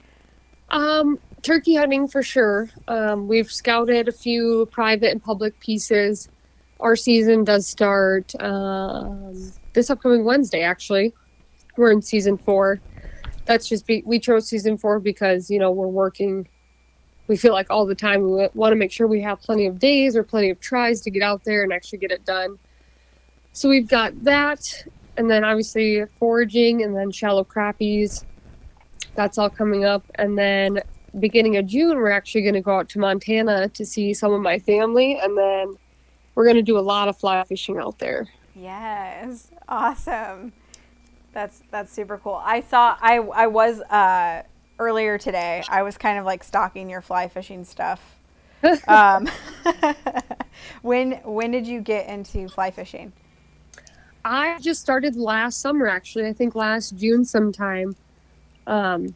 Um, 0.70 1.20
turkey 1.44 1.76
hunting 1.76 2.08
for 2.08 2.24
sure. 2.24 2.70
Um, 2.88 3.28
we've 3.28 3.52
scouted 3.52 4.08
a 4.08 4.12
few 4.12 4.68
private 4.72 5.12
and 5.12 5.22
public 5.22 5.60
pieces. 5.60 6.28
Our 6.80 6.96
season 6.96 7.44
does 7.44 7.68
start 7.68 8.34
um, 8.42 9.54
this 9.74 9.92
upcoming 9.92 10.26
Wednesday. 10.26 10.64
Actually, 10.64 11.14
we're 11.78 11.92
in 11.92 12.02
season 12.02 12.38
four. 12.38 12.82
That's 13.46 13.70
just 13.70 13.86
be, 13.86 14.02
we 14.08 14.20
chose 14.20 14.48
season 14.50 14.78
four 14.78 15.00
because 15.00 15.52
you 15.52 15.60
know 15.60 15.72
we're 15.72 15.88
working. 15.88 16.48
We 17.28 17.38
feel 17.38 17.54
like 17.54 17.68
all 17.70 17.86
the 17.86 17.96
time 17.96 18.22
we 18.22 18.48
want 18.54 18.72
to 18.72 18.76
make 18.76 18.92
sure 18.92 19.08
we 19.08 19.22
have 19.22 19.42
plenty 19.42 19.66
of 19.66 19.80
days 19.80 20.16
or 20.16 20.24
plenty 20.24 20.50
of 20.50 20.60
tries 20.60 21.02
to 21.02 21.10
get 21.10 21.24
out 21.24 21.44
there 21.44 21.64
and 21.64 21.74
actually 21.74 22.00
get 22.00 22.12
it 22.12 22.26
done. 22.26 22.60
So 23.54 23.70
we've 23.70 23.88
got 23.88 24.24
that, 24.24 24.86
and 25.18 25.30
then 25.30 25.44
obviously 25.44 26.06
foraging, 26.20 26.84
and 26.84 26.96
then 26.96 27.12
shallow 27.12 27.44
crappies 27.44 28.24
that's 29.16 29.38
all 29.38 29.50
coming 29.50 29.86
up 29.86 30.04
and 30.16 30.38
then 30.38 30.82
beginning 31.22 31.56
of 31.56 31.66
june 31.66 31.96
we're 31.96 32.12
actually 32.12 32.42
going 32.42 32.54
to 32.54 32.60
go 32.60 32.80
out 32.80 32.90
to 32.90 33.00
montana 33.00 33.70
to 33.70 33.86
see 33.86 34.14
some 34.14 34.34
of 34.34 34.42
my 34.42 34.60
family 34.60 35.18
and 35.18 35.38
then 35.38 35.74
we're 36.34 36.44
going 36.44 36.58
to 36.58 36.62
do 36.62 36.78
a 36.78 36.82
lot 36.82 37.08
of 37.08 37.18
fly 37.18 37.42
fishing 37.46 37.78
out 37.78 37.98
there 38.00 38.28
Yes, 38.56 39.52
awesome. 39.68 40.54
That's 41.34 41.62
that's 41.70 41.92
super 41.92 42.18
cool. 42.18 42.42
I 42.42 42.62
saw 42.62 42.98
I 43.02 43.18
I 43.18 43.48
was 43.48 43.82
uh 43.82 44.44
earlier 44.80 45.18
today. 45.18 45.64
I 45.70 45.84
was 45.84 45.98
kind 45.98 46.20
of 46.20 46.26
like 46.26 46.44
stalking 46.44 46.90
your 46.90 47.02
fly 47.02 47.28
fishing 47.28 47.64
stuff. 47.64 48.12
Um, 48.88 49.30
when 50.82 51.12
when 51.24 51.52
did 51.52 51.68
you 51.68 51.82
get 51.82 52.10
into 52.10 52.50
fly 52.50 52.72
fishing? 52.72 53.14
i 54.26 54.58
just 54.60 54.82
started 54.82 55.16
last 55.16 55.62
summer 55.62 55.88
actually 55.88 56.26
i 56.26 56.34
think 56.34 56.56
last 56.56 56.98
june 56.98 57.24
sometime 57.24 57.96
um, 58.68 59.14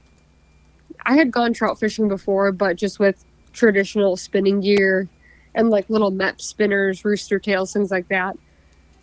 i 1.05 1.15
had 1.15 1.31
gone 1.31 1.51
trout 1.51 1.79
fishing 1.79 2.07
before 2.07 2.51
but 2.51 2.77
just 2.77 2.99
with 2.99 3.25
traditional 3.51 4.15
spinning 4.15 4.61
gear 4.61 5.09
and 5.55 5.71
like 5.71 5.89
little 5.89 6.11
Mepps 6.11 6.41
spinners 6.41 7.03
rooster 7.03 7.39
tails 7.39 7.73
things 7.73 7.89
like 7.89 8.07
that 8.07 8.37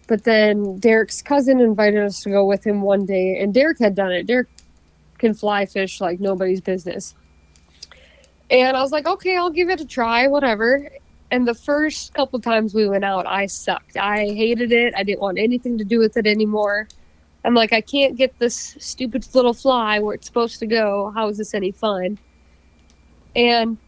but 0.06 0.22
then 0.22 0.78
derek's 0.78 1.20
cousin 1.20 1.60
invited 1.60 2.02
us 2.02 2.22
to 2.22 2.30
go 2.30 2.46
with 2.46 2.64
him 2.64 2.80
one 2.80 3.04
day 3.04 3.38
and 3.40 3.52
derek 3.52 3.80
had 3.80 3.96
done 3.96 4.12
it 4.12 4.26
derek 4.28 4.48
can 5.18 5.34
fly 5.34 5.66
fish 5.66 6.00
like 6.00 6.20
nobody's 6.20 6.60
business. 6.60 7.14
And 8.48 8.76
i 8.76 8.80
was 8.80 8.92
like 8.92 9.06
okay 9.06 9.36
i'll 9.36 9.50
give 9.50 9.68
it 9.68 9.80
a 9.80 9.86
try 9.86 10.28
whatever. 10.28 10.90
And 11.30 11.46
the 11.46 11.54
first 11.54 12.14
couple 12.14 12.40
times 12.40 12.74
we 12.74 12.88
went 12.88 13.04
out 13.04 13.26
i 13.26 13.46
sucked. 13.46 13.96
I 13.96 14.26
hated 14.26 14.72
it. 14.72 14.94
I 14.96 15.02
didn't 15.02 15.20
want 15.20 15.38
anything 15.38 15.78
to 15.78 15.84
do 15.84 15.98
with 15.98 16.16
it 16.16 16.26
anymore. 16.26 16.88
I'm 17.44 17.54
like 17.54 17.72
i 17.72 17.80
can't 17.80 18.16
get 18.16 18.38
this 18.38 18.76
stupid 18.78 19.26
little 19.34 19.54
fly 19.54 19.98
where 19.98 20.14
it's 20.14 20.26
supposed 20.26 20.58
to 20.60 20.66
go. 20.66 21.12
How 21.14 21.28
is 21.28 21.38
this 21.38 21.54
any 21.54 21.72
fun? 21.72 22.18
And 23.34 23.78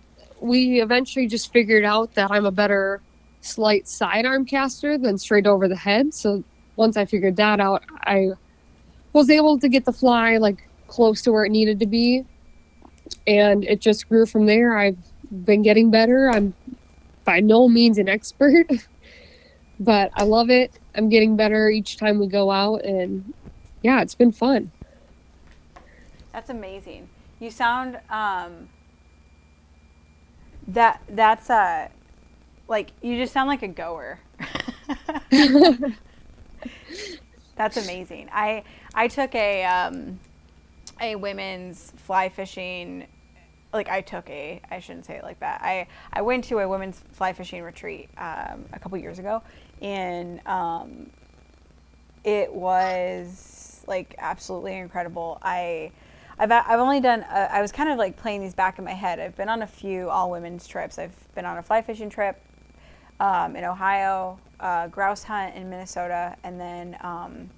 we 0.40 0.80
eventually 0.80 1.26
just 1.26 1.52
figured 1.52 1.84
out 1.84 2.14
that 2.14 2.30
i'm 2.30 2.46
a 2.46 2.52
better 2.52 3.00
slight 3.40 3.88
sidearm 3.88 4.44
caster 4.44 4.98
than 4.98 5.18
straight 5.18 5.46
over 5.46 5.68
the 5.68 5.76
head. 5.76 6.14
So 6.14 6.44
once 6.76 6.96
i 6.96 7.04
figured 7.04 7.36
that 7.36 7.60
out 7.60 7.82
i 8.04 8.30
was 9.12 9.28
able 9.30 9.58
to 9.58 9.68
get 9.68 9.84
the 9.84 9.92
fly 9.92 10.36
like 10.36 10.67
close 10.88 11.22
to 11.22 11.30
where 11.30 11.44
it 11.44 11.50
needed 11.50 11.78
to 11.78 11.86
be 11.86 12.24
and 13.26 13.64
it 13.64 13.80
just 13.80 14.08
grew 14.08 14.26
from 14.26 14.46
there 14.46 14.76
i've 14.76 14.98
been 15.44 15.62
getting 15.62 15.90
better 15.90 16.30
i'm 16.30 16.54
by 17.28 17.40
no 17.40 17.68
means 17.68 17.98
an 17.98 18.08
expert, 18.08 18.66
but 19.80 20.10
I 20.14 20.22
love 20.22 20.48
it. 20.48 20.72
I'm 20.94 21.10
getting 21.10 21.36
better 21.36 21.68
each 21.68 21.98
time 21.98 22.18
we 22.18 22.26
go 22.26 22.50
out, 22.50 22.86
and 22.86 23.34
yeah, 23.82 24.00
it's 24.00 24.14
been 24.14 24.32
fun. 24.32 24.70
That's 26.32 26.48
amazing. 26.48 27.10
You 27.38 27.50
sound 27.50 28.00
um, 28.08 28.70
that 30.68 31.02
that's 31.10 31.50
uh 31.50 31.88
like 32.66 32.92
you 33.02 33.18
just 33.18 33.34
sound 33.34 33.48
like 33.48 33.62
a 33.62 33.68
goer. 33.68 34.20
that's 37.56 37.76
amazing. 37.76 38.30
I 38.32 38.64
I 38.94 39.06
took 39.06 39.34
a 39.34 39.64
um, 39.64 40.18
a 41.00 41.16
women's 41.16 41.92
fly 41.96 42.28
fishing 42.28 43.06
like 43.72 43.88
I 43.88 44.00
took 44.00 44.28
a 44.30 44.60
I 44.70 44.80
shouldn't 44.80 45.04
say 45.04 45.16
it 45.16 45.22
like 45.22 45.40
that. 45.40 45.60
I 45.62 45.86
I 46.12 46.22
went 46.22 46.44
to 46.44 46.58
a 46.58 46.68
women's 46.68 47.02
fly 47.12 47.32
fishing 47.32 47.62
retreat 47.62 48.08
um, 48.16 48.64
a 48.72 48.78
couple 48.78 48.98
years 48.98 49.18
ago, 49.18 49.42
and 49.82 50.40
um, 50.46 51.10
it 52.24 52.52
was 52.52 53.82
like 53.86 54.14
absolutely 54.18 54.74
incredible. 54.74 55.38
I 55.42 55.92
I've 56.38 56.50
I've 56.50 56.80
only 56.80 57.00
done 57.00 57.22
uh, 57.24 57.48
I 57.50 57.60
was 57.60 57.72
kind 57.72 57.90
of 57.90 57.98
like 57.98 58.16
playing 58.16 58.40
these 58.40 58.54
back 58.54 58.78
in 58.78 58.84
my 58.84 58.92
head. 58.92 59.18
I've 59.20 59.36
been 59.36 59.48
on 59.48 59.62
a 59.62 59.66
few 59.66 60.08
all 60.08 60.30
women's 60.30 60.66
trips. 60.66 60.98
I've 60.98 61.34
been 61.34 61.44
on 61.44 61.58
a 61.58 61.62
fly 61.62 61.82
fishing 61.82 62.08
trip 62.08 62.40
um, 63.20 63.56
in 63.56 63.64
Ohio, 63.64 64.38
a 64.60 64.88
grouse 64.90 65.22
hunt 65.22 65.54
in 65.56 65.68
Minnesota, 65.68 66.36
and 66.44 66.58
then 66.58 66.96
um, 67.00 67.50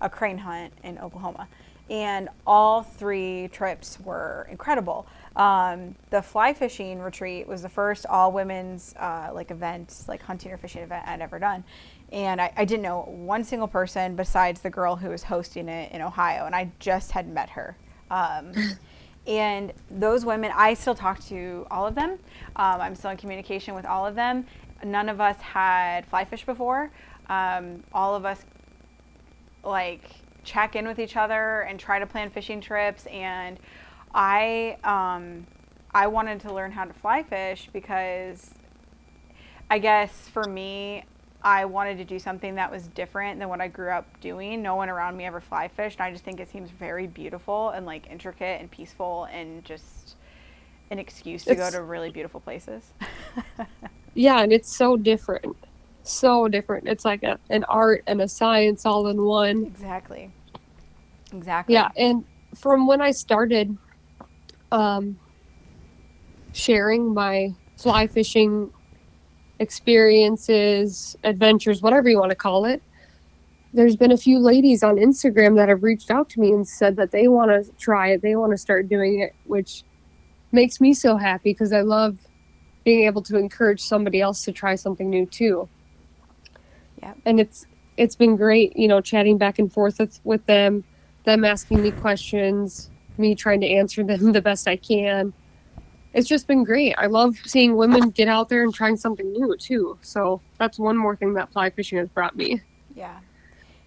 a 0.00 0.08
crane 0.10 0.38
hunt 0.38 0.72
in 0.82 0.98
Oklahoma. 0.98 1.48
And 1.90 2.28
all 2.46 2.82
three 2.82 3.48
trips 3.48 3.98
were 4.00 4.48
incredible. 4.50 5.06
Um, 5.36 5.94
the 6.10 6.22
fly 6.22 6.54
fishing 6.54 7.00
retreat 7.00 7.46
was 7.46 7.62
the 7.62 7.68
first 7.68 8.06
all 8.06 8.32
women's 8.32 8.94
uh, 8.98 9.30
like 9.34 9.50
event, 9.50 10.04
like 10.08 10.22
hunting 10.22 10.52
or 10.52 10.56
fishing 10.56 10.82
event 10.82 11.06
I'd 11.06 11.20
ever 11.20 11.38
done. 11.38 11.64
And 12.12 12.40
I, 12.40 12.52
I 12.56 12.64
didn't 12.64 12.82
know 12.82 13.02
one 13.02 13.44
single 13.44 13.68
person 13.68 14.14
besides 14.14 14.60
the 14.60 14.70
girl 14.70 14.96
who 14.96 15.08
was 15.08 15.24
hosting 15.24 15.68
it 15.68 15.92
in 15.92 16.00
Ohio, 16.00 16.46
and 16.46 16.54
I 16.54 16.70
just 16.78 17.10
had 17.10 17.28
met 17.28 17.50
her. 17.50 17.76
Um, 18.10 18.52
and 19.26 19.72
those 19.90 20.24
women, 20.24 20.52
I 20.54 20.74
still 20.74 20.94
talk 20.94 21.22
to 21.24 21.66
all 21.70 21.86
of 21.86 21.94
them. 21.94 22.12
Um, 22.56 22.80
I'm 22.80 22.94
still 22.94 23.10
in 23.10 23.16
communication 23.16 23.74
with 23.74 23.84
all 23.84 24.06
of 24.06 24.14
them. 24.14 24.46
None 24.84 25.08
of 25.08 25.20
us 25.20 25.36
had 25.38 26.06
fly 26.06 26.24
fish 26.24 26.44
before. 26.44 26.90
Um, 27.28 27.82
all 27.92 28.14
of 28.14 28.24
us 28.24 28.44
like 29.64 30.10
check 30.44 30.76
in 30.76 30.86
with 30.86 30.98
each 30.98 31.16
other 31.16 31.62
and 31.62 31.78
try 31.80 31.98
to 31.98 32.06
plan 32.06 32.30
fishing 32.30 32.60
trips. 32.60 33.06
And 33.06 33.58
I, 34.14 34.76
um, 34.84 35.46
I 35.94 36.06
wanted 36.06 36.40
to 36.40 36.52
learn 36.54 36.72
how 36.72 36.84
to 36.84 36.92
fly 36.92 37.22
fish 37.22 37.68
because 37.72 38.50
I 39.70 39.78
guess 39.78 40.28
for 40.28 40.44
me, 40.44 41.04
I 41.42 41.66
wanted 41.66 41.98
to 41.98 42.04
do 42.04 42.18
something 42.18 42.54
that 42.54 42.70
was 42.70 42.86
different 42.88 43.38
than 43.38 43.48
what 43.50 43.60
I 43.60 43.68
grew 43.68 43.90
up 43.90 44.18
doing. 44.20 44.62
No 44.62 44.76
one 44.76 44.88
around 44.88 45.16
me 45.16 45.24
ever 45.26 45.40
fly 45.40 45.68
fished. 45.68 45.98
And 45.98 46.06
I 46.06 46.10
just 46.10 46.24
think 46.24 46.40
it 46.40 46.50
seems 46.50 46.70
very 46.70 47.06
beautiful 47.06 47.70
and 47.70 47.84
like 47.84 48.08
intricate 48.10 48.60
and 48.60 48.70
peaceful 48.70 49.24
and 49.30 49.62
just 49.64 50.16
an 50.90 50.98
excuse 50.98 51.44
to 51.44 51.52
It's- 51.52 51.70
go 51.72 51.76
to 51.78 51.82
really 51.82 52.10
beautiful 52.10 52.40
places. 52.40 52.92
Yeah, 54.16 54.42
and 54.42 54.52
it's 54.52 54.72
so 54.72 54.96
different. 54.96 55.56
So 56.04 56.48
different. 56.48 56.86
It's 56.86 57.04
like 57.04 57.22
a, 57.22 57.38
an 57.50 57.64
art 57.64 58.04
and 58.06 58.20
a 58.20 58.28
science 58.28 58.86
all 58.86 59.08
in 59.08 59.22
one. 59.22 59.64
exactly. 59.64 60.30
Exactly. 61.32 61.74
Yeah, 61.74 61.88
and 61.96 62.24
from 62.54 62.86
when 62.86 63.00
I 63.00 63.10
started 63.10 63.76
um, 64.70 65.18
sharing 66.52 67.12
my 67.14 67.54
fly 67.76 68.06
fishing 68.06 68.70
experiences, 69.58 71.16
adventures, 71.24 71.82
whatever 71.82 72.08
you 72.08 72.18
want 72.18 72.30
to 72.30 72.36
call 72.36 72.66
it, 72.66 72.82
there's 73.72 73.96
been 73.96 74.12
a 74.12 74.16
few 74.16 74.38
ladies 74.38 74.82
on 74.82 74.96
Instagram 74.96 75.56
that 75.56 75.68
have 75.68 75.82
reached 75.82 76.10
out 76.10 76.28
to 76.30 76.40
me 76.40 76.52
and 76.52 76.68
said 76.68 76.96
that 76.96 77.10
they 77.10 77.26
want 77.26 77.50
to 77.50 77.72
try 77.78 78.08
it, 78.08 78.22
they 78.22 78.36
want 78.36 78.52
to 78.52 78.58
start 78.58 78.88
doing 78.88 79.20
it, 79.20 79.34
which 79.46 79.82
makes 80.52 80.80
me 80.80 80.94
so 80.94 81.16
happy 81.16 81.50
because 81.50 81.72
I 81.72 81.80
love 81.80 82.18
being 82.84 83.06
able 83.06 83.22
to 83.22 83.36
encourage 83.36 83.80
somebody 83.80 84.20
else 84.20 84.44
to 84.44 84.52
try 84.52 84.76
something 84.76 85.10
new 85.10 85.26
too. 85.26 85.68
And 87.26 87.40
it's 87.40 87.66
it's 87.96 88.16
been 88.16 88.36
great, 88.36 88.76
you 88.76 88.88
know, 88.88 89.00
chatting 89.00 89.38
back 89.38 89.58
and 89.58 89.72
forth 89.72 89.98
with, 90.00 90.18
with 90.24 90.44
them, 90.46 90.84
them 91.24 91.44
asking 91.44 91.80
me 91.82 91.92
questions, 91.92 92.90
me 93.18 93.34
trying 93.34 93.60
to 93.60 93.68
answer 93.68 94.02
them 94.02 94.32
the 94.32 94.42
best 94.42 94.66
I 94.66 94.76
can. 94.76 95.32
It's 96.12 96.28
just 96.28 96.46
been 96.46 96.64
great. 96.64 96.94
I 96.96 97.06
love 97.06 97.34
seeing 97.44 97.76
women 97.76 98.10
get 98.10 98.28
out 98.28 98.48
there 98.48 98.62
and 98.62 98.72
trying 98.72 98.96
something 98.96 99.30
new 99.32 99.56
too. 99.56 99.98
So 100.02 100.42
that's 100.58 100.78
one 100.78 100.96
more 100.96 101.16
thing 101.16 101.34
that 101.34 101.52
fly 101.52 101.70
fishing 101.70 101.98
has 101.98 102.08
brought 102.08 102.36
me. 102.36 102.62
Yeah. 102.94 103.18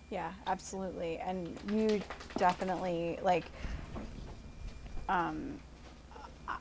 Yeah, 0.10 0.32
absolutely. 0.46 1.18
And 1.18 1.58
you 1.72 2.02
definitely 2.38 3.18
like 3.22 3.46
um 5.10 5.60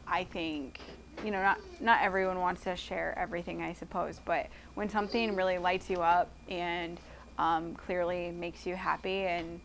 I 0.06 0.24
think 0.24 0.80
you 1.24 1.30
know 1.30 1.42
not 1.42 1.58
not 1.80 2.02
everyone 2.02 2.40
wants 2.40 2.62
to 2.64 2.76
share 2.76 3.16
everything 3.18 3.62
I 3.62 3.72
suppose, 3.72 4.20
but 4.24 4.48
when 4.74 4.88
something 4.88 5.34
really 5.34 5.58
lights 5.58 5.88
you 5.90 5.98
up 5.98 6.30
and 6.48 7.00
um, 7.38 7.74
clearly 7.74 8.30
makes 8.30 8.66
you 8.66 8.74
happy 8.76 9.22
and 9.22 9.60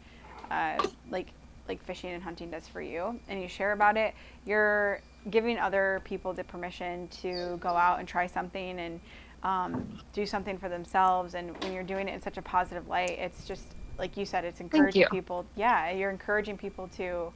uh, 0.50 0.88
like 1.10 1.28
like 1.68 1.84
fishing 1.84 2.12
and 2.12 2.24
hunting 2.24 2.52
does 2.52 2.68
for 2.68 2.82
you 2.82 3.20
and 3.30 3.42
you 3.42 3.48
share 3.48 3.72
about 3.72 3.98
it, 3.98 4.14
you're 4.46 5.02
giving 5.30 5.58
other 5.58 6.02
people 6.04 6.34
the 6.34 6.44
permission 6.44 7.08
to 7.10 7.58
go 7.62 7.70
out 7.70 8.00
and 8.00 8.08
try 8.08 8.26
something 8.28 8.80
and 8.80 9.00
um, 9.44 10.00
do 10.14 10.26
something 10.26 10.58
for 10.58 10.70
themselves. 10.70 11.36
And 11.36 11.62
when 11.64 11.74
you're 11.74 11.84
doing 11.84 12.08
it 12.08 12.14
in 12.14 12.22
such 12.22 12.38
a 12.38 12.42
positive 12.42 12.88
light, 12.88 13.12
it's 13.12 13.46
just 13.46 13.64
like 13.98 14.18
you 14.18 14.26
said, 14.26 14.46
it's 14.46 14.60
encouraging 14.60 15.06
people. 15.12 15.46
Yeah, 15.56 15.92
you're 15.92 16.10
encouraging 16.10 16.58
people 16.58 16.88
to 16.98 17.32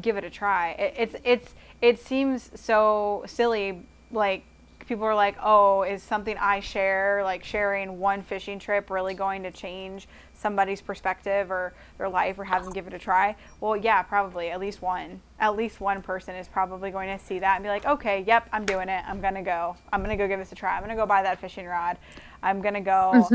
give 0.00 0.16
it 0.16 0.24
a 0.24 0.30
try. 0.30 0.72
It, 0.72 0.94
it's 0.96 1.14
it's 1.24 1.54
it 1.80 1.98
seems 1.98 2.50
so 2.54 3.24
silly. 3.26 3.86
Like 4.12 4.44
people 4.86 5.04
are 5.04 5.14
like, 5.14 5.36
"Oh, 5.42 5.82
is 5.82 6.02
something 6.02 6.36
I 6.38 6.60
share, 6.60 7.22
like 7.24 7.44
sharing 7.44 7.98
one 7.98 8.22
fishing 8.22 8.58
trip, 8.58 8.90
really 8.90 9.14
going 9.14 9.42
to 9.44 9.50
change 9.50 10.08
somebody's 10.34 10.80
perspective 10.80 11.50
or 11.50 11.74
their 11.98 12.08
life, 12.08 12.38
or 12.38 12.44
have 12.44 12.64
them 12.64 12.72
give 12.72 12.86
it 12.86 12.94
a 12.94 12.98
try?" 12.98 13.36
Well, 13.60 13.76
yeah, 13.76 14.02
probably. 14.02 14.50
At 14.50 14.60
least 14.60 14.82
one, 14.82 15.20
at 15.38 15.56
least 15.56 15.80
one 15.80 16.02
person 16.02 16.34
is 16.34 16.48
probably 16.48 16.90
going 16.90 17.16
to 17.16 17.24
see 17.24 17.38
that 17.38 17.56
and 17.56 17.62
be 17.62 17.68
like, 17.68 17.86
"Okay, 17.86 18.24
yep, 18.26 18.48
I'm 18.52 18.64
doing 18.66 18.88
it. 18.88 19.04
I'm 19.06 19.20
gonna 19.20 19.42
go. 19.42 19.76
I'm 19.92 20.02
gonna 20.02 20.16
go 20.16 20.26
give 20.28 20.38
this 20.38 20.52
a 20.52 20.56
try. 20.56 20.76
I'm 20.76 20.82
gonna 20.82 20.96
go 20.96 21.06
buy 21.06 21.22
that 21.22 21.40
fishing 21.40 21.66
rod. 21.66 21.96
I'm 22.42 22.60
gonna 22.60 22.80
go." 22.80 23.28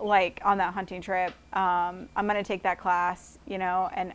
like 0.00 0.40
on 0.44 0.58
that 0.58 0.74
hunting 0.74 1.00
trip 1.00 1.32
um, 1.52 2.08
i'm 2.16 2.26
going 2.26 2.34
to 2.34 2.42
take 2.42 2.62
that 2.62 2.78
class 2.78 3.38
you 3.46 3.58
know 3.58 3.88
and 3.94 4.12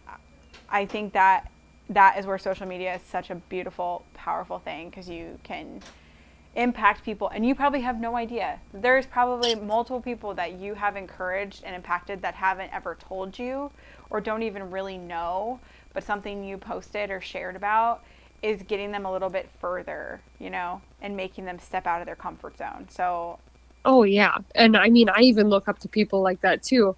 i 0.69 0.85
think 0.85 1.13
that 1.13 1.49
that 1.89 2.17
is 2.17 2.25
where 2.25 2.37
social 2.37 2.65
media 2.67 2.95
is 2.95 3.01
such 3.01 3.29
a 3.29 3.35
beautiful 3.35 4.03
powerful 4.13 4.59
thing 4.59 4.89
because 4.89 5.09
you 5.09 5.39
can 5.43 5.81
impact 6.55 7.03
people 7.03 7.29
and 7.29 7.45
you 7.45 7.53
probably 7.53 7.81
have 7.81 7.99
no 7.99 8.15
idea 8.15 8.59
there's 8.73 9.05
probably 9.05 9.53
multiple 9.53 10.01
people 10.01 10.33
that 10.33 10.53
you 10.53 10.73
have 10.73 10.95
encouraged 10.95 11.63
and 11.63 11.75
impacted 11.75 12.21
that 12.21 12.33
haven't 12.33 12.71
ever 12.73 12.95
told 12.95 13.37
you 13.37 13.69
or 14.09 14.19
don't 14.19 14.41
even 14.41 14.71
really 14.71 14.97
know 14.97 15.59
but 15.93 16.03
something 16.03 16.43
you 16.43 16.57
posted 16.57 17.11
or 17.11 17.21
shared 17.21 17.55
about 17.55 18.03
is 18.41 18.63
getting 18.63 18.91
them 18.91 19.05
a 19.05 19.11
little 19.11 19.29
bit 19.29 19.49
further 19.59 20.19
you 20.39 20.49
know 20.49 20.81
and 21.01 21.15
making 21.15 21.45
them 21.45 21.59
step 21.59 21.85
out 21.85 22.01
of 22.01 22.07
their 22.07 22.15
comfort 22.15 22.57
zone 22.57 22.87
so 22.89 23.37
Oh 23.87 24.03
yeah. 24.03 24.35
And 24.53 24.75
I 24.75 24.89
mean 24.89 25.09
I 25.09 25.21
even 25.21 25.47
look 25.49 25.69
up 25.69 25.79
to 25.79 25.87
people 25.87 26.21
like 26.21 26.41
that 26.41 26.61
too. 26.61 26.95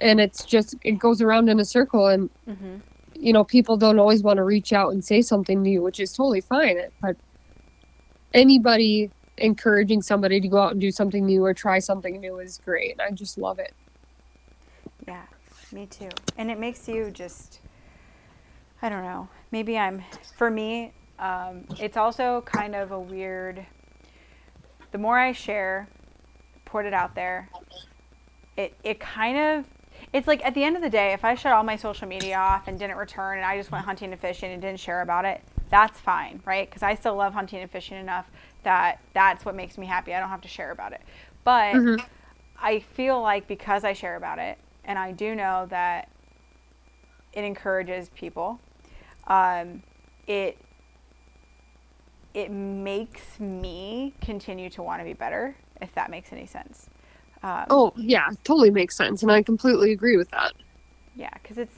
And 0.00 0.20
it's 0.20 0.44
just 0.44 0.76
it 0.82 0.98
goes 0.98 1.22
around 1.22 1.48
in 1.48 1.58
a 1.58 1.64
circle 1.64 2.06
and 2.06 2.28
mhm. 2.46 2.82
You 3.20 3.32
know, 3.32 3.44
people 3.44 3.76
don't 3.76 3.98
always 3.98 4.22
want 4.22 4.38
to 4.38 4.44
reach 4.44 4.72
out 4.72 4.92
and 4.92 5.04
say 5.04 5.22
something 5.22 5.62
to 5.64 5.70
you, 5.70 5.82
which 5.82 6.00
is 6.00 6.12
totally 6.12 6.40
fine. 6.40 6.78
But 7.00 7.16
anybody 8.34 9.10
encouraging 9.38 10.02
somebody 10.02 10.40
to 10.40 10.48
go 10.48 10.58
out 10.58 10.72
and 10.72 10.80
do 10.80 10.90
something 10.90 11.26
new 11.26 11.44
or 11.44 11.52
try 11.52 11.78
something 11.78 12.20
new 12.20 12.38
is 12.38 12.60
great. 12.64 12.98
I 13.00 13.10
just 13.10 13.38
love 13.38 13.58
it. 13.58 13.74
Yeah, 15.06 15.22
me 15.72 15.86
too. 15.86 16.08
And 16.38 16.50
it 16.50 16.58
makes 16.58 16.88
you 16.88 17.10
just, 17.10 17.60
I 18.82 18.88
don't 18.88 19.02
know, 19.02 19.28
maybe 19.50 19.78
I'm, 19.78 20.02
for 20.36 20.50
me, 20.50 20.92
um, 21.18 21.64
it's 21.78 21.96
also 21.96 22.42
kind 22.42 22.74
of 22.74 22.92
a 22.92 23.00
weird, 23.00 23.66
the 24.92 24.98
more 24.98 25.18
I 25.18 25.32
share, 25.32 25.88
put 26.64 26.86
it 26.86 26.94
out 26.94 27.14
there, 27.14 27.48
it, 28.56 28.74
it 28.84 29.00
kind 29.00 29.38
of, 29.38 29.66
it's 30.16 30.26
like 30.26 30.44
at 30.46 30.54
the 30.54 30.64
end 30.64 30.76
of 30.76 30.82
the 30.82 30.88
day, 30.88 31.12
if 31.12 31.24
I 31.26 31.34
shut 31.34 31.52
all 31.52 31.62
my 31.62 31.76
social 31.76 32.08
media 32.08 32.36
off 32.38 32.68
and 32.68 32.78
didn't 32.78 32.96
return 32.96 33.36
and 33.36 33.44
I 33.44 33.58
just 33.58 33.70
went 33.70 33.84
hunting 33.84 34.12
and 34.12 34.20
fishing 34.20 34.50
and 34.50 34.62
didn't 34.62 34.80
share 34.80 35.02
about 35.02 35.26
it, 35.26 35.42
that's 35.68 36.00
fine, 36.00 36.40
right? 36.46 36.68
Because 36.68 36.82
I 36.82 36.94
still 36.94 37.14
love 37.16 37.34
hunting 37.34 37.60
and 37.60 37.70
fishing 37.70 37.98
enough 37.98 38.30
that 38.62 38.98
that's 39.12 39.44
what 39.44 39.54
makes 39.54 39.76
me 39.76 39.84
happy. 39.84 40.14
I 40.14 40.20
don't 40.20 40.30
have 40.30 40.40
to 40.40 40.48
share 40.48 40.70
about 40.70 40.92
it. 40.92 41.02
But 41.44 41.74
Mhm. 41.74 42.02
I 42.58 42.78
feel 42.80 43.20
like 43.20 43.46
because 43.46 43.84
I 43.84 43.92
share 43.92 44.16
about 44.16 44.38
it, 44.38 44.56
and 44.86 44.98
I 44.98 45.12
do 45.12 45.34
know 45.34 45.66
that 45.66 46.08
it 47.34 47.44
encourages 47.44 48.08
people, 48.10 48.58
um, 49.26 49.82
it 50.26 50.56
it 52.32 52.50
makes 52.50 53.38
me 53.40 54.14
continue 54.20 54.68
to 54.70 54.82
want 54.82 55.00
to 55.00 55.04
be 55.04 55.12
better, 55.14 55.56
if 55.80 55.94
that 55.94 56.10
makes 56.10 56.32
any 56.32 56.46
sense. 56.46 56.88
Um, 57.46 57.66
Oh, 57.70 57.92
yeah, 57.96 58.28
totally 58.42 58.70
makes 58.70 58.96
sense. 58.96 59.22
And 59.22 59.30
I 59.30 59.42
completely 59.42 59.92
agree 59.92 60.16
with 60.16 60.30
that. 60.30 60.52
Yeah, 61.14 61.30
because 61.42 61.58
it's 61.58 61.74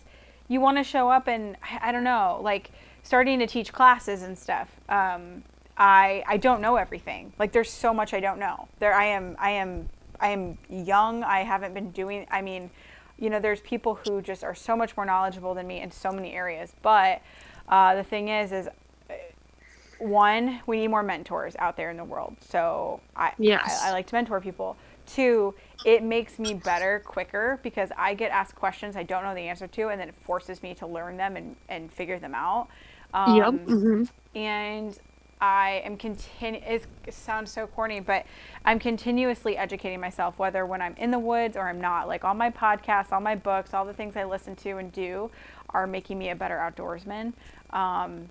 you 0.49 0.61
want 0.61 0.79
to 0.79 0.85
show 0.85 1.11
up 1.11 1.29
and 1.29 1.57
I 1.83 1.93
don't 1.93 2.05
know, 2.05 2.41
like 2.43 2.71
starting 3.03 3.39
to 3.41 3.47
teach 3.47 3.73
classes 3.73 4.23
and 4.23 4.37
stuff. 4.37 4.69
Um, 4.89 5.45
I 5.77 6.25
I 6.27 6.39
don't 6.39 6.61
know 6.61 6.77
everything. 6.77 7.33
Like 7.39 7.53
there's 7.53 7.71
so 7.71 7.93
much 7.93 8.15
I 8.15 8.21
don't 8.21 8.39
know. 8.39 8.69
There 8.79 8.95
I 8.95 9.05
am 9.05 9.37
I 9.39 9.51
am 9.51 9.89
I 10.21 10.29
am 10.31 10.57
young. 10.71 11.23
I 11.23 11.41
haven't 11.41 11.75
been 11.75 11.91
doing. 11.91 12.27
I 12.31 12.41
mean, 12.41 12.71
you 13.19 13.29
know, 13.31 13.39
there's 13.39 13.61
people 13.61 13.97
who 14.07 14.23
just 14.23 14.43
are 14.43 14.55
so 14.55 14.75
much 14.75 14.97
more 14.97 15.05
knowledgeable 15.05 15.55
than 15.55 15.67
me 15.67 15.81
in 15.81 15.91
so 15.91 16.11
many 16.11 16.33
areas. 16.33 16.73
But 16.83 17.21
uh, 17.69 17.95
the 17.95 18.03
thing 18.03 18.29
is, 18.29 18.53
is 18.53 18.69
one, 19.99 20.61
we 20.67 20.79
need 20.79 20.89
more 20.89 21.03
mentors 21.03 21.55
out 21.59 21.77
there 21.77 21.91
in 21.91 21.97
the 21.97 22.05
world. 22.05 22.37
So 22.41 23.01
I, 23.17 23.33
Yes. 23.39 23.81
I, 23.83 23.89
I 23.89 23.93
like 23.93 24.07
to 24.09 24.15
mentor 24.15 24.41
people. 24.41 24.77
Two, 25.09 25.57
it 25.85 26.05
makes 26.05 26.39
me 26.39 26.55
better 26.55 27.03
quicker 27.07 27.61
because 27.65 27.91
I 27.99 28.15
get 28.15 28.33
asked 28.33 28.57
questions 28.57 28.97
I 28.97 29.05
don't 29.05 29.25
know 29.25 29.35
the 29.35 29.43
answer 29.43 29.69
to, 29.69 29.89
and 29.91 30.01
then 30.01 30.11
it 30.11 30.17
forces 30.17 30.63
me 30.63 30.75
to 30.77 30.89
learn 30.89 31.19
them 31.19 31.37
and, 31.37 31.57
and 31.71 31.93
figure 31.93 32.21
them 32.21 32.37
out. 32.37 32.69
Um, 33.15 33.47
yep. 33.47 33.55
hmm 33.67 34.05
and 34.37 34.99
I 35.41 35.83
am 35.85 35.99
continu- 35.99 36.63
it 36.65 36.87
sounds 37.15 37.53
so 37.53 37.67
corny, 37.69 38.01
but 38.01 38.27
I'm 38.65 38.81
continuously 38.81 39.57
educating 39.59 40.01
myself, 40.01 40.39
whether 40.39 40.67
when 40.67 40.83
I'm 40.83 40.97
in 40.99 41.13
the 41.13 41.21
woods 41.21 41.57
or 41.57 41.69
I'm 41.69 41.81
not. 41.81 42.09
Like 42.09 42.25
all 42.25 42.35
my 42.35 42.51
podcasts, 42.51 43.13
all 43.13 43.21
my 43.21 43.37
books, 43.37 43.75
all 43.75 43.87
the 43.87 43.95
things 43.95 44.17
I 44.17 44.25
listen 44.25 44.57
to 44.59 44.79
and 44.79 44.93
do 44.93 45.31
are 45.71 45.87
making 45.87 46.19
me 46.19 46.31
a 46.31 46.37
better 46.37 46.57
outdoorsman. 46.59 47.35
Um, 47.73 48.31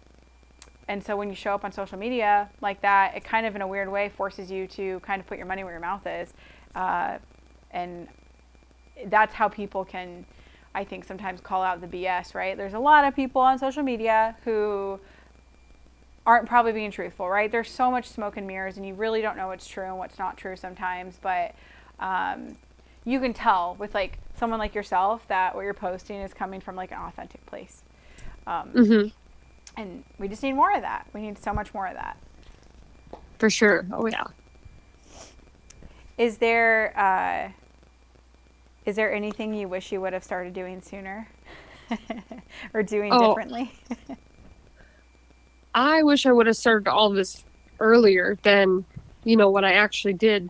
and 0.87 1.03
so 1.03 1.17
when 1.17 1.29
you 1.29 1.35
show 1.35 1.55
up 1.55 1.65
on 1.65 1.73
social 1.73 1.99
media 1.99 2.49
like 2.61 2.81
that, 2.81 3.15
it 3.17 3.25
kind 3.25 3.47
of 3.47 3.55
in 3.55 3.63
a 3.63 3.67
weird 3.67 3.91
way 3.91 4.09
forces 4.09 4.51
you 4.51 4.67
to 4.69 4.99
kind 5.01 5.21
of 5.21 5.27
put 5.27 5.37
your 5.37 5.47
money 5.47 5.63
where 5.63 5.73
your 5.73 5.81
mouth 5.81 6.07
is. 6.07 6.33
Uh, 6.77 7.17
and 7.71 8.07
that's 9.07 9.33
how 9.33 9.47
people 9.49 9.83
can, 9.83 10.25
I 10.75 10.83
think, 10.83 11.05
sometimes 11.05 11.41
call 11.41 11.63
out 11.63 11.81
the 11.81 11.87
BS, 11.87 12.35
right? 12.35 12.55
There's 12.55 12.75
a 12.75 12.79
lot 12.79 13.03
of 13.03 13.15
people 13.15 13.41
on 13.41 13.57
social 13.57 13.81
media 13.81 14.35
who 14.45 14.99
aren't 16.25 16.47
probably 16.47 16.73
being 16.73 16.91
truthful, 16.91 17.27
right? 17.27 17.51
There's 17.51 17.69
so 17.69 17.89
much 17.89 18.07
smoke 18.09 18.37
and 18.37 18.45
mirrors, 18.45 18.77
and 18.77 18.85
you 18.85 18.93
really 18.93 19.21
don't 19.21 19.37
know 19.37 19.47
what's 19.47 19.67
true 19.67 19.85
and 19.85 19.97
what's 19.97 20.19
not 20.19 20.37
true 20.37 20.55
sometimes. 20.55 21.17
But 21.19 21.55
um, 21.99 22.57
you 23.05 23.19
can 23.19 23.33
tell 23.33 23.75
with 23.79 23.95
like 23.95 24.19
someone 24.37 24.59
like 24.59 24.75
yourself 24.75 25.27
that 25.29 25.55
what 25.55 25.61
you're 25.61 25.73
posting 25.73 26.21
is 26.21 26.33
coming 26.33 26.61
from 26.61 26.75
like 26.75 26.91
an 26.91 26.99
authentic 26.99 27.43
place. 27.47 27.81
Um, 28.45 28.69
hmm 28.69 29.07
And 29.75 30.03
we 30.19 30.27
just 30.27 30.43
need 30.43 30.53
more 30.53 30.75
of 30.75 30.81
that. 30.81 31.07
We 31.13 31.21
need 31.21 31.39
so 31.39 31.53
much 31.53 31.73
more 31.73 31.87
of 31.87 31.95
that. 31.95 32.17
For 33.39 33.49
sure. 33.49 33.87
Oh, 33.91 34.05
yeah. 34.07 34.25
Is 36.17 36.37
there 36.37 36.93
uh, 36.97 37.51
is 38.85 38.95
there 38.95 39.13
anything 39.13 39.53
you 39.53 39.67
wish 39.67 39.91
you 39.91 40.01
would 40.01 40.13
have 40.13 40.23
started 40.23 40.53
doing 40.53 40.81
sooner, 40.81 41.27
or 42.73 42.83
doing 42.83 43.13
Oh. 43.13 43.19
differently? 43.19 43.71
I 45.73 46.01
wish 46.03 46.25
I 46.25 46.31
would 46.31 46.47
have 46.47 46.55
started 46.57 46.89
all 46.89 47.11
this 47.11 47.43
earlier 47.79 48.39
than, 48.43 48.85
you 49.23 49.35
know, 49.37 49.49
what 49.51 49.63
I 49.63 49.73
actually 49.73 50.13
did. 50.13 50.49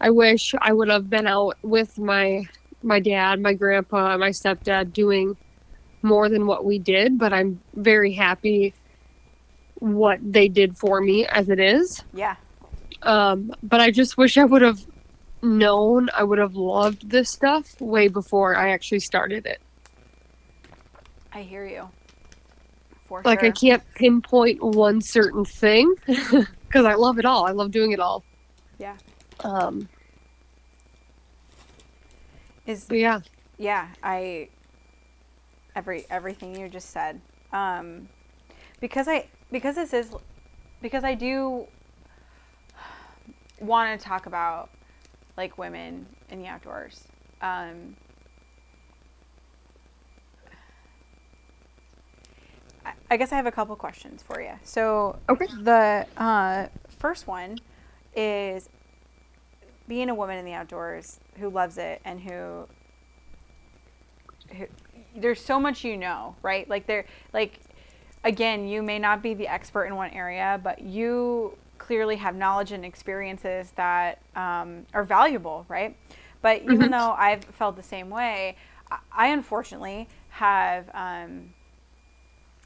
I 0.00 0.10
wish 0.10 0.54
I 0.60 0.72
would 0.74 0.88
have 0.90 1.08
been 1.08 1.26
out 1.26 1.56
with 1.62 1.98
my 1.98 2.44
my 2.82 3.00
dad, 3.00 3.40
my 3.40 3.54
grandpa, 3.54 4.16
my 4.18 4.30
stepdad 4.30 4.92
doing 4.92 5.36
more 6.02 6.28
than 6.28 6.46
what 6.46 6.64
we 6.64 6.78
did, 6.78 7.18
but 7.18 7.32
I'm 7.32 7.60
very 7.74 8.12
happy 8.12 8.74
what 9.76 10.18
they 10.22 10.48
did 10.48 10.76
for 10.76 11.00
me 11.00 11.26
as 11.26 11.48
it 11.48 11.58
is. 11.58 12.02
yeah, 12.12 12.36
Um, 13.02 13.52
but 13.62 13.80
I 13.80 13.90
just 13.90 14.16
wish 14.16 14.36
I 14.38 14.44
would 14.44 14.62
have 14.62 14.80
known 15.42 16.08
I 16.16 16.24
would 16.24 16.38
have 16.38 16.54
loved 16.54 17.10
this 17.10 17.30
stuff 17.30 17.80
way 17.80 18.08
before 18.08 18.56
I 18.56 18.70
actually 18.70 19.00
started 19.00 19.46
it. 19.46 19.60
I 21.32 21.42
hear 21.42 21.66
you. 21.66 21.88
For 23.06 23.22
Like 23.24 23.40
sure. 23.40 23.48
I 23.48 23.50
can't 23.50 23.82
pinpoint 23.94 24.62
one 24.62 25.00
certain 25.00 25.44
thing 25.44 25.94
because 26.06 26.84
I 26.84 26.94
love 26.94 27.18
it 27.18 27.24
all. 27.24 27.46
I 27.46 27.52
love 27.52 27.70
doing 27.70 27.92
it 27.92 28.00
all. 28.00 28.24
Yeah. 28.78 28.96
Um, 29.44 29.88
Is 32.66 32.86
yeah, 32.90 33.20
yeah 33.58 33.88
i 34.02 34.48
every 35.74 36.04
everything 36.10 36.58
you 36.58 36.68
just 36.68 36.90
said 36.90 37.20
um 37.52 38.08
because 38.80 39.08
i 39.08 39.26
because 39.50 39.76
this 39.76 39.92
is 39.92 40.12
because 40.82 41.04
i 41.04 41.14
do 41.14 41.66
want 43.60 43.98
to 43.98 44.04
talk 44.06 44.26
about 44.26 44.70
like 45.36 45.58
women 45.58 46.06
in 46.30 46.40
the 46.40 46.46
outdoors 46.46 47.04
um 47.42 47.96
I- 53.10 53.16
guess 53.16 53.32
I 53.32 53.36
have 53.36 53.46
a 53.46 53.52
couple 53.52 53.74
questions 53.76 54.22
for 54.22 54.40
you. 54.40 54.52
So, 54.64 55.18
Okay. 55.28 55.46
the 55.60 56.06
uh, 56.16 56.66
first 56.98 57.26
one 57.26 57.58
is 58.14 58.68
being 59.88 60.08
a 60.08 60.14
woman 60.14 60.38
in 60.38 60.44
the 60.44 60.52
outdoors 60.52 61.20
who 61.38 61.48
loves 61.48 61.78
it 61.78 62.00
and 62.04 62.20
who 62.20 62.66
who- 64.56 64.66
there's 65.16 65.44
so 65.44 65.58
much 65.58 65.82
you 65.84 65.96
know, 65.96 66.36
right? 66.42 66.68
Like 66.68 66.86
there, 66.86 67.04
like 67.32 67.60
again, 68.24 68.66
you 68.68 68.82
may 68.82 68.98
not 68.98 69.22
be 69.22 69.34
the 69.34 69.48
expert 69.48 69.84
in 69.86 69.96
one 69.96 70.10
area, 70.10 70.60
but 70.62 70.80
you 70.82 71.56
clearly 71.86 72.16
have 72.16 72.34
knowledge 72.34 72.72
and 72.72 72.84
experiences 72.84 73.72
that 73.76 74.18
um, 74.34 74.84
are 74.92 75.04
valuable, 75.04 75.64
right? 75.68 75.96
But 76.42 76.62
even 76.62 76.90
though 76.90 77.12
I've 77.16 77.44
felt 77.44 77.76
the 77.76 77.82
same 77.82 78.10
way, 78.10 78.56
I, 78.90 78.98
I 79.12 79.26
unfortunately 79.28 80.08
have 80.30 80.90
um, 80.94 81.54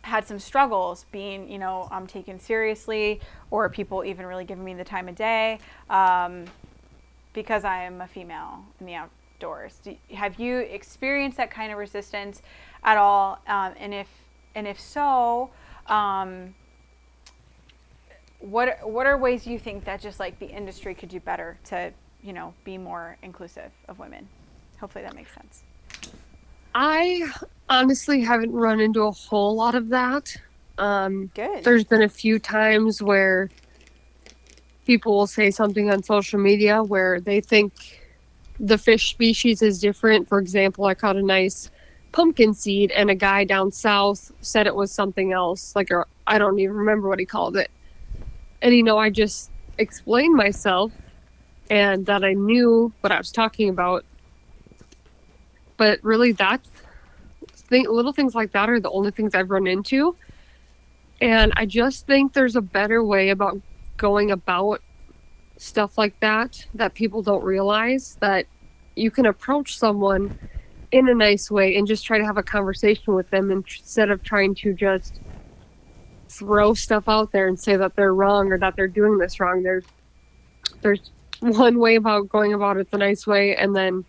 had 0.03 0.27
some 0.27 0.39
struggles 0.39 1.05
being, 1.13 1.51
you 1.51 1.59
know, 1.59 1.87
um, 1.91 2.07
taken 2.07 2.41
seriously 2.41 3.21
or 3.51 3.69
people 3.69 4.05
even 4.05 4.25
really 4.25 4.45
giving 4.45 4.65
me 4.65 4.73
the 4.73 4.85
time 4.85 5.07
of 5.09 5.17
day. 5.17 5.59
Um, 5.91 6.47
because 7.33 7.65
I 7.65 7.85
am 7.85 8.01
a 8.01 8.09
female 8.09 8.65
in 8.81 8.87
the 8.87 8.95
outdoors. 8.95 9.79
Do, 9.85 9.95
have 10.15 10.41
you 10.41 10.59
experienced 10.59 11.37
that 11.37 11.51
kind 11.51 11.71
of 11.71 11.79
resistance 11.79 12.43
at 12.83 12.97
all? 12.97 13.39
Um, 13.47 13.75
and 13.79 13.95
if 13.95 14.09
and 14.55 14.67
if 14.67 14.81
so, 14.81 15.51
um, 15.87 16.55
what 18.41 18.89
what 18.89 19.07
are 19.07 19.17
ways 19.17 19.47
you 19.47 19.59
think 19.59 19.85
that 19.85 20.01
just 20.01 20.19
like 20.19 20.39
the 20.39 20.47
industry 20.47 20.95
could 20.95 21.09
do 21.09 21.21
better 21.21 21.59
to 21.65 21.93
you 22.23 22.33
know 22.33 22.55
be 22.65 22.79
more 22.79 23.17
inclusive 23.23 23.71
of 23.89 23.99
women? 23.99 24.29
Hopefully 24.81 25.05
that 25.05 25.15
makes 25.15 25.33
sense. 25.35 25.63
I 26.75 27.31
honestly 27.69 28.21
haven't 28.23 28.53
run 28.53 28.81
into 28.81 29.03
a 29.03 29.11
whole 29.11 29.55
lot 29.55 29.75
of 29.75 29.89
that. 29.91 30.37
Um, 30.79 31.31
Good. 31.35 31.65
there's 31.65 31.85
been 31.85 32.03
a 32.03 32.09
few 32.09 32.39
times 32.39 33.03
where 33.03 33.51
people 34.87 35.17
will 35.17 35.27
say 35.27 35.51
something 35.51 35.91
on 35.91 36.03
social 36.03 36.41
media 36.41 36.83
where 36.83 37.21
they 37.21 37.41
think 37.41 37.73
the 38.59 38.79
fish 38.79 39.11
species 39.11 39.63
is 39.63 39.81
different. 39.81 40.29
For 40.29 40.39
example, 40.39 40.87
I 40.87 40.95
caught 40.95 41.17
a 41.17 41.23
nice 41.23 41.71
pumpkin 42.13 42.55
seed, 42.55 42.91
and 42.93 43.11
a 43.11 43.15
guy 43.15 43.45
down 43.45 43.73
south 43.73 44.33
said 44.41 44.67
it 44.67 44.75
was 44.75 44.93
something 44.93 45.33
else. 45.33 45.75
Like, 45.77 45.91
or 45.91 46.07
I 46.27 46.39
don't 46.39 46.59
even 46.59 46.77
remember 46.77 47.09
what 47.09 47.19
he 47.19 47.27
called 47.27 47.57
it. 47.57 47.71
And 48.63 48.75
you 48.75 48.83
know, 48.83 48.99
I 48.99 49.11
just 49.11 49.51
explained 49.79 50.35
myself 50.35 50.93
and 51.71 52.05
that 52.07 52.25
I 52.25 52.33
knew 52.33 52.93
what 53.01 53.13
I 53.13 53.19
was 53.19 53.31
talking 53.31 53.69
about. 53.69 54.05
But 55.77 56.03
really, 56.03 56.33
that's 56.33 56.69
think 57.71 57.89
little 57.89 58.13
things 58.13 58.35
like 58.35 58.53
that 58.53 58.69
are 58.69 58.81
the 58.81 58.91
only 58.91 59.13
things 59.13 59.35
I've 59.35 59.51
run 59.51 59.67
into. 59.67 60.17
And 61.21 61.53
I 61.57 61.65
just 61.65 62.07
think 62.07 62.33
there's 62.33 62.57
a 62.57 62.61
better 62.61 63.03
way 63.05 63.31
about 63.31 63.61
going 63.97 64.31
about 64.31 64.83
stuff 65.57 65.97
like 65.97 66.19
that 66.21 66.67
that 66.75 66.95
people 66.95 67.23
don't 67.23 67.45
realize 67.45 68.17
that 68.21 68.47
you 68.97 69.11
can 69.11 69.27
approach 69.27 69.77
someone 69.77 70.39
in 70.91 71.09
a 71.09 71.15
nice 71.15 71.51
way 71.51 71.77
and 71.77 71.87
just 71.87 72.05
try 72.05 72.19
to 72.19 72.25
have 72.25 72.39
a 72.39 72.43
conversation 72.43 73.15
with 73.15 73.29
them 73.31 73.51
instead 73.51 74.11
of 74.11 74.23
trying 74.23 74.55
to 74.55 74.73
just 74.73 75.21
throw 76.31 76.75
stuff 76.75 77.09
out 77.09 77.33
there 77.33 77.49
and 77.49 77.59
say 77.59 77.77
that 77.77 77.97
they're 77.97 78.15
wrong 78.15 78.53
or 78.53 78.59
that 78.59 78.77
they're 78.77 78.89
doing 78.89 79.19
this 79.19 79.41
wrong. 79.41 79.63
There's 79.63 79.85
there's 80.83 81.11
one 81.41 81.79
way 81.79 81.97
about 81.97 82.29
going 82.29 82.53
about 82.53 82.77
it 82.77 82.91
the 82.91 82.99
nice 82.99 83.27
way 83.27 83.57
and 83.57 83.75
then 83.75 84.05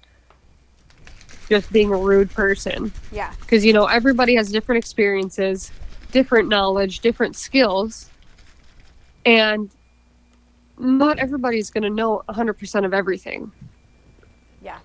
just 1.49 1.71
being 1.71 1.91
a 1.91 1.97
rude 1.97 2.29
person 2.31 2.91
yeah. 3.11 3.33
because 3.41 3.65
you 3.65 3.73
know 3.73 3.85
everybody 3.85 4.35
has 4.35 4.51
different 4.51 4.77
experiences 4.79 5.71
different 6.11 6.49
knowledge 6.49 6.99
different 6.99 7.35
skills 7.35 8.09
and 9.25 9.69
not 10.77 11.19
everybody's 11.19 11.69
going 11.69 11.83
to 11.83 11.89
know 11.89 12.21
100% 12.29 12.85
of 12.85 12.93
everything 12.93 13.51
Yeah, 14.61 14.79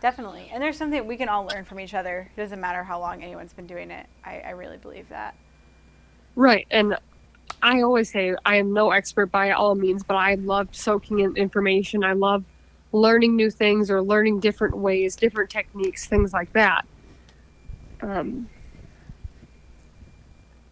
definitely. 0.00 0.50
And 0.52 0.62
there's 0.62 0.76
something 0.76 1.06
we 1.06 1.16
can 1.16 1.28
all 1.28 1.46
learn 1.46 1.64
from 1.64 1.80
each 1.80 1.94
other. 1.94 2.30
It 2.34 2.40
doesn't 2.40 2.60
matter 2.60 2.82
how 2.82 2.98
long 2.98 3.22
anyone's 3.22 3.52
been 3.52 3.66
doing 3.66 3.90
it. 3.90 4.06
I, 4.24 4.40
I 4.40 4.50
really 4.50 4.76
believe 4.76 5.08
that. 5.10 5.34
Right 6.36 6.66
and 6.70 6.96
I 7.62 7.82
always 7.82 8.10
say 8.10 8.34
I 8.44 8.56
am 8.56 8.72
no 8.72 8.90
expert 8.90 9.26
by 9.26 9.50
all 9.50 9.74
means, 9.74 10.02
but 10.02 10.16
I 10.16 10.36
love 10.36 10.68
soaking 10.72 11.20
in 11.20 11.36
information. 11.36 12.02
I 12.04 12.14
love 12.14 12.44
learning 12.92 13.36
new 13.36 13.50
things 13.50 13.90
or 13.90 14.02
learning 14.02 14.40
different 14.40 14.76
ways, 14.76 15.14
different 15.14 15.50
techniques, 15.50 16.06
things 16.06 16.32
like 16.32 16.52
that. 16.54 16.86
Um, 18.00 18.48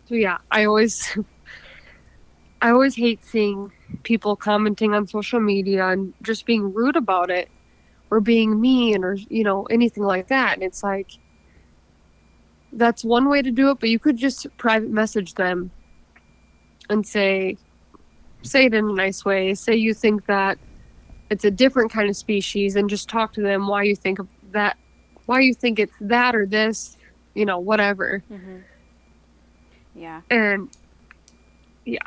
so 0.08 0.14
yeah, 0.14 0.38
I 0.50 0.64
always 0.64 1.16
I 2.62 2.70
always 2.70 2.96
hate 2.96 3.24
seeing 3.24 3.70
people 4.02 4.34
commenting 4.34 4.94
on 4.94 5.06
social 5.06 5.40
media 5.40 5.88
and 5.88 6.14
just 6.22 6.46
being 6.46 6.72
rude 6.72 6.96
about 6.96 7.30
it 7.30 7.48
or 8.10 8.20
being 8.20 8.60
mean 8.60 9.04
or 9.04 9.14
you 9.14 9.44
know 9.44 9.64
anything 9.64 10.04
like 10.04 10.28
that. 10.28 10.54
And 10.54 10.62
it's 10.62 10.82
like 10.82 11.18
that's 12.72 13.04
one 13.04 13.28
way 13.28 13.42
to 13.42 13.50
do 13.50 13.70
it, 13.70 13.80
but 13.80 13.88
you 13.88 13.98
could 13.98 14.16
just 14.16 14.46
private 14.56 14.90
message 14.90 15.34
them 15.34 15.70
and 16.90 17.06
say 17.06 17.56
say 18.42 18.66
it 18.66 18.74
in 18.74 18.88
a 18.88 18.92
nice 18.92 19.24
way. 19.24 19.54
Say 19.54 19.76
you 19.76 19.94
think 19.94 20.26
that 20.26 20.58
it's 21.30 21.44
a 21.44 21.50
different 21.50 21.90
kind 21.90 22.08
of 22.08 22.16
species 22.16 22.76
and 22.76 22.88
just 22.88 23.08
talk 23.08 23.32
to 23.34 23.42
them 23.42 23.66
why 23.66 23.82
you 23.82 23.96
think 23.96 24.18
of 24.18 24.28
that 24.52 24.76
why 25.26 25.40
you 25.40 25.52
think 25.52 25.78
it's 25.78 25.92
that 26.00 26.34
or 26.34 26.46
this, 26.46 26.96
you 27.34 27.44
know, 27.44 27.58
whatever. 27.58 28.22
Mm-hmm. 28.32 28.58
Yeah. 29.94 30.22
And 30.30 30.70
yeah. 31.84 31.98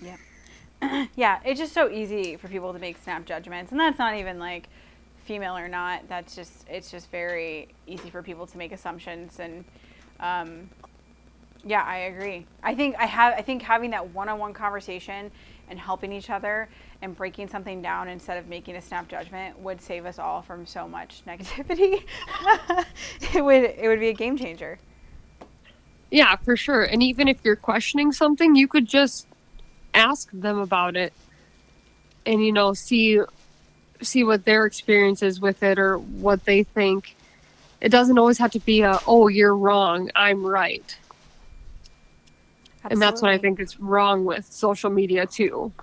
yeah, 0.00 1.06
yeah. 1.16 1.40
it's 1.44 1.58
just 1.60 1.72
so 1.72 1.90
easy 1.90 2.36
for 2.36 2.48
people 2.48 2.72
to 2.72 2.78
make 2.78 2.96
snap 3.02 3.24
judgments, 3.24 3.72
and 3.72 3.80
that's 3.80 3.98
not 3.98 4.16
even 4.16 4.38
like 4.38 4.68
female 5.24 5.56
or 5.56 5.68
not. 5.68 6.08
That's 6.08 6.34
just 6.34 6.66
it's 6.68 6.90
just 6.90 7.10
very 7.10 7.68
easy 7.86 8.10
for 8.10 8.22
people 8.22 8.46
to 8.46 8.58
make 8.58 8.72
assumptions, 8.72 9.38
and 9.38 9.64
um, 10.22 10.70
yeah, 11.64 11.82
I 11.82 11.96
agree. 11.98 12.46
I 12.62 12.74
think 12.74 12.96
I 12.98 13.06
have 13.06 13.34
I 13.34 13.42
think 13.42 13.62
having 13.62 13.90
that 13.90 14.10
one-on-one 14.10 14.54
conversation 14.54 15.30
and 15.68 15.78
helping 15.78 16.12
each 16.12 16.30
other 16.30 16.68
and 17.02 17.16
breaking 17.16 17.48
something 17.48 17.82
down 17.82 18.08
instead 18.08 18.38
of 18.38 18.48
making 18.48 18.76
a 18.76 18.82
snap 18.82 19.08
judgment 19.08 19.58
would 19.58 19.80
save 19.80 20.06
us 20.06 20.18
all 20.18 20.42
from 20.42 20.66
so 20.66 20.88
much 20.88 21.22
negativity. 21.26 22.02
it 23.34 23.44
would 23.44 23.64
it 23.64 23.88
would 23.88 24.00
be 24.00 24.08
a 24.08 24.14
game 24.14 24.36
changer. 24.36 24.78
Yeah, 26.10 26.36
for 26.36 26.56
sure. 26.56 26.82
And 26.82 27.02
even 27.02 27.26
if 27.26 27.38
you're 27.42 27.56
questioning 27.56 28.12
something, 28.12 28.54
you 28.54 28.68
could 28.68 28.86
just 28.86 29.26
ask 29.94 30.30
them 30.32 30.58
about 30.58 30.96
it 30.96 31.12
and 32.24 32.44
you 32.44 32.52
know 32.52 32.72
see 32.72 33.20
see 34.00 34.24
what 34.24 34.44
their 34.44 34.64
experience 34.64 35.22
is 35.22 35.40
with 35.40 35.62
it 35.62 35.78
or 35.78 35.98
what 35.98 36.44
they 36.44 36.62
think 36.62 37.14
it 37.82 37.90
doesn't 37.90 38.18
always 38.18 38.38
have 38.38 38.52
to 38.52 38.60
be 38.60 38.82
a 38.82 39.00
oh 39.06 39.28
you're 39.28 39.56
wrong 39.56 40.10
i'm 40.16 40.46
right 40.46 41.00
and 42.90 43.02
that's 43.02 43.22
what 43.22 43.30
i 43.32 43.38
think 43.38 43.60
is 43.60 43.78
wrong 43.80 44.24
with 44.24 44.46
social 44.46 44.90
media 44.90 45.26
too 45.26 45.74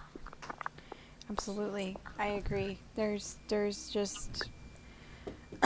Absolutely, 1.29 1.97
I 2.17 2.27
agree. 2.27 2.79
There's 2.95 3.37
there's 3.49 3.89
just 3.89 4.49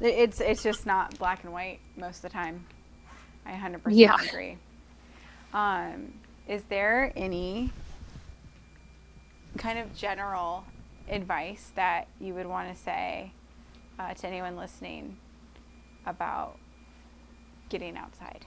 it's 0.00 0.40
it's 0.40 0.62
just 0.62 0.86
not 0.86 1.18
black 1.18 1.44
and 1.44 1.52
white 1.52 1.80
most 1.96 2.18
of 2.18 2.22
the 2.22 2.28
time. 2.30 2.66
I 3.46 3.52
100% 3.52 3.82
Yeah. 3.96 4.16
agree. 4.22 4.58
Um, 5.52 6.14
is 6.48 6.64
there 6.64 7.12
any 7.16 7.72
kind 9.58 9.78
of 9.78 9.94
general 9.96 10.64
advice 11.08 11.72
that 11.74 12.08
you 12.20 12.34
would 12.34 12.46
want 12.46 12.74
to 12.74 12.80
say 12.80 13.32
uh, 13.98 14.14
to 14.14 14.26
anyone 14.26 14.56
listening 14.56 15.16
about 16.06 16.58
getting 17.68 17.96
outside? 17.96 18.46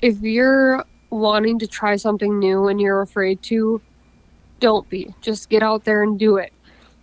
if 0.00 0.20
you're 0.20 0.84
wanting 1.10 1.58
to 1.58 1.66
try 1.66 1.96
something 1.96 2.38
new 2.38 2.68
and 2.68 2.80
you're 2.80 3.02
afraid 3.02 3.42
to 3.42 3.80
don't 4.60 4.88
be. 4.88 5.14
Just 5.20 5.48
get 5.48 5.62
out 5.62 5.84
there 5.84 6.02
and 6.02 6.18
do 6.18 6.36
it. 6.36 6.52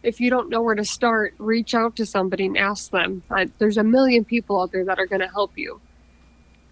If 0.04 0.22
you 0.22 0.30
don't 0.30 0.50
know 0.50 0.62
where 0.62 0.76
to 0.76 0.86
start 0.86 1.34
reach 1.38 1.76
out 1.76 1.96
to 1.98 2.06
somebody 2.06 2.46
and 2.46 2.58
ask 2.58 2.92
them. 2.92 3.24
There's 3.58 3.78
a 3.78 3.84
million 3.84 4.24
people 4.24 4.62
out 4.62 4.72
there 4.72 4.86
that 4.86 5.00
are 5.00 5.08
going 5.08 5.22
to 5.22 5.28
help 5.28 5.58
you. 5.58 5.82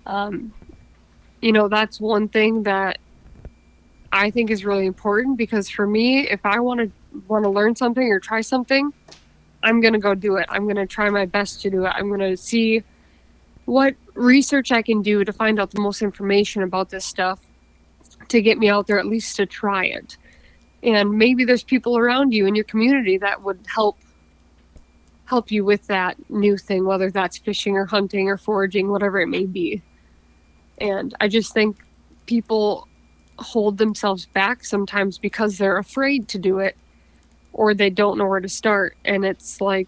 Um, 0.05 0.53
you 1.45 1.51
know 1.51 1.67
that's 1.67 1.99
one 1.99 2.27
thing 2.27 2.63
that 2.63 2.97
i 4.11 4.31
think 4.31 4.49
is 4.49 4.65
really 4.65 4.87
important 4.87 5.37
because 5.37 5.69
for 5.69 5.85
me 5.85 6.27
if 6.27 6.43
i 6.43 6.59
want 6.59 6.79
to 6.79 6.91
want 7.27 7.43
to 7.43 7.49
learn 7.49 7.75
something 7.75 8.11
or 8.11 8.19
try 8.19 8.41
something 8.41 8.91
i'm 9.65 9.81
going 9.81 9.93
to 9.93 9.99
go 9.99 10.15
do 10.15 10.37
it 10.37 10.45
i'm 10.49 10.63
going 10.63 10.77
to 10.77 10.85
try 10.85 11.09
my 11.09 11.25
best 11.25 11.61
to 11.61 11.69
do 11.69 11.85
it 11.85 11.89
i'm 11.89 12.07
going 12.07 12.19
to 12.21 12.37
see 12.37 12.81
what 13.65 13.95
research 14.13 14.71
I 14.71 14.81
can 14.81 15.01
do 15.01 15.23
to 15.23 15.33
find 15.33 15.59
out 15.59 15.71
the 15.71 15.81
most 15.81 16.01
information 16.01 16.63
about 16.63 16.89
this 16.89 17.05
stuff 17.05 17.39
to 18.29 18.41
get 18.41 18.57
me 18.57 18.69
out 18.69 18.87
there 18.87 18.99
at 18.99 19.05
least 19.05 19.35
to 19.37 19.45
try 19.45 19.85
it. 19.85 20.17
And 20.83 21.17
maybe 21.17 21.45
there's 21.45 21.63
people 21.63 21.97
around 21.97 22.31
you 22.31 22.45
in 22.45 22.55
your 22.55 22.63
community 22.63 23.17
that 23.17 23.41
would 23.41 23.59
help 23.67 23.97
help 25.25 25.51
you 25.51 25.65
with 25.65 25.87
that 25.87 26.17
new 26.29 26.55
thing, 26.55 26.85
whether 26.85 27.09
that's 27.09 27.39
fishing 27.39 27.75
or 27.75 27.85
hunting 27.85 28.29
or 28.29 28.37
foraging, 28.37 28.91
whatever 28.91 29.19
it 29.19 29.27
may 29.27 29.45
be. 29.45 29.81
And 30.77 31.15
I 31.19 31.27
just 31.27 31.51
think 31.51 31.77
people 32.27 32.87
hold 33.39 33.79
themselves 33.79 34.27
back 34.27 34.63
sometimes 34.63 35.17
because 35.17 35.57
they're 35.57 35.79
afraid 35.79 36.27
to 36.27 36.37
do 36.37 36.59
it 36.59 36.77
or 37.55 37.73
they 37.73 37.89
don't 37.89 38.17
know 38.17 38.27
where 38.27 38.41
to 38.41 38.49
start. 38.49 38.97
And 39.05 39.23
it's 39.23 39.61
like, 39.61 39.87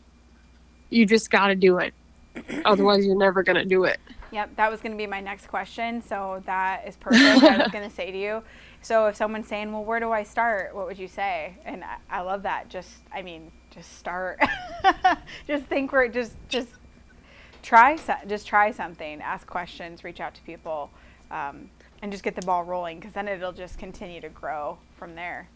you 0.90 1.06
just 1.06 1.30
got 1.30 1.48
to 1.48 1.56
do 1.56 1.80
it. 1.80 1.94
Otherwise, 2.66 3.06
you're 3.06 3.18
never 3.18 3.44
going 3.44 3.58
to 3.58 3.66
do 3.66 3.84
it. 3.84 4.00
Yep, 4.32 4.56
that 4.56 4.72
was 4.72 4.80
going 4.82 4.94
to 4.94 4.98
be 4.98 5.06
my 5.06 5.20
next 5.20 5.48
question. 5.48 6.02
So 6.02 6.42
that 6.46 6.88
is 6.88 6.96
perfect. 6.96 7.44
I 7.44 7.58
was 7.58 7.68
going 7.72 7.88
to 7.88 7.94
say 7.94 8.10
to 8.10 8.18
you. 8.18 8.42
So 8.82 9.08
if 9.08 9.16
someone's 9.16 9.48
saying, 9.48 9.72
"Well, 9.72 9.84
where 9.84 10.00
do 10.00 10.12
I 10.12 10.24
start?" 10.24 10.74
What 10.74 10.86
would 10.86 10.98
you 10.98 11.08
say? 11.08 11.56
And 11.66 11.84
I, 11.84 11.98
I 12.10 12.22
love 12.22 12.44
that. 12.44 12.70
Just, 12.70 12.90
I 13.14 13.22
mean, 13.22 13.52
just 13.70 13.98
start. 13.98 14.40
just 15.48 15.66
think 15.66 15.92
where, 15.92 16.08
just, 16.08 16.36
just 16.48 16.70
try, 17.64 17.96
so- 17.98 18.16
just 18.28 18.48
try 18.48 18.72
something. 18.72 19.22
Ask 19.22 19.48
questions. 19.48 20.04
Reach 20.04 20.22
out 20.22 20.36
to 20.36 20.42
people, 20.42 20.90
um, 21.32 21.70
and 22.02 22.12
just 22.12 22.24
get 22.24 22.36
the 22.36 22.46
ball 22.46 22.64
rolling. 22.64 23.00
Because 23.00 23.14
then 23.14 23.28
it'll 23.28 23.52
just 23.52 23.78
continue 23.78 24.22
to 24.22 24.30
grow 24.30 24.78
from 24.98 25.16
there. 25.16 25.50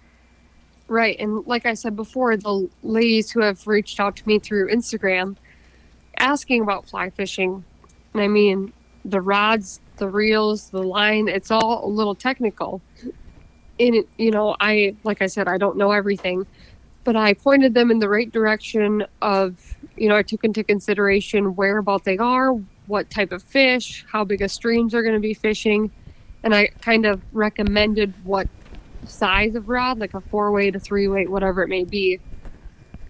Right. 0.91 1.17
And 1.21 1.47
like 1.47 1.65
I 1.65 1.73
said 1.73 1.95
before, 1.95 2.35
the 2.35 2.67
ladies 2.83 3.31
who 3.31 3.39
have 3.39 3.65
reached 3.65 3.97
out 4.01 4.17
to 4.17 4.27
me 4.27 4.39
through 4.39 4.67
Instagram 4.67 5.37
asking 6.17 6.63
about 6.63 6.89
fly 6.89 7.09
fishing, 7.09 7.63
and 8.13 8.21
I 8.21 8.27
mean, 8.27 8.73
the 9.05 9.21
rods, 9.21 9.79
the 9.95 10.09
reels, 10.09 10.69
the 10.69 10.83
line, 10.83 11.29
it's 11.29 11.49
all 11.49 11.85
a 11.85 11.87
little 11.87 12.13
technical. 12.13 12.81
And, 13.79 14.03
you 14.17 14.31
know, 14.31 14.57
I, 14.59 14.97
like 15.05 15.21
I 15.21 15.27
said, 15.27 15.47
I 15.47 15.57
don't 15.57 15.77
know 15.77 15.93
everything, 15.93 16.45
but 17.05 17.15
I 17.15 17.35
pointed 17.35 17.73
them 17.73 17.89
in 17.89 17.99
the 17.99 18.09
right 18.09 18.29
direction 18.29 19.05
of, 19.21 19.77
you 19.95 20.09
know, 20.09 20.17
I 20.17 20.23
took 20.23 20.43
into 20.43 20.61
consideration 20.61 21.55
where 21.55 21.77
about 21.77 22.03
they 22.03 22.17
are, 22.17 22.51
what 22.87 23.09
type 23.09 23.31
of 23.31 23.43
fish, 23.43 24.05
how 24.11 24.25
big 24.25 24.41
of 24.41 24.51
streams 24.51 24.91
they're 24.91 25.03
going 25.03 25.15
to 25.15 25.21
be 25.21 25.35
fishing. 25.35 25.89
And 26.43 26.53
I 26.53 26.67
kind 26.81 27.05
of 27.05 27.21
recommended 27.31 28.13
what 28.25 28.49
size 29.05 29.55
of 29.55 29.69
rod, 29.69 29.99
like 29.99 30.13
a 30.13 30.21
four 30.21 30.51
weight, 30.51 30.75
a 30.75 30.79
three 30.79 31.07
weight, 31.07 31.29
whatever 31.29 31.63
it 31.63 31.67
may 31.67 31.83
be. 31.83 32.19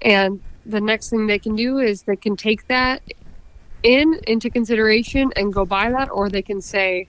And 0.01 0.41
the 0.65 0.81
next 0.81 1.09
thing 1.09 1.27
they 1.27 1.39
can 1.39 1.55
do 1.55 1.79
is 1.79 2.03
they 2.03 2.15
can 2.15 2.35
take 2.35 2.67
that 2.67 3.01
in 3.83 4.19
into 4.27 4.49
consideration 4.49 5.31
and 5.35 5.53
go 5.53 5.65
buy 5.65 5.89
that, 5.91 6.09
or 6.11 6.29
they 6.29 6.41
can 6.41 6.61
say, 6.61 7.07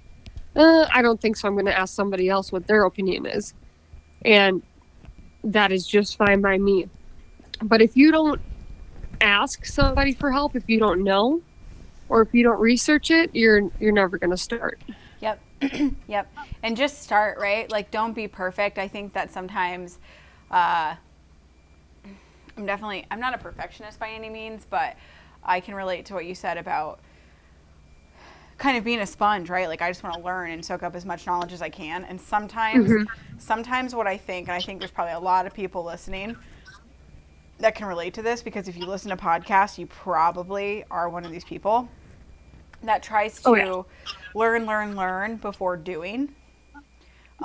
uh, 0.57 0.87
I 0.93 1.03
don't 1.03 1.21
think 1.21 1.37
so. 1.37 1.49
I'm 1.49 1.55
going 1.55 1.67
to 1.67 1.79
ask 1.79 1.95
somebody 1.95 2.29
else 2.29 2.53
what 2.53 2.67
their 2.67 2.85
opinion 2.85 3.27
is. 3.27 3.55
And 4.25 4.63
that 5.45 5.73
is 5.73 5.87
just 5.87 6.17
fine 6.17 6.41
by 6.41 6.59
me. 6.59 6.89
But 7.63 7.83
if 7.83 7.97
you 7.97 8.13
don't 8.13 8.41
ask 9.21 9.65
somebody 9.65 10.13
for 10.13 10.31
help, 10.31 10.57
if 10.57 10.69
you 10.69 10.79
don't 10.79 11.03
know, 11.03 11.43
or 12.09 12.23
if 12.23 12.35
you 12.35 12.43
don't 12.43 12.61
research 12.61 13.11
it, 13.11 13.35
you're 13.35 13.71
you're 13.81 13.93
never 13.93 14.19
going 14.19 14.31
to 14.31 14.37
start. 14.37 14.81
Yep. 16.09 16.33
And 16.63 16.77
just 16.77 17.03
start, 17.03 17.39
right? 17.39 17.71
Like, 17.71 17.91
don't 17.91 18.13
be 18.13 18.29
perfect. 18.29 18.79
I 18.79 18.89
think 18.89 19.13
that 19.15 19.33
sometimes, 19.33 19.99
uh, 20.51 20.95
I'm 22.57 22.67
definitely, 22.67 23.07
I'm 23.11 23.21
not 23.21 23.35
a 23.35 23.39
perfectionist 23.39 23.99
by 23.99 24.11
any 24.11 24.29
means, 24.29 24.67
but 24.69 24.97
I 25.43 25.61
can 25.61 25.75
relate 25.75 26.05
to 26.07 26.15
what 26.15 26.27
you 26.27 26.35
said 26.35 26.59
about 26.59 27.01
kind 28.59 28.77
of 28.77 28.85
being 28.85 29.01
a 29.01 29.07
sponge, 29.07 29.51
right? 29.51 29.67
Like, 29.69 29.83
I 29.83 29.91
just 29.91 30.03
want 30.03 30.17
to 30.17 30.23
learn 30.23 30.51
and 30.51 30.65
soak 30.65 30.83
up 30.83 30.95
as 30.95 31.05
much 31.05 31.27
knowledge 31.27 31.53
as 31.53 31.63
I 31.63 31.69
can. 31.69 32.05
And 32.05 32.21
sometimes, 32.21 32.91
sometimes 33.39 33.95
what 33.95 34.07
I 34.07 34.17
think, 34.17 34.49
and 34.49 34.55
I 34.55 34.61
think 34.61 34.79
there's 34.79 34.91
probably 34.91 35.15
a 35.15 35.21
lot 35.21 35.47
of 35.47 35.55
people 35.55 35.83
listening 35.85 36.37
that 37.59 37.75
can 37.75 37.87
relate 37.87 38.15
to 38.15 38.23
this 38.23 38.43
because 38.43 38.69
if 38.69 38.77
you 38.77 38.87
listen 38.87 39.11
to 39.11 39.17
podcasts, 39.17 39.79
you 39.79 39.87
probably 39.87 40.85
are 40.91 41.09
one 41.09 41.25
of 41.25 41.33
these 41.33 41.45
people 41.45 41.89
that 42.83 43.03
tries 43.03 43.41
to 43.43 43.49
Oh, 43.49 43.55
yeah. 43.55 43.83
Learn, 44.35 44.67
learn, 44.67 44.97
learn 44.97 45.37
before 45.37 45.77
doing. 45.77 46.35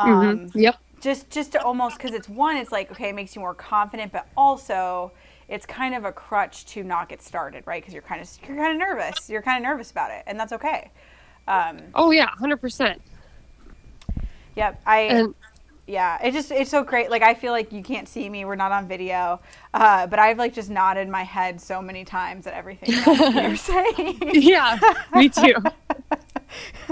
Mhm. 0.03 0.39
Um, 0.39 0.53
Yep. 0.53 0.75
just 0.99 1.29
just 1.29 1.51
to 1.53 1.61
almost 1.61 1.97
because 1.97 2.13
it's 2.13 2.29
one, 2.29 2.57
it's 2.57 2.71
like 2.71 2.91
okay, 2.91 3.09
it 3.09 3.15
makes 3.15 3.35
you 3.35 3.41
more 3.41 3.53
confident, 3.53 4.11
but 4.11 4.27
also 4.35 5.11
it's 5.47 5.65
kind 5.65 5.95
of 5.95 6.05
a 6.05 6.11
crutch 6.11 6.65
to 6.67 6.83
not 6.83 7.09
get 7.09 7.21
started, 7.21 7.63
right? 7.65 7.81
Because 7.81 7.93
you're 7.93 8.03
kind 8.03 8.21
of 8.21 8.29
you're 8.47 8.57
kind 8.57 8.71
of 8.73 8.77
nervous, 8.79 9.29
you're 9.29 9.41
kind 9.41 9.63
of 9.63 9.69
nervous 9.69 9.91
about 9.91 10.11
it, 10.11 10.23
and 10.27 10.39
that's 10.39 10.53
okay. 10.53 10.91
Um, 11.47 11.93
Oh 11.93 12.11
yeah, 12.11 12.29
hundred 12.39 12.57
percent. 12.61 13.01
Yep. 14.55 14.81
I 14.85 15.25
And 15.25 15.33
yeah, 15.87 16.19
it 16.25 16.33
just 16.33 16.51
it's 16.51 16.69
so 16.71 16.83
great. 16.83 17.09
Like 17.11 17.21
I 17.23 17.33
feel 17.33 17.51
like 17.53 17.71
you 17.71 17.83
can't 17.83 18.07
see 18.09 18.29
me. 18.29 18.45
We're 18.45 18.55
not 18.55 18.71
on 18.71 18.87
video, 18.87 19.41
uh, 19.73 20.07
but 20.07 20.19
I've 20.19 20.37
like 20.37 20.53
just 20.53 20.69
nodded 20.69 21.07
my 21.09 21.23
head 21.23 21.61
so 21.61 21.81
many 21.81 22.03
times 22.05 22.47
at 22.47 22.53
everything 22.53 22.89
that 23.01 23.33
you're 23.35 23.55
saying. 23.57 24.19
yeah, 24.33 24.77
me 25.13 25.29
too. 25.29 25.53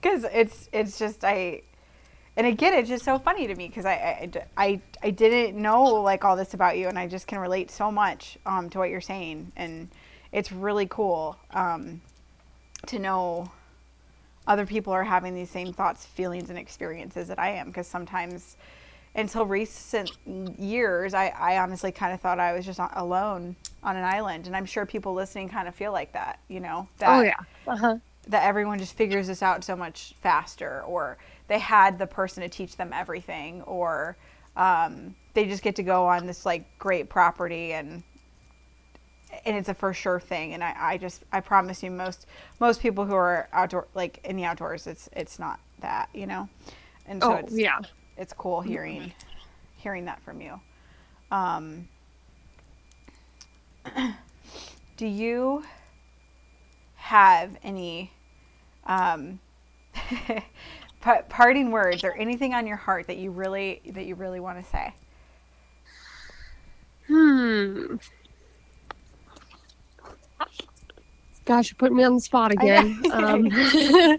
because 0.00 0.24
it's 0.32 0.68
it's 0.72 0.98
just 0.98 1.24
I 1.24 1.62
and 2.36 2.46
again 2.46 2.74
it's 2.74 2.88
just 2.88 3.04
so 3.04 3.18
funny 3.18 3.46
to 3.46 3.54
me 3.54 3.68
because 3.68 3.84
I, 3.84 3.92
I, 3.92 4.30
I, 4.56 4.80
I 5.02 5.10
didn't 5.10 5.60
know 5.60 5.84
like 5.84 6.24
all 6.24 6.36
this 6.36 6.54
about 6.54 6.78
you 6.78 6.88
and 6.88 6.98
I 6.98 7.06
just 7.06 7.26
can 7.26 7.38
relate 7.38 7.70
so 7.70 7.90
much 7.90 8.38
um, 8.46 8.70
to 8.70 8.78
what 8.78 8.90
you're 8.90 9.00
saying 9.00 9.52
and 9.56 9.88
it's 10.32 10.50
really 10.50 10.86
cool 10.86 11.36
um, 11.52 12.00
to 12.86 12.98
know 12.98 13.50
other 14.46 14.66
people 14.66 14.92
are 14.92 15.04
having 15.04 15.34
these 15.34 15.50
same 15.50 15.72
thoughts 15.72 16.04
feelings 16.04 16.50
and 16.50 16.58
experiences 16.58 17.28
that 17.28 17.38
I 17.38 17.50
am 17.50 17.68
because 17.68 17.86
sometimes 17.86 18.56
until 19.14 19.46
recent 19.46 20.10
years 20.58 21.14
I, 21.14 21.28
I 21.28 21.58
honestly 21.58 21.92
kind 21.92 22.12
of 22.12 22.20
thought 22.20 22.40
I 22.40 22.52
was 22.52 22.66
just 22.66 22.80
alone 22.94 23.54
on 23.82 23.96
an 23.96 24.04
island 24.04 24.46
and 24.46 24.56
I'm 24.56 24.66
sure 24.66 24.84
people 24.86 25.14
listening 25.14 25.48
kind 25.48 25.68
of 25.68 25.74
feel 25.74 25.92
like 25.92 26.12
that 26.14 26.40
you 26.48 26.60
know 26.60 26.88
that 26.98 27.18
Oh 27.18 27.22
yeah. 27.22 27.36
Uh-huh. 27.66 27.98
That 28.26 28.44
everyone 28.44 28.78
just 28.78 28.96
figures 28.96 29.28
this 29.28 29.42
out 29.42 29.64
so 29.64 29.76
much 29.76 30.14
faster 30.22 30.82
or 30.86 31.18
they 31.48 31.58
had 31.58 31.98
the 31.98 32.06
person 32.06 32.42
to 32.42 32.48
teach 32.48 32.76
them 32.76 32.92
everything 32.92 33.62
or 33.62 34.16
um, 34.56 35.14
they 35.34 35.46
just 35.46 35.62
get 35.62 35.76
to 35.76 35.82
go 35.82 36.06
on 36.06 36.26
this 36.26 36.46
like 36.46 36.64
great 36.78 37.08
property 37.08 37.72
and 37.72 38.02
and 39.44 39.56
it's 39.56 39.68
a 39.68 39.74
for 39.74 39.92
sure 39.92 40.20
thing. 40.20 40.54
And 40.54 40.64
I, 40.64 40.74
I 40.78 40.98
just 40.98 41.24
i 41.32 41.40
promise 41.40 41.82
you 41.82 41.90
most 41.90 42.26
most 42.60 42.80
people 42.80 43.04
who 43.04 43.14
are 43.14 43.48
outdoor 43.52 43.88
like 43.94 44.20
in 44.24 44.36
the 44.36 44.44
outdoors 44.44 44.86
it's 44.86 45.08
it's 45.12 45.38
not 45.38 45.60
that 45.80 46.08
you 46.14 46.26
know? 46.26 46.48
And 47.06 47.22
so 47.24 47.34
Oh 47.34 47.36
it's 47.36 47.58
yeah. 47.58 47.80
it's 48.16 48.32
cool 48.32 48.60
hearing 48.62 49.12
hearing 49.76 50.06
that 50.06 50.22
from 50.22 50.40
you. 50.40 50.60
Um, 51.30 51.88
do 54.96 55.06
you 55.06 55.64
have 56.96 57.56
any 57.62 58.13
um, 58.86 59.40
pa- 61.00 61.22
parting 61.28 61.70
words 61.70 62.04
or 62.04 62.12
anything 62.12 62.54
on 62.54 62.66
your 62.66 62.76
heart 62.76 63.06
that 63.06 63.16
you 63.16 63.30
really 63.30 63.80
that 63.86 64.06
you 64.06 64.14
really 64.14 64.40
want 64.40 64.62
to 64.62 64.70
say 64.70 64.94
Hmm. 67.06 67.96
Gosh, 71.44 71.70
you 71.70 71.76
put 71.76 71.92
me 71.92 72.02
on 72.04 72.14
the 72.14 72.20
spot 72.20 72.52
again. 72.52 73.02
Um, 73.12 73.48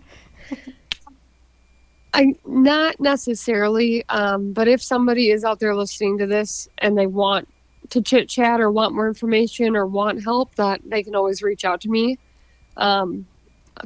I 2.13 2.34
not 2.45 2.97
necessarily, 3.01 4.05
um, 4.07 4.53
but 4.53 4.70
if 4.70 4.82
somebody 4.82 5.32
is 5.32 5.43
out 5.43 5.59
there 5.59 5.76
listening 5.76 6.18
to 6.20 6.26
this 6.26 6.70
and 6.78 6.97
they 6.97 7.07
want 7.07 7.45
to 7.89 8.01
chit 8.01 8.30
chat 8.30 8.61
or 8.61 8.72
want 8.72 8.95
more 8.95 9.09
information 9.09 9.76
or 9.76 9.86
want 9.86 10.24
help, 10.24 10.55
that 10.55 10.80
they 10.86 11.03
can 11.03 11.13
always 11.13 11.41
reach 11.41 11.66
out 11.66 11.82
to 11.82 11.89
me. 11.89 12.18
Um, 12.78 13.28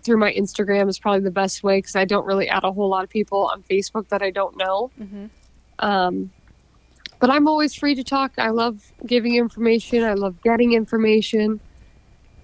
through 0.02 0.18
my 0.18 0.32
Instagram 0.34 0.90
is 0.90 1.00
probably 1.00 1.22
the 1.22 1.32
best 1.32 1.64
way 1.64 1.80
because 1.80 1.96
I 1.96 2.06
don't 2.06 2.26
really 2.26 2.48
add 2.48 2.64
a 2.64 2.72
whole 2.72 2.90
lot 2.90 3.04
of 3.04 3.10
people 3.10 3.48
on 3.48 3.64
Facebook 3.64 4.08
that 4.10 4.22
I 4.22 4.32
don't 4.32 4.58
know. 4.58 4.92
mm-hmm. 5.00 5.26
Um, 5.80 6.32
but 7.20 7.30
I'm 7.30 7.48
always 7.48 7.74
free 7.74 7.96
to 7.96 8.04
talk. 8.04 8.34
I 8.38 8.50
love 8.50 8.92
giving 9.06 9.36
information. 9.36 10.04
I 10.04 10.14
love 10.14 10.42
getting 10.42 10.74
information. 10.74 11.60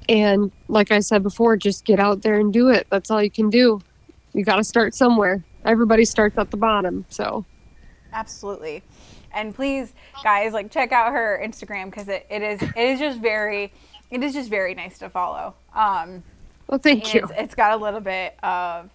And 0.09 0.51
like 0.67 0.91
I 0.91 0.99
said 0.99 1.23
before, 1.23 1.55
just 1.57 1.85
get 1.85 1.99
out 1.99 2.21
there 2.21 2.39
and 2.39 2.51
do 2.51 2.69
it. 2.69 2.87
That's 2.89 3.09
all 3.09 3.21
you 3.21 3.31
can 3.31 3.49
do. 3.49 3.79
You 4.33 4.43
got 4.43 4.57
to 4.57 4.63
start 4.63 4.93
somewhere. 4.93 5.43
Everybody 5.63 6.05
starts 6.05 6.37
at 6.37 6.51
the 6.51 6.57
bottom. 6.57 7.05
So, 7.09 7.45
absolutely 8.11 8.83
and 9.35 9.53
please 9.53 9.93
guys 10.23 10.53
like 10.53 10.71
check 10.71 10.91
out 10.91 11.11
her 11.11 11.39
instagram 11.45 11.85
because 11.85 12.07
it, 12.07 12.25
it 12.29 12.41
is 12.41 12.61
it 12.61 12.77
is 12.77 12.99
just 12.99 13.19
very 13.19 13.71
it 14.09 14.23
is 14.23 14.33
just 14.33 14.49
very 14.49 14.73
nice 14.73 14.97
to 14.97 15.09
follow 15.09 15.53
um 15.75 16.23
well, 16.67 16.79
thank 16.79 17.05
and 17.05 17.15
you. 17.15 17.21
It's, 17.21 17.31
it's 17.37 17.55
got 17.55 17.73
a 17.73 17.77
little 17.77 17.99
bit 18.01 18.35
of 18.43 18.89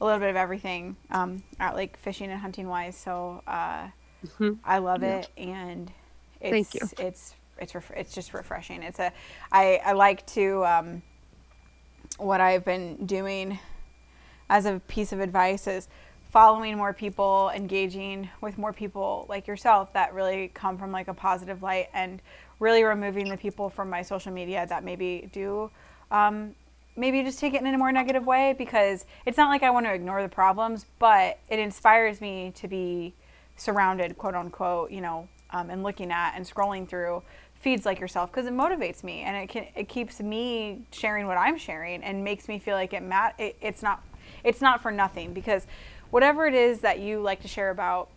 a 0.00 0.04
little 0.04 0.20
bit 0.20 0.30
of 0.30 0.36
everything 0.36 0.96
um 1.10 1.42
out 1.58 1.74
like 1.74 1.98
fishing 1.98 2.30
and 2.30 2.40
hunting 2.40 2.68
wise 2.68 2.96
so 2.96 3.42
uh 3.46 3.88
Mhm. 4.24 4.58
i 4.64 4.78
love 4.78 5.02
it 5.02 5.30
and 5.38 5.90
it's 6.40 6.50
Thank 6.50 6.74
you. 6.74 6.90
it's 6.98 7.34
it's 7.58 7.74
ref- 7.74 7.92
it's 7.96 8.14
just 8.14 8.34
refreshing 8.34 8.82
it's 8.82 8.98
a 8.98 9.12
i 9.52 9.80
i 9.84 9.92
like 9.92 10.26
to 10.26 10.64
um 10.66 11.02
what 12.18 12.40
i've 12.40 12.64
been 12.64 13.06
doing 13.06 13.58
as 14.50 14.66
a 14.66 14.80
piece 14.86 15.12
of 15.12 15.20
advice 15.20 15.66
is 15.66 15.88
following 16.30 16.76
more 16.76 16.92
people 16.92 17.50
engaging 17.54 18.28
with 18.42 18.58
more 18.58 18.72
people 18.72 19.24
like 19.28 19.46
yourself 19.46 19.92
that 19.94 20.12
really 20.12 20.48
come 20.54 20.76
from 20.76 20.92
like 20.92 21.08
a 21.08 21.14
positive 21.14 21.62
light 21.62 21.88
and 21.94 22.20
really 22.60 22.84
removing 22.84 23.28
the 23.30 23.36
people 23.36 23.70
from 23.70 23.88
my 23.88 24.02
social 24.02 24.32
media 24.32 24.66
that 24.68 24.84
maybe 24.84 25.28
do 25.32 25.70
um, 26.10 26.54
maybe 26.96 27.22
just 27.22 27.38
take 27.38 27.54
it 27.54 27.62
in 27.62 27.74
a 27.74 27.78
more 27.78 27.92
negative 27.92 28.26
way 28.26 28.54
because 28.56 29.04
it's 29.24 29.36
not 29.36 29.48
like 29.48 29.62
i 29.62 29.70
want 29.70 29.86
to 29.86 29.92
ignore 29.92 30.22
the 30.22 30.28
problems 30.28 30.86
but 30.98 31.38
it 31.48 31.58
inspires 31.58 32.20
me 32.20 32.52
to 32.54 32.68
be 32.68 33.14
surrounded 33.56 34.16
quote 34.18 34.34
unquote 34.34 34.90
you 34.90 35.00
know 35.00 35.28
um, 35.50 35.70
and 35.70 35.82
looking 35.82 36.10
at 36.10 36.34
and 36.34 36.44
scrolling 36.44 36.88
through 36.88 37.22
feeds 37.54 37.86
like 37.86 38.00
yourself 38.00 38.30
because 38.30 38.46
it 38.46 38.52
motivates 38.52 39.02
me 39.02 39.20
and 39.22 39.36
it 39.36 39.48
can 39.48 39.66
it 39.74 39.88
keeps 39.88 40.20
me 40.20 40.82
sharing 40.90 41.26
what 41.26 41.36
i'm 41.36 41.56
sharing 41.56 42.02
and 42.02 42.22
makes 42.22 42.48
me 42.48 42.58
feel 42.58 42.74
like 42.74 42.92
it 42.92 43.02
mat 43.02 43.34
it, 43.38 43.56
it's 43.60 43.82
not 43.82 44.02
it's 44.44 44.60
not 44.60 44.82
for 44.82 44.90
nothing 44.90 45.32
because 45.32 45.66
whatever 46.10 46.46
it 46.46 46.54
is 46.54 46.80
that 46.80 46.98
you 47.00 47.20
like 47.20 47.40
to 47.42 47.48
share 47.48 47.70
about 47.70 48.08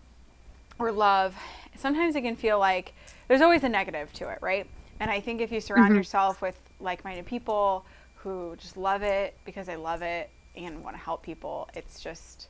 or 0.80 0.92
love, 0.92 1.36
sometimes 1.76 2.16
it 2.16 2.22
can 2.22 2.36
feel 2.36 2.58
like 2.58 2.94
there's 3.28 3.42
always 3.42 3.64
a 3.64 3.70
negative 3.70 4.12
to 4.14 4.30
it, 4.30 4.40
right? 4.42 4.68
And 5.00 5.12
I 5.12 5.20
think 5.20 5.42
if 5.42 5.52
you 5.52 5.62
surround 5.62 5.96
yourself 5.96 6.42
with 6.42 6.58
like 6.80 7.04
minded 7.04 7.26
people 7.26 7.86
who 8.24 8.55
just 8.57 8.78
love 8.78 9.01
it 9.01 9.38
because 9.45 9.67
they 9.67 9.76
love 9.76 10.01
it 10.01 10.30
and 10.55 10.84
want 10.84 10.95
to 10.95 11.01
help 11.01 11.24
people, 11.24 11.70
it's 11.76 11.99
just 11.99 12.47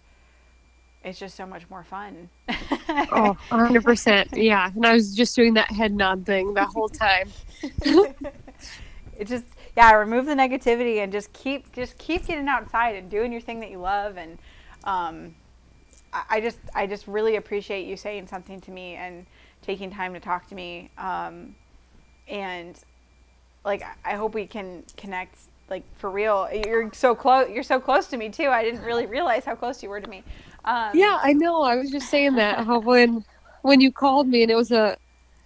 it's 1.04 1.18
just 1.18 1.36
so 1.36 1.46
much 1.46 1.70
more 1.70 1.84
fun. 1.84 2.30
Oh, 3.12 3.38
100%. 3.52 4.30
Yeah. 4.34 4.70
And 4.76 4.86
I 4.86 4.94
was 4.94 5.16
just 5.16 5.34
doing 5.36 5.54
that 5.54 5.72
head 5.72 5.94
nod 5.94 6.26
thing 6.26 6.54
the 6.54 6.66
whole 6.66 6.90
time. 6.90 7.30
it 9.20 9.28
just 9.28 9.46
yeah 9.76 9.94
remove 9.94 10.26
the 10.26 10.34
negativity 10.34 10.98
and 11.04 11.12
just 11.12 11.32
keep 11.34 11.72
just 11.74 11.98
keep 11.98 12.26
getting 12.26 12.48
outside 12.48 12.96
and 12.96 13.10
doing 13.10 13.32
your 13.32 13.42
thing 13.42 13.60
that 13.60 13.70
you 13.70 13.78
love 13.78 14.18
and 14.18 14.38
um, 14.86 15.36
I, 16.14 16.24
I 16.30 16.42
just 16.42 16.60
i 16.74 16.88
just 16.88 17.08
really 17.08 17.36
appreciate 17.36 17.86
you 17.86 17.98
saying 17.98 18.28
something 18.28 18.60
to 18.62 18.72
me 18.72 18.96
and 18.96 19.26
taking 19.62 19.92
time 19.92 20.14
to 20.14 20.20
talk 20.20 20.48
to 20.50 20.56
me 20.56 20.90
um, 20.98 21.56
and 22.28 22.80
like 23.66 23.84
I- 23.84 24.14
i 24.14 24.16
hope 24.16 24.34
we 24.34 24.48
can 24.48 24.84
connect 24.98 25.38
like 25.70 25.84
for 25.98 26.10
real 26.10 26.48
you're 26.66 26.92
so 26.94 27.14
close 27.14 27.50
you're 27.50 27.64
so 27.64 27.80
close 27.80 28.08
to 28.08 28.18
me 28.18 28.30
too 28.30 28.48
i 28.48 28.64
didn't 28.64 28.82
really 28.84 29.06
realize 29.06 29.46
how 29.46 29.56
close 29.56 29.84
you 29.84 29.90
were 29.90 30.02
to 30.02 30.10
me 30.10 30.24
um, 30.66 30.92
Yeah, 30.94 31.20
I 31.22 31.34
know. 31.34 31.62
I 31.62 31.76
was 31.76 31.90
just 31.90 32.10
saying 32.10 32.36
that 32.36 32.66
how 32.66 32.80
when 32.80 33.24
when 33.62 33.82
you 33.82 33.92
called 33.92 34.28
me 34.28 34.44
and 34.44 34.52
it 34.52 34.56
was 34.56 34.72
a 34.72 34.98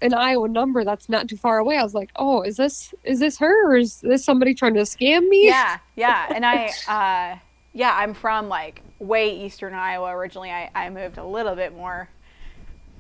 an 0.02 0.14
Iowa 0.14 0.50
number 0.50 0.84
that's 0.84 1.08
not 1.08 1.30
too 1.30 1.38
far 1.38 1.60
away, 1.60 1.78
I 1.78 1.84
was 1.84 1.94
like, 1.94 2.12
"Oh, 2.16 2.42
is 2.42 2.58
this 2.58 2.94
is 3.04 3.20
this 3.20 3.38
her 3.38 3.72
or 3.72 3.78
is 3.78 4.02
this 4.02 4.26
somebody 4.26 4.54
trying 4.54 4.74
to 4.74 4.82
scam 4.82 5.28
me?" 5.30 5.46
yeah 5.46 5.80
yeah 5.96 6.28
and 6.36 6.46
i 6.46 6.68
uh 6.88 7.38
yeah 7.74 7.96
i'm 7.96 8.14
from 8.14 8.50
like 8.50 8.82
way 9.00 9.46
eastern 9.46 9.74
iowa 9.74 10.16
originally 10.16 10.52
i, 10.52 10.70
I 10.74 10.90
moved 10.90 11.18
a 11.18 11.26
little 11.26 11.56
bit 11.56 11.76
more 11.76 12.10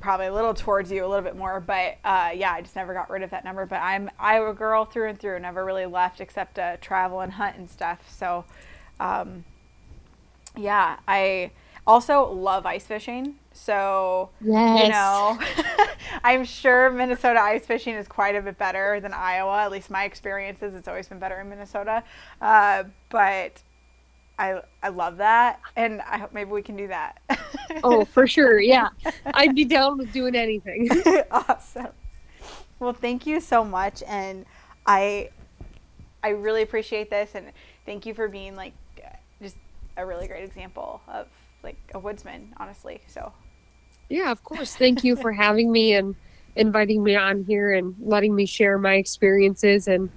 probably 0.03 0.25
a 0.27 0.33
little 0.33 0.53
towards 0.53 0.91
you 0.91 1.05
a 1.05 1.07
little 1.07 1.23
bit 1.23 1.35
more 1.37 1.61
but 1.61 1.95
uh 2.03 2.29
yeah 2.35 2.51
i 2.51 2.61
just 2.61 2.75
never 2.75 2.93
got 2.93 3.09
rid 3.09 3.23
of 3.23 3.29
that 3.29 3.45
number 3.45 3.65
but 3.65 3.77
i'm 3.81 4.09
iowa 4.19 4.53
girl 4.53 4.83
through 4.83 5.07
and 5.07 5.17
through 5.17 5.39
never 5.39 5.63
really 5.63 5.85
left 5.85 6.19
except 6.19 6.55
to 6.55 6.77
travel 6.81 7.21
and 7.21 7.31
hunt 7.31 7.55
and 7.55 7.69
stuff 7.69 7.99
so 8.13 8.43
um 8.99 9.45
yeah 10.57 10.97
i 11.07 11.49
also 11.87 12.29
love 12.31 12.65
ice 12.65 12.85
fishing 12.85 13.35
so 13.53 14.29
Yes. 14.41 14.83
you 14.83 14.89
know 14.89 15.39
i'm 16.25 16.43
sure 16.43 16.89
minnesota 16.91 17.39
ice 17.39 17.65
fishing 17.65 17.95
is 17.95 18.05
quite 18.07 18.35
a 18.35 18.41
bit 18.41 18.57
better 18.57 18.99
than 18.99 19.13
iowa 19.13 19.63
at 19.63 19.71
least 19.71 19.89
my 19.89 20.03
experiences 20.03 20.75
it's 20.75 20.87
always 20.89 21.07
been 21.07 21.19
better 21.19 21.39
in 21.39 21.47
minnesota 21.49 22.03
uh, 22.41 22.83
but 23.09 23.61
I, 24.39 24.61
I 24.81 24.89
love 24.89 25.17
that 25.17 25.59
and 25.75 26.01
i 26.01 26.17
hope 26.17 26.33
maybe 26.33 26.49
we 26.51 26.61
can 26.61 26.75
do 26.75 26.87
that 26.87 27.21
Oh, 27.83 28.05
for 28.05 28.27
sure. 28.35 28.59
Yeah. 28.59 28.89
I'd 29.33 29.55
be 29.55 29.65
down 29.65 29.97
with 29.97 30.11
doing 30.13 30.35
anything. 30.35 30.89
awesome 31.31 31.87
well 32.79 32.93
thank 32.93 33.25
you 33.27 33.39
so 33.39 33.63
much 33.63 34.01
and 34.07 34.45
i 34.85 35.29
i 36.23 36.29
really 36.29 36.61
appreciate 36.61 37.09
this 37.09 37.35
and 37.35 37.51
thank 37.85 38.05
you 38.05 38.13
for 38.13 38.27
being 38.27 38.55
like 38.55 38.73
just 39.41 39.57
a 39.97 40.05
really 40.05 40.27
great 40.27 40.43
example 40.43 41.01
of 41.07 41.27
like 41.63 41.77
a 41.93 41.99
woodsman 41.99 42.53
honestly 42.57 43.01
so 43.07 43.31
Yeah, 44.09 44.31
of 44.31 44.43
course. 44.43 44.75
Thank 44.75 45.03
you 45.03 45.15
for 45.15 45.31
having 45.45 45.71
me 45.71 45.93
and 45.93 46.15
inviting 46.55 47.03
me 47.03 47.15
on 47.15 47.43
here 47.45 47.71
and 47.73 47.95
letting 47.99 48.35
me 48.35 48.45
share 48.45 48.77
my 48.77 48.95
experiences. 48.95 49.87
And 49.87 50.09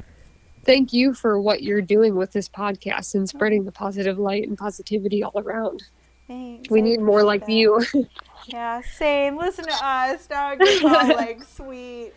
thank 0.66 0.92
you 0.92 1.14
for 1.14 1.40
what 1.40 1.62
you're 1.62 1.80
doing 1.80 2.16
with 2.16 2.32
this 2.32 2.48
podcast 2.48 3.14
and 3.14 3.28
spreading 3.28 3.64
the 3.64 3.72
positive 3.72 4.18
light 4.18 4.46
and 4.46 4.58
positivity 4.58 5.22
all 5.22 5.38
around. 5.38 5.84
Thanks. 6.26 6.68
We 6.68 6.80
I 6.80 6.82
need 6.82 7.00
more 7.00 7.22
like 7.22 7.42
appreciate 7.42 7.94
you. 7.94 8.08
Yeah, 8.48 8.80
same. 8.82 9.36
Listen 9.36 9.64
to 9.64 9.72
us. 9.72 10.28
Now 10.28 10.52
it 10.52 10.58
gets 10.58 10.84
all 10.84 10.90
like 11.16 11.42
sweet. 11.44 12.12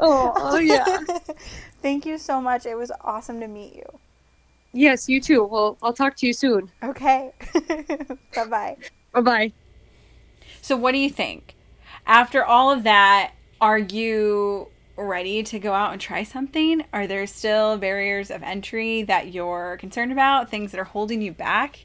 Oh, 0.00 0.32
oh, 0.36 0.58
yeah. 0.58 0.98
Thank 1.80 2.06
you 2.06 2.18
so 2.18 2.40
much. 2.40 2.66
It 2.66 2.74
was 2.74 2.90
awesome 3.00 3.40
to 3.40 3.48
meet 3.48 3.74
you. 3.74 3.98
Yes, 4.72 5.08
you 5.08 5.20
too. 5.20 5.44
Well, 5.44 5.78
I'll 5.82 5.92
talk 5.92 6.16
to 6.16 6.26
you 6.26 6.32
soon. 6.32 6.70
Okay. 6.82 7.32
bye 8.34 8.44
bye. 8.46 8.76
Bye 9.12 9.20
bye. 9.20 9.52
So, 10.62 10.76
what 10.76 10.92
do 10.92 10.98
you 10.98 11.10
think? 11.10 11.54
After 12.06 12.44
all 12.44 12.72
of 12.72 12.82
that, 12.82 13.32
are 13.60 13.78
you 13.78 14.68
ready 14.96 15.42
to 15.42 15.58
go 15.58 15.72
out 15.72 15.92
and 15.92 16.00
try 16.00 16.22
something? 16.22 16.84
Are 16.92 17.06
there 17.06 17.26
still 17.26 17.78
barriers 17.78 18.30
of 18.30 18.42
entry 18.42 19.02
that 19.02 19.32
you're 19.32 19.76
concerned 19.78 20.12
about, 20.12 20.50
things 20.50 20.70
that 20.70 20.80
are 20.80 20.84
holding 20.84 21.20
you 21.22 21.32
back? 21.32 21.80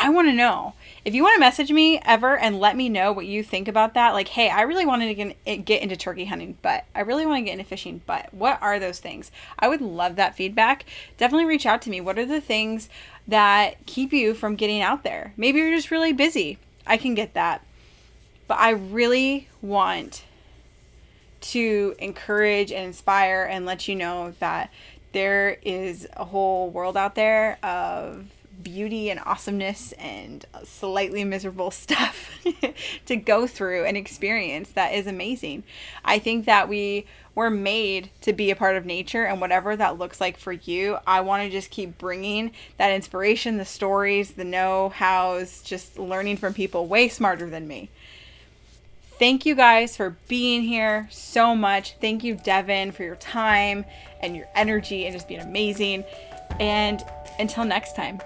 I 0.00 0.10
want 0.10 0.28
to 0.28 0.32
know. 0.32 0.74
If 1.04 1.12
you 1.12 1.24
want 1.24 1.34
to 1.34 1.40
message 1.40 1.72
me 1.72 2.00
ever 2.04 2.38
and 2.38 2.60
let 2.60 2.76
me 2.76 2.88
know 2.88 3.10
what 3.10 3.26
you 3.26 3.42
think 3.42 3.66
about 3.66 3.94
that, 3.94 4.14
like, 4.14 4.28
hey, 4.28 4.48
I 4.48 4.62
really 4.62 4.86
wanted 4.86 5.16
to 5.16 5.56
get, 5.56 5.82
into 5.82 5.96
turkey 5.96 6.26
hunting, 6.26 6.56
but 6.62 6.84
I 6.94 7.00
really 7.00 7.26
want 7.26 7.40
to 7.40 7.44
get 7.44 7.54
into 7.58 7.64
fishing, 7.64 8.02
but 8.06 8.32
what 8.32 8.62
are 8.62 8.78
those 8.78 9.00
things? 9.00 9.32
I 9.58 9.66
would 9.66 9.80
love 9.80 10.14
that 10.14 10.36
feedback. 10.36 10.84
Definitely 11.16 11.46
reach 11.46 11.66
out 11.66 11.82
to 11.82 11.90
me. 11.90 12.00
What 12.00 12.16
are 12.16 12.24
the 12.24 12.40
things 12.40 12.88
that 13.26 13.84
keep 13.86 14.12
you 14.12 14.34
from 14.34 14.54
getting 14.54 14.82
out 14.82 15.02
there? 15.02 15.32
Maybe 15.36 15.58
you're 15.58 15.74
just 15.74 15.90
really 15.90 16.12
busy. 16.12 16.58
I 16.86 16.96
can 16.96 17.16
get 17.16 17.34
that. 17.34 17.64
But 18.46 18.60
I 18.60 18.70
really 18.70 19.48
want 19.60 20.22
to 21.40 21.94
encourage 21.98 22.72
and 22.72 22.86
inspire 22.86 23.44
and 23.44 23.66
let 23.66 23.88
you 23.88 23.94
know 23.94 24.34
that 24.40 24.70
there 25.12 25.58
is 25.62 26.06
a 26.16 26.24
whole 26.24 26.70
world 26.70 26.96
out 26.96 27.14
there 27.14 27.58
of 27.62 28.26
beauty 28.62 29.10
and 29.10 29.20
awesomeness 29.20 29.92
and 29.92 30.44
slightly 30.64 31.24
miserable 31.24 31.70
stuff 31.70 32.30
to 33.06 33.16
go 33.16 33.46
through 33.46 33.84
and 33.84 33.96
experience 33.96 34.70
that 34.72 34.94
is 34.94 35.06
amazing. 35.06 35.62
I 36.04 36.18
think 36.18 36.46
that 36.46 36.68
we 36.68 37.06
were 37.34 37.50
made 37.50 38.10
to 38.22 38.32
be 38.32 38.50
a 38.50 38.56
part 38.56 38.76
of 38.76 38.84
nature 38.84 39.24
and 39.24 39.40
whatever 39.40 39.76
that 39.76 39.96
looks 39.96 40.20
like 40.20 40.36
for 40.36 40.52
you, 40.52 40.98
I 41.06 41.20
want 41.20 41.44
to 41.44 41.50
just 41.50 41.70
keep 41.70 41.96
bringing 41.96 42.50
that 42.78 42.92
inspiration, 42.92 43.58
the 43.58 43.64
stories, 43.64 44.32
the 44.32 44.44
know-hows, 44.44 45.62
just 45.62 45.98
learning 45.98 46.38
from 46.38 46.52
people 46.52 46.86
way 46.86 47.08
smarter 47.08 47.48
than 47.48 47.68
me. 47.68 47.90
Thank 49.18 49.44
you 49.44 49.56
guys 49.56 49.96
for 49.96 50.16
being 50.28 50.62
here 50.62 51.08
so 51.10 51.56
much. 51.56 51.96
Thank 52.00 52.22
you, 52.22 52.36
Devin, 52.36 52.92
for 52.92 53.02
your 53.02 53.16
time 53.16 53.84
and 54.20 54.36
your 54.36 54.46
energy 54.54 55.06
and 55.06 55.12
just 55.12 55.26
being 55.26 55.40
amazing. 55.40 56.04
And 56.60 57.02
until 57.38 57.64
next 57.64 57.96
time. 57.96 58.20